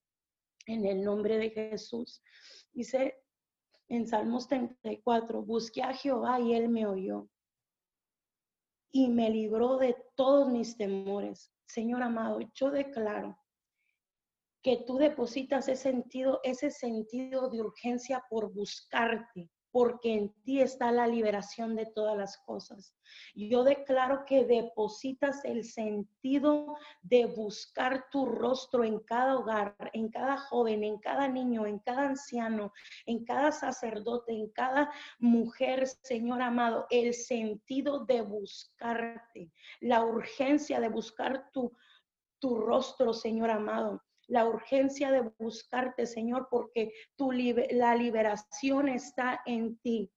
en 0.68 0.86
el 0.86 1.04
nombre 1.04 1.38
de 1.38 1.50
Jesús. 1.50 2.24
Dice 2.72 3.22
en 3.90 4.08
Salmos 4.08 4.48
34, 4.48 5.42
busqué 5.42 5.84
a 5.84 5.94
Jehová 5.94 6.40
y 6.40 6.54
él 6.54 6.70
me 6.70 6.88
oyó 6.88 7.28
y 8.90 9.10
me 9.10 9.30
libró 9.30 9.78
de 9.78 9.98
todos 10.16 10.50
mis 10.50 10.78
temores. 10.78 11.52
Señor 11.66 12.02
amado, 12.04 12.40
yo 12.54 12.72
declaro 12.72 13.38
que 14.62 14.78
tú 14.88 14.98
depositas 14.98 15.68
ese 15.68 15.92
sentido, 15.92 16.40
ese 16.44 16.72
sentido 16.72 17.50
de 17.50 17.60
urgencia 17.60 18.24
por 18.30 18.54
buscarte, 18.54 19.50
porque 19.78 20.12
en 20.12 20.34
ti 20.42 20.60
está 20.60 20.92
la 20.92 21.06
liberación 21.06 21.76
de 21.76 21.86
todas 21.86 22.18
las 22.18 22.40
cosas. 22.40 22.96
Yo 23.36 23.64
declaro 23.64 24.26
que 24.26 24.44
depositas 24.44 25.46
el 25.46 25.64
sentido 25.66 26.78
de 27.04 27.28
buscar 27.28 28.10
tu 28.10 28.26
rostro 28.26 28.84
en 28.84 28.98
cada 29.02 29.38
hogar, 29.38 29.76
en 29.94 30.10
cada 30.10 30.36
joven, 30.36 30.84
en 30.84 30.98
cada 30.98 31.28
niño, 31.28 31.68
en 31.68 31.78
cada 31.78 32.08
anciano, 32.08 32.74
en 33.06 33.24
cada 33.24 33.52
sacerdote, 33.52 34.34
en 34.34 34.50
cada 34.50 34.92
mujer, 35.20 35.86
Señor 35.86 36.42
amado, 36.42 36.88
el 36.90 37.14
sentido 37.14 38.04
de 38.04 38.22
buscarte, 38.24 39.52
la 39.80 40.04
urgencia 40.04 40.80
de 40.80 40.90
buscar 40.90 41.52
tu, 41.52 41.72
tu 42.40 42.56
rostro, 42.56 43.14
Señor 43.14 43.52
amado 43.52 44.02
la 44.28 44.46
urgencia 44.46 45.12
de 45.12 45.32
buscarte, 45.40 46.06
Señor, 46.06 46.48
porque 46.52 46.94
tu, 47.16 47.32
la 47.32 47.96
liberación 47.96 48.90
está 48.90 49.42
en 49.46 49.78
ti. 49.80 50.12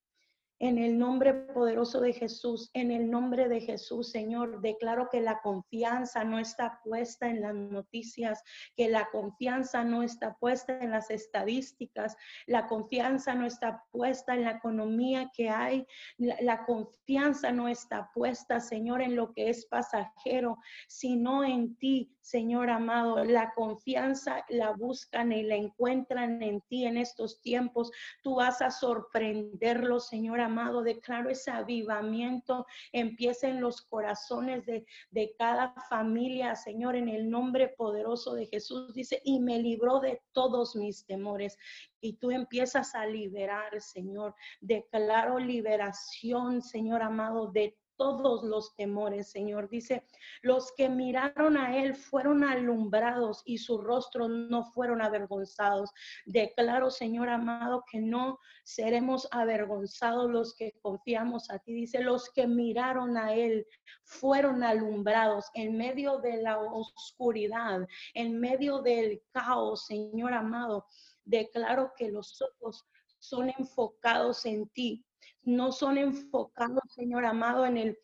En 0.62 0.76
el 0.76 0.98
nombre 0.98 1.32
poderoso 1.32 2.02
de 2.02 2.12
Jesús, 2.12 2.68
en 2.74 2.90
el 2.90 3.10
nombre 3.10 3.48
de 3.48 3.62
Jesús, 3.62 4.10
Señor, 4.10 4.60
declaro 4.60 5.08
que 5.10 5.22
la 5.22 5.40
confianza 5.40 6.22
no 6.22 6.38
está 6.38 6.82
puesta 6.84 7.30
en 7.30 7.40
las 7.40 7.54
noticias, 7.54 8.42
que 8.76 8.90
la 8.90 9.08
confianza 9.10 9.84
no 9.84 10.02
está 10.02 10.36
puesta 10.38 10.78
en 10.82 10.90
las 10.90 11.08
estadísticas, 11.08 12.14
la 12.46 12.66
confianza 12.66 13.34
no 13.34 13.46
está 13.46 13.84
puesta 13.90 14.34
en 14.34 14.44
la 14.44 14.50
economía 14.50 15.30
que 15.34 15.48
hay, 15.48 15.86
la, 16.18 16.66
confianza 16.66 17.52
no 17.52 17.66
está 17.66 18.10
puesta, 18.12 18.60
Señor, 18.60 19.00
en 19.00 19.16
lo 19.16 19.32
que 19.32 19.48
es 19.48 19.64
pasajero, 19.64 20.58
sino 20.88 21.42
en 21.42 21.74
ti, 21.76 22.14
Señor 22.20 22.68
amado. 22.68 23.24
La 23.24 23.54
confianza 23.54 24.44
la 24.50 24.72
buscan 24.72 25.32
y 25.32 25.42
la 25.42 25.56
encuentran 25.56 26.42
en 26.42 26.60
ti 26.68 26.84
en 26.84 26.98
estos 26.98 27.40
tiempos. 27.40 27.90
Tú 28.22 28.34
vas 28.36 28.60
a 28.60 28.70
sorprenderlos, 28.70 30.08
Señor 30.08 30.40
amado 30.40 30.49
amado, 30.50 30.82
declaro 30.82 31.30
ese 31.30 31.50
avivamiento 31.50 32.66
empieza 32.92 33.48
en 33.48 33.60
los 33.60 33.80
corazones 33.82 34.66
de, 34.66 34.84
de 35.10 35.34
cada 35.38 35.72
familia, 35.88 36.54
Señor, 36.56 36.96
en 36.96 37.08
el 37.08 37.30
nombre 37.30 37.68
poderoso 37.68 38.34
de 38.34 38.46
Jesús. 38.46 38.92
Dice, 38.92 39.20
y 39.24 39.40
me 39.40 39.58
libró 39.58 40.00
de 40.00 40.20
todos 40.32 40.76
mis 40.76 41.06
temores. 41.06 41.56
Y 42.00 42.14
tú 42.14 42.30
empiezas 42.30 42.94
a 42.94 43.06
liberar, 43.06 43.80
Señor. 43.80 44.34
Declaro 44.60 45.38
liberación, 45.38 46.62
Señor 46.62 47.02
amado, 47.02 47.50
de 47.52 47.76
todos 48.00 48.42
los 48.44 48.74
temores, 48.76 49.30
Señor. 49.30 49.68
Dice, 49.68 50.06
los 50.40 50.72
que 50.72 50.88
miraron 50.88 51.58
a 51.58 51.76
Él 51.76 51.94
fueron 51.94 52.42
alumbrados 52.44 53.42
y 53.44 53.58
su 53.58 53.76
rostro 53.76 54.26
no 54.26 54.64
fueron 54.64 55.02
avergonzados. 55.02 55.90
Declaro, 56.24 56.90
Señor 56.90 57.28
amado, 57.28 57.84
que 57.92 58.00
no 58.00 58.38
seremos 58.64 59.28
avergonzados 59.32 60.30
los 60.30 60.56
que 60.56 60.72
confiamos 60.80 61.50
a 61.50 61.58
ti. 61.58 61.74
Dice, 61.74 62.00
los 62.00 62.30
que 62.30 62.46
miraron 62.46 63.18
a 63.18 63.34
Él 63.34 63.66
fueron 64.04 64.64
alumbrados 64.64 65.50
en 65.52 65.76
medio 65.76 66.20
de 66.20 66.40
la 66.40 66.58
oscuridad, 66.58 67.86
en 68.14 68.40
medio 68.40 68.80
del 68.80 69.20
caos, 69.30 69.84
Señor 69.84 70.32
amado. 70.32 70.86
Declaro 71.26 71.92
que 71.98 72.10
los 72.10 72.40
ojos 72.40 72.82
son 73.18 73.50
enfocados 73.58 74.46
en 74.46 74.66
ti, 74.70 75.04
no 75.42 75.72
son 75.72 75.98
enfocados, 75.98 76.82
Señor 76.94 77.24
amado, 77.24 77.66
en 77.66 77.76
el 77.76 77.98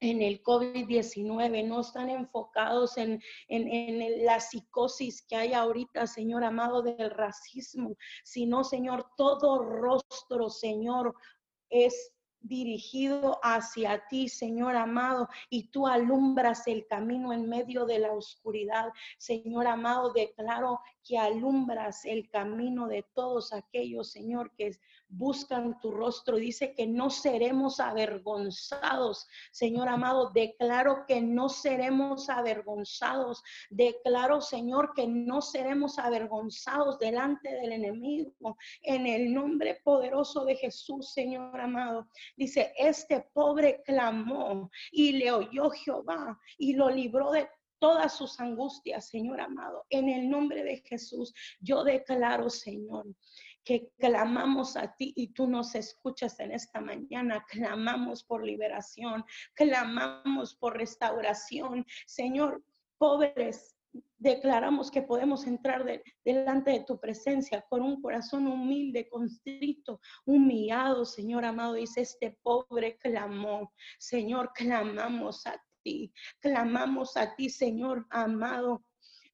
en 0.00 0.22
el 0.22 0.42
COVID-19, 0.42 1.66
no 1.66 1.80
están 1.80 2.08
enfocados 2.08 2.96
en, 2.96 3.22
en, 3.48 4.24
la 4.24 4.40
psicosis 4.40 5.22
que 5.22 5.36
hay 5.36 5.52
ahorita, 5.52 6.06
Señor 6.06 6.42
amado, 6.42 6.82
del 6.82 7.10
racismo, 7.10 7.96
sino, 8.24 8.64
Señor, 8.64 9.06
todo 9.16 9.62
rostro, 9.62 10.48
Señor, 10.48 11.14
es 11.68 12.12
dirigido 12.40 13.38
hacia 13.42 14.06
ti, 14.08 14.28
Señor 14.28 14.74
amado, 14.76 15.28
y 15.50 15.70
tú 15.70 15.86
alumbras 15.86 16.66
el 16.66 16.86
camino 16.86 17.34
en 17.34 17.48
medio 17.48 17.84
de 17.84 17.98
la 17.98 18.12
oscuridad. 18.12 18.88
Señor 19.18 19.66
amado, 19.66 20.12
declaro 20.12 20.80
que 21.04 21.18
alumbras 21.18 22.06
el 22.06 22.30
camino 22.30 22.88
de 22.88 23.04
todos 23.14 23.52
aquellos, 23.52 24.10
Señor, 24.10 24.52
que 24.56 24.70
buscan 25.10 25.78
tu 25.80 25.90
rostro. 25.90 26.36
Dice 26.36 26.74
que 26.74 26.86
no 26.86 27.10
seremos 27.10 27.80
avergonzados. 27.80 29.26
Señor 29.50 29.88
amado, 29.88 30.30
declaro 30.30 31.04
que 31.06 31.20
no 31.20 31.48
seremos 31.48 32.28
avergonzados. 32.28 33.42
Declaro, 33.68 34.40
Señor, 34.40 34.92
que 34.94 35.06
no 35.06 35.42
seremos 35.42 35.98
avergonzados 35.98 36.98
delante 36.98 37.52
del 37.52 37.72
enemigo. 37.72 38.56
En 38.82 39.06
el 39.06 39.32
nombre 39.34 39.80
poderoso 39.84 40.44
de 40.44 40.56
Jesús, 40.56 41.12
Señor 41.12 41.60
amado. 41.60 42.08
Dice, 42.36 42.72
este 42.78 43.28
pobre 43.32 43.82
clamó 43.84 44.70
y 44.90 45.12
le 45.12 45.32
oyó 45.32 45.70
Jehová 45.70 46.38
y 46.58 46.74
lo 46.74 46.88
libró 46.88 47.30
de 47.32 47.48
todas 47.80 48.14
sus 48.14 48.38
angustias, 48.38 49.08
Señor 49.08 49.40
amado. 49.40 49.86
En 49.90 50.08
el 50.08 50.30
nombre 50.30 50.62
de 50.62 50.76
Jesús, 50.86 51.34
yo 51.60 51.82
declaro, 51.82 52.50
Señor, 52.50 53.06
que 53.64 53.90
clamamos 53.98 54.76
a 54.76 54.94
ti 54.94 55.12
y 55.16 55.28
tú 55.28 55.46
nos 55.46 55.74
escuchas 55.74 56.40
en 56.40 56.52
esta 56.52 56.80
mañana. 56.80 57.44
Clamamos 57.48 58.24
por 58.24 58.44
liberación, 58.44 59.24
clamamos 59.54 60.54
por 60.54 60.76
restauración. 60.76 61.84
Señor, 62.06 62.62
pobres, 62.98 63.76
declaramos 64.18 64.90
que 64.90 65.02
podemos 65.02 65.46
entrar 65.46 65.84
delante 66.24 66.70
de 66.70 66.84
tu 66.84 67.00
presencia 67.00 67.64
con 67.68 67.82
un 67.82 68.00
corazón 68.00 68.46
humilde, 68.46 69.08
constrito, 69.08 70.00
humillado, 70.24 71.04
Señor 71.04 71.44
amado. 71.44 71.74
Dice, 71.74 72.02
este 72.02 72.38
pobre 72.42 72.98
clamó. 72.98 73.72
Señor, 73.98 74.52
clamamos 74.54 75.46
a 75.46 75.60
ti, 75.82 76.12
clamamos 76.40 77.16
a 77.16 77.34
ti, 77.34 77.48
Señor 77.48 78.06
amado. 78.10 78.84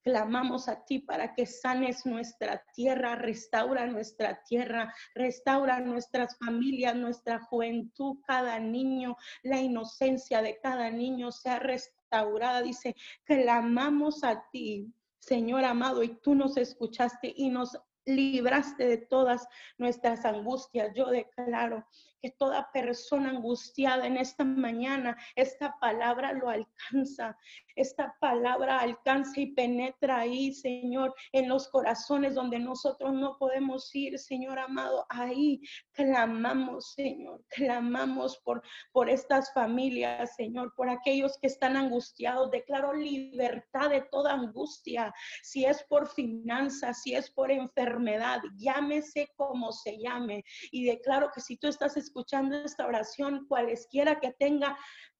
Clamamos 0.06 0.68
a 0.68 0.84
ti 0.84 1.00
para 1.00 1.34
que 1.34 1.46
sanes 1.46 2.06
nuestra 2.06 2.62
tierra, 2.72 3.16
restaura 3.16 3.86
nuestra 3.86 4.40
tierra, 4.44 4.94
restaura 5.16 5.80
nuestras 5.80 6.38
familias, 6.38 6.94
nuestra 6.94 7.40
juventud, 7.40 8.18
cada 8.24 8.60
niño, 8.60 9.16
la 9.42 9.60
inocencia 9.60 10.42
de 10.42 10.60
cada 10.60 10.92
niño 10.92 11.32
sea 11.32 11.58
restaurada. 11.58 12.62
Dice, 12.62 12.94
clamamos 13.24 14.22
a 14.22 14.48
ti, 14.52 14.94
Señor 15.18 15.64
amado, 15.64 16.04
y 16.04 16.20
tú 16.20 16.36
nos 16.36 16.56
escuchaste 16.56 17.34
y 17.36 17.48
nos 17.48 17.76
libraste 18.04 18.86
de 18.86 18.98
todas 18.98 19.48
nuestras 19.76 20.24
angustias. 20.24 20.92
Yo 20.94 21.06
declaro 21.06 21.84
que 22.20 22.30
toda 22.30 22.70
persona 22.72 23.30
angustiada 23.30 24.06
en 24.06 24.16
esta 24.16 24.44
mañana, 24.44 25.16
esta 25.34 25.76
palabra 25.80 26.32
lo 26.32 26.48
alcanza, 26.48 27.36
esta 27.76 28.16
palabra 28.20 28.80
alcanza 28.80 29.40
y 29.40 29.52
penetra 29.52 30.20
ahí, 30.20 30.52
Señor, 30.52 31.14
en 31.32 31.48
los 31.48 31.68
corazones 31.68 32.34
donde 32.34 32.58
nosotros 32.58 33.12
no 33.12 33.36
podemos 33.38 33.94
ir, 33.94 34.18
Señor 34.18 34.58
amado. 34.58 35.04
Ahí 35.10 35.60
clamamos, 35.92 36.92
Señor, 36.94 37.44
clamamos 37.48 38.38
por, 38.38 38.62
por 38.92 39.10
estas 39.10 39.52
familias, 39.52 40.34
Señor, 40.36 40.72
por 40.74 40.88
aquellos 40.88 41.36
que 41.38 41.48
están 41.48 41.76
angustiados. 41.76 42.50
Declaro 42.50 42.94
libertad 42.94 43.90
de 43.90 44.02
toda 44.10 44.32
angustia, 44.32 45.12
si 45.42 45.64
es 45.64 45.84
por 45.84 46.08
finanzas, 46.08 47.02
si 47.02 47.14
es 47.14 47.30
por 47.30 47.50
enfermedad, 47.50 48.40
llámese 48.56 49.28
como 49.36 49.72
se 49.72 49.98
llame. 49.98 50.44
Y 50.70 50.86
declaro 50.86 51.30
que 51.34 51.40
si 51.40 51.56
tú 51.56 51.68
estás 51.68 51.96
escuchando 52.06 52.56
esta 52.56 52.86
oración, 52.86 53.46
cualesquiera 53.48 54.20
que 54.20 54.32
tenga 54.32 54.76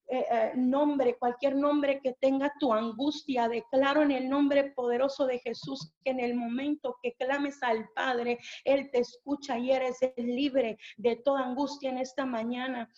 eh, 0.09 0.25
eh, 0.31 0.51
nombre, 0.55 1.17
cualquier 1.17 1.55
nombre 1.55 1.99
que 2.01 2.13
tenga 2.13 2.53
tu 2.61 2.73
angustia, 2.73 3.49
declaro 3.49 4.01
en 4.01 4.11
el 4.11 4.29
nombre 4.29 4.71
poderoso 4.71 5.25
de 5.25 5.39
Jesús 5.39 5.91
que 6.03 6.11
en 6.11 6.21
el 6.21 6.33
momento 6.33 6.97
que 7.03 7.13
clames 7.13 7.61
al 7.61 7.89
Padre, 7.93 8.39
Él 8.63 8.89
te 8.89 8.99
escucha 8.99 9.59
y 9.59 9.71
eres 9.71 9.99
libre 10.15 10.77
de 10.95 11.17
toda 11.17 11.41
angustia 11.41 11.89
en 11.89 11.97
esta 11.97 12.25
mañana. 12.25 12.89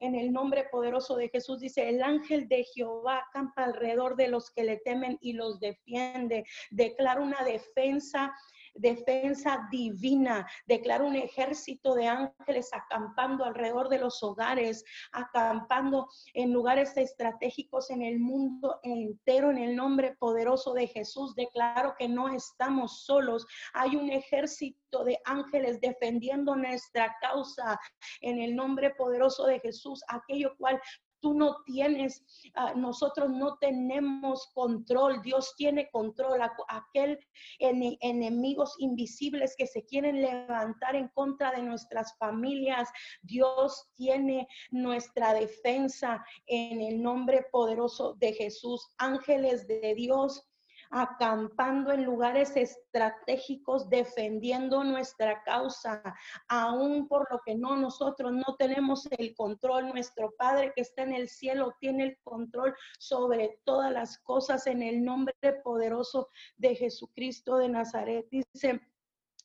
En 0.00 0.14
el 0.14 0.30
nombre 0.30 0.68
poderoso 0.70 1.16
de 1.16 1.30
Jesús 1.30 1.58
dice, 1.58 1.88
el 1.88 2.02
ángel 2.02 2.46
de 2.48 2.64
Jehová 2.64 3.26
campa 3.32 3.64
alrededor 3.64 4.14
de 4.14 4.28
los 4.28 4.50
que 4.50 4.62
le 4.62 4.76
temen 4.76 5.18
y 5.22 5.32
los 5.32 5.58
defiende. 5.60 6.44
Declara 6.70 7.22
una 7.22 7.42
defensa 7.44 8.32
defensa 8.78 9.68
divina. 9.70 10.46
Declaro 10.66 11.06
un 11.06 11.16
ejército 11.16 11.94
de 11.94 12.06
ángeles 12.06 12.70
acampando 12.72 13.44
alrededor 13.44 13.88
de 13.88 13.98
los 13.98 14.22
hogares, 14.22 14.84
acampando 15.12 16.08
en 16.34 16.52
lugares 16.52 16.96
estratégicos 16.96 17.90
en 17.90 18.02
el 18.02 18.18
mundo 18.18 18.80
entero 18.82 19.50
en 19.50 19.58
el 19.58 19.76
nombre 19.76 20.16
poderoso 20.18 20.72
de 20.72 20.86
Jesús. 20.86 21.34
Declaro 21.34 21.94
que 21.98 22.08
no 22.08 22.28
estamos 22.28 23.04
solos. 23.04 23.46
Hay 23.74 23.96
un 23.96 24.10
ejército 24.10 25.04
de 25.04 25.18
ángeles 25.24 25.80
defendiendo 25.80 26.56
nuestra 26.56 27.14
causa 27.20 27.78
en 28.20 28.40
el 28.40 28.56
nombre 28.56 28.90
poderoso 28.90 29.46
de 29.46 29.60
Jesús, 29.60 30.02
aquello 30.08 30.54
cual 30.56 30.80
tú 31.20 31.34
no 31.34 31.62
tienes, 31.64 32.24
ah, 32.54 32.74
nosotros 32.74 33.30
no 33.30 33.56
tenemos 33.58 34.48
control, 34.54 35.22
Dios 35.22 35.54
tiene 35.56 35.90
control, 35.90 36.40
aquel 36.68 37.18
enemigos 37.58 38.74
invisibles 38.78 39.54
que 39.56 39.66
se 39.66 39.84
quieren 39.84 40.22
levantar 40.22 40.96
en 40.96 41.08
contra 41.08 41.52
de 41.52 41.62
nuestras 41.62 42.16
familias, 42.18 42.88
Dios 43.22 43.88
tiene 43.94 44.48
nuestra 44.70 45.34
defensa 45.34 46.24
en 46.46 46.80
el 46.80 47.02
nombre 47.02 47.46
poderoso 47.50 48.14
de 48.14 48.32
Jesús, 48.32 48.88
ángeles 48.98 49.66
de 49.66 49.94
Dios 49.94 50.47
acampando 50.90 51.92
en 51.92 52.04
lugares 52.04 52.56
estratégicos, 52.56 53.88
defendiendo 53.88 54.84
nuestra 54.84 55.42
causa, 55.42 56.02
aún 56.48 57.08
por 57.08 57.26
lo 57.30 57.40
que 57.44 57.54
no 57.54 57.76
nosotros 57.76 58.32
no 58.32 58.56
tenemos 58.56 59.06
el 59.18 59.34
control. 59.34 59.88
Nuestro 59.88 60.32
Padre 60.36 60.72
que 60.74 60.82
está 60.82 61.02
en 61.02 61.12
el 61.12 61.28
cielo 61.28 61.74
tiene 61.80 62.04
el 62.04 62.18
control 62.22 62.74
sobre 62.98 63.60
todas 63.64 63.92
las 63.92 64.18
cosas 64.18 64.66
en 64.66 64.82
el 64.82 65.04
nombre 65.04 65.34
poderoso 65.62 66.28
de 66.56 66.74
Jesucristo 66.74 67.56
de 67.58 67.68
Nazaret. 67.68 68.26
Dice, 68.30 68.80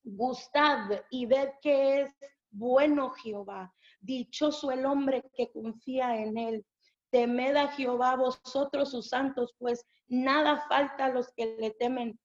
gustad 0.03 0.91
y 1.09 1.25
ved 1.25 1.49
que 1.61 2.01
es 2.01 2.15
bueno 2.51 3.11
Jehová. 3.11 3.73
Dichoso 3.99 4.71
el 4.71 4.85
hombre 4.85 5.23
que 5.35 5.51
confía 5.51 6.17
en 6.17 6.37
él. 6.37 6.65
Temed 7.13 7.55
a 7.55 7.67
Jehová 7.67 8.15
vosotros 8.15 8.89
sus 8.89 9.09
santos, 9.09 9.53
pues 9.59 9.85
nada 10.07 10.65
falta 10.67 11.05
a 11.05 11.09
los 11.09 11.31
que 11.33 11.55
le 11.59 11.69
temen. 11.69 12.19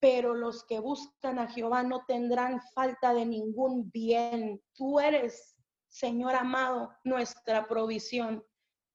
Pero 0.00 0.34
los 0.34 0.64
que 0.64 0.80
buscan 0.80 1.38
a 1.38 1.48
Jehová 1.48 1.82
no 1.82 2.04
tendrán 2.06 2.60
falta 2.74 3.14
de 3.14 3.24
ningún 3.24 3.90
bien. 3.90 4.62
Tú 4.74 5.00
eres, 5.00 5.56
Señor 5.88 6.34
amado, 6.34 6.94
nuestra 7.04 7.66
provisión. 7.66 8.44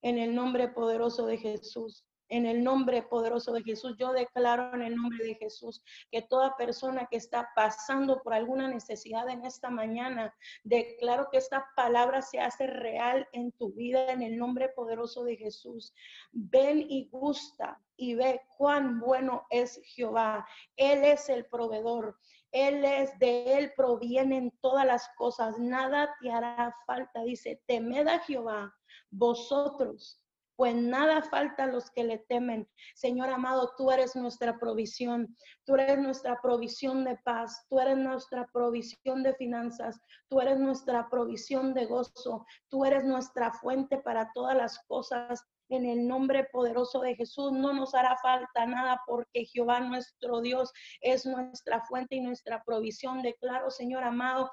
En 0.04 0.20
el 0.20 0.36
nombre 0.36 0.68
poderoso 0.68 1.26
de 1.26 1.38
Jesús. 1.38 2.06
En 2.30 2.46
el 2.46 2.64
nombre 2.64 3.02
poderoso 3.02 3.52
de 3.54 3.64
Jesús, 3.64 3.96
yo 3.98 4.14
declaro 4.14 4.74
en 4.76 4.84
el 4.84 4.96
nombre 4.96 5.26
de 5.26 5.36
Jesús 5.36 5.84
que 6.12 6.22
toda 6.22 6.56
persona 6.56 7.08
que 7.10 7.18
está 7.18 7.50
pasando 7.56 8.22
por 8.22 8.36
alguna 8.36 8.68
necesidad 8.68 9.28
en 9.30 9.46
esta 9.46 9.72
mañana, 9.72 10.34
declaro 10.64 11.30
que 11.32 11.38
esta 11.38 11.68
palabra 11.76 12.22
se 12.22 12.40
hace 12.40 12.68
real 12.68 13.28
en 13.34 13.52
tu 13.54 13.74
vida 13.74 14.12
en 14.12 14.22
el 14.22 14.38
nombre 14.38 14.70
poderoso 14.70 15.24
de 15.24 15.38
Jesús. 15.38 15.94
Ven 16.32 16.86
y 16.88 17.10
gusta 17.10 17.82
y 17.98 18.14
ve 18.14 18.42
cuán 18.58 19.00
bueno 19.00 19.48
es 19.50 19.82
Jehová. 19.84 20.48
Él 20.76 21.04
es 21.04 21.30
el 21.30 21.46
proveedor. 21.48 22.18
Él 22.52 22.84
es, 22.86 23.18
de 23.20 23.58
Él 23.58 23.74
provienen 23.76 24.52
todas 24.62 24.86
las 24.86 25.10
cosas. 25.18 25.60
Nada 25.60 26.16
te 26.22 26.32
hará 26.32 26.76
falta. 26.86 27.24
Dice, 27.24 27.62
temed 27.68 28.08
a 28.08 28.20
Jehová, 28.20 28.74
vosotros 29.12 30.22
pues 30.60 30.76
nada 30.76 31.22
falta 31.22 31.64
a 31.64 31.68
los 31.68 31.90
que 31.90 32.04
le 32.04 32.18
temen. 32.18 32.68
Señor 32.94 33.30
amado, 33.30 33.76
tú 33.78 33.92
eres 33.92 34.18
nuestra 34.18 34.60
provisión, 34.60 35.38
tú 35.64 35.76
eres 35.76 36.00
nuestra 36.00 36.42
provisión 36.42 37.06
de 37.06 37.16
paz, 37.24 37.66
tú 37.70 37.80
eres 37.80 37.96
nuestra 37.96 38.46
provisión 38.52 39.24
de 39.24 39.34
finanzas, 39.36 40.02
tú 40.28 40.42
eres 40.42 40.60
nuestra 40.60 41.08
provisión 41.10 41.74
de 41.74 41.86
gozo, 41.86 42.46
tú 42.68 42.84
eres 42.84 43.06
nuestra 43.06 43.54
fuente 43.54 44.00
para 44.00 44.34
todas 44.34 44.58
las 44.58 44.80
cosas. 44.86 45.42
En 45.70 45.86
el 45.86 46.06
nombre 46.06 46.50
poderoso 46.52 47.00
de 47.00 47.16
Jesús 47.16 47.54
no 47.54 47.72
nos 47.72 47.96
hará 47.96 48.18
falta 48.22 48.66
nada 48.66 49.02
porque 49.08 49.46
Jehová 49.46 49.80
nuestro 49.80 50.42
Dios 50.42 50.74
es 51.00 51.26
nuestra 51.26 51.86
fuente 51.86 52.18
y 52.18 52.20
nuestra 52.20 52.62
provisión. 52.66 53.22
Declaro, 53.22 53.72
Señor 53.72 54.04
amado, 54.04 54.52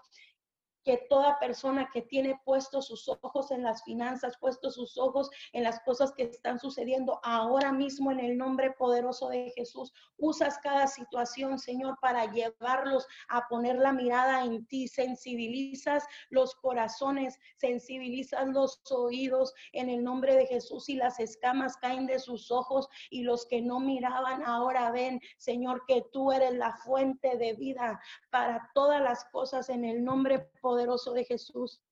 que 0.87 1.05
toda 1.09 1.41
persona 1.41 1.91
que 1.93 2.01
tiene 2.01 2.41
puestos 2.45 2.87
sus 2.87 3.09
ojos 3.09 3.51
en 3.51 3.65
las 3.65 3.83
finanzas, 3.83 4.39
puestos 4.39 4.77
sus 4.77 4.97
ojos 4.97 5.29
en 5.53 5.65
las 5.65 5.81
cosas 5.81 6.13
que 6.13 6.23
están 6.23 6.61
sucediendo 6.61 7.19
ahora 7.25 7.73
mismo 7.73 8.13
en 8.13 8.21
el 8.21 8.39
nombre 8.39 8.71
poderoso 8.71 9.29
de 9.29 9.53
Jesús, 9.57 9.93
usas 10.17 10.59
cada 10.59 10.87
situación, 10.87 11.59
Señor, 11.59 11.99
para 12.01 12.31
llevarlos 12.31 13.05
a 13.29 13.49
poner 13.49 13.77
la 13.79 13.93
mirada 13.93 14.45
en 14.45 14.65
ti, 14.67 14.87
sensibilizas 14.87 16.05
los 16.31 16.55
corazones, 16.55 17.37
sensibilizas 17.57 18.47
los 18.47 18.81
oídos 18.93 19.53
en 19.73 19.91
el 19.91 20.05
nombre 20.05 20.37
de 20.37 20.47
Jesús 20.47 20.89
y 20.89 20.95
las 20.95 21.19
escamas 21.19 21.77
caen 21.79 22.07
de 22.07 22.21
sus 22.21 22.53
ojos 22.53 22.89
y 23.11 23.23
los 23.23 23.45
que 23.47 23.61
no 23.61 23.81
miraban 23.81 24.45
ahora 24.45 24.93
ven, 24.93 25.21
Señor, 25.37 25.83
que 25.89 26.05
tú 26.13 26.31
eres 26.31 26.55
la 26.55 26.77
fuente 26.77 27.37
de 27.39 27.55
vida 27.55 28.01
para 28.31 28.71
todas 28.73 29.03
las 29.03 29.25
cosas 29.33 29.69
en 29.69 29.85
el 29.85 30.05
nombre 30.05 30.49
poderoso 30.77 31.15
de 31.15 31.25
Jesús. 31.25 31.83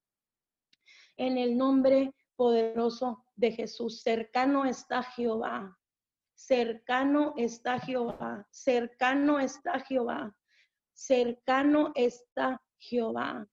En 1.16 1.38
el 1.38 1.56
nombre 1.56 2.14
poderoso 2.36 3.24
de 3.34 3.50
Jesús. 3.50 4.02
Cercano 4.02 4.66
está 4.66 5.02
Jehová. 5.02 5.78
Cercano 6.34 7.32
está 7.38 7.80
Jehová. 7.80 8.46
Cercano 8.50 9.40
está 9.40 9.80
Jehová. 9.80 10.36
Cercano 10.92 11.92
está 11.94 12.60
Jehová. 12.78 13.48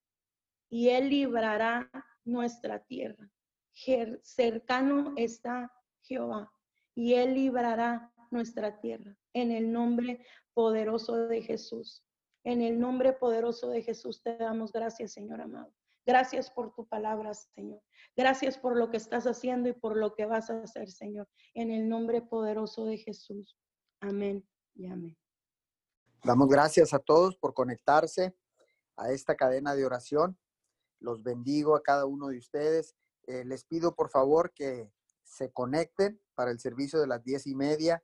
Y 0.70 0.90
él 0.90 1.10
librará 1.10 1.90
nuestra 2.26 2.84
tierra. 2.84 3.32
Cercano 4.24 5.14
está 5.16 5.72
Jehová. 6.02 6.52
Y 6.94 7.14
él 7.14 7.36
librará 7.36 8.12
nuestra 8.32 8.82
tierra. 8.82 9.16
En 9.32 9.52
el 9.52 9.72
nombre 9.72 10.26
poderoso 10.54 11.16
de 11.28 11.42
Jesús. 11.42 12.04
En 12.44 12.62
el 12.62 12.80
nombre 12.80 13.14
poderoso 13.14 13.70
de 13.70 13.84
Jesús 13.84 14.22
te 14.24 14.36
damos 14.38 14.72
gracias, 14.72 15.14
Señor 15.14 15.42
amado. 15.42 15.74
Gracias 16.06 16.50
por 16.50 16.74
tu 16.74 16.88
palabra, 16.88 17.34
Señor. 17.34 17.82
Gracias 18.16 18.58
por 18.58 18.76
lo 18.76 18.90
que 18.90 18.98
estás 18.98 19.26
haciendo 19.28 19.70
y 19.70 19.74
por 19.74 19.96
lo 19.96 20.16
que 20.16 20.26
vas 20.26 20.50
a 20.50 20.64
hacer, 20.64 20.90
Señor. 20.90 21.30
En 21.54 21.70
el 21.70 21.88
nombre 21.88 22.22
poderoso 22.22 22.86
de 22.86 22.98
Jesús. 22.98 23.56
Amén 24.00 24.48
y 24.74 24.88
amén. 24.88 25.16
Damos 26.24 26.50
gracias 26.50 26.94
a 26.94 27.00
todos 27.00 27.38
por 27.38 27.54
conectarse 27.54 28.36
a 28.96 29.12
esta 29.12 29.36
cadena 29.36 29.76
de 29.76 29.86
oración. 29.86 30.38
Los 31.00 31.24
bendigo 31.24 31.76
a 31.76 31.84
cada 31.84 32.06
uno 32.06 32.30
de 32.30 32.38
ustedes. 32.38 32.96
Eh, 33.28 33.46
les 33.46 33.64
pido 33.64 33.96
por 33.96 34.10
favor 34.10 34.52
que 34.54 34.92
se 35.24 35.52
conecten 35.52 36.20
para 36.34 36.52
el 36.52 36.60
servicio 36.60 37.00
de 37.00 37.08
las 37.08 37.24
diez 37.24 37.46
y 37.46 37.56
media. 37.56 38.04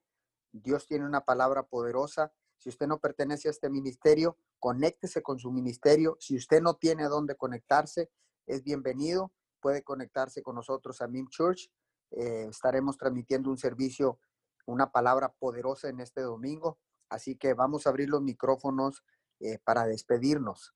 Dios 0.52 0.88
tiene 0.88 1.06
una 1.06 1.22
palabra 1.22 1.64
poderosa. 1.64 2.32
Si 2.58 2.70
usted 2.70 2.88
no 2.88 3.00
pertenece 3.00 3.48
a 3.48 3.52
este 3.52 3.70
ministerio, 3.70 4.38
conéctese 4.60 5.22
con 5.22 5.40
su 5.40 5.52
ministerio. 5.52 6.18
Si 6.20 6.36
usted 6.36 6.62
no 6.62 6.76
tiene 6.76 7.04
a 7.04 7.10
dónde 7.10 7.36
conectarse, 7.36 8.10
es 8.46 8.64
bienvenido. 8.64 9.32
Puede 9.62 9.84
conectarse 9.84 10.42
con 10.42 10.56
nosotros 10.56 11.02
a 11.02 11.08
MIM 11.08 11.28
Church. 11.30 11.70
Eh, 12.12 12.48
estaremos 12.50 12.98
transmitiendo 12.98 13.50
un 13.50 13.58
servicio, 13.58 14.20
una 14.66 14.92
palabra 14.92 15.34
poderosa 15.40 15.90
en 15.90 16.00
este 16.00 16.22
domingo. 16.22 16.80
Así 17.10 17.38
que 17.38 17.54
vamos 17.54 17.86
a 17.86 17.90
abrir 17.90 18.10
los 18.10 18.22
micrófonos 18.22 19.04
eh, 19.40 19.60
para 19.64 19.86
despedirnos. 19.86 20.74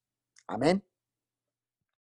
Amén. 0.48 0.84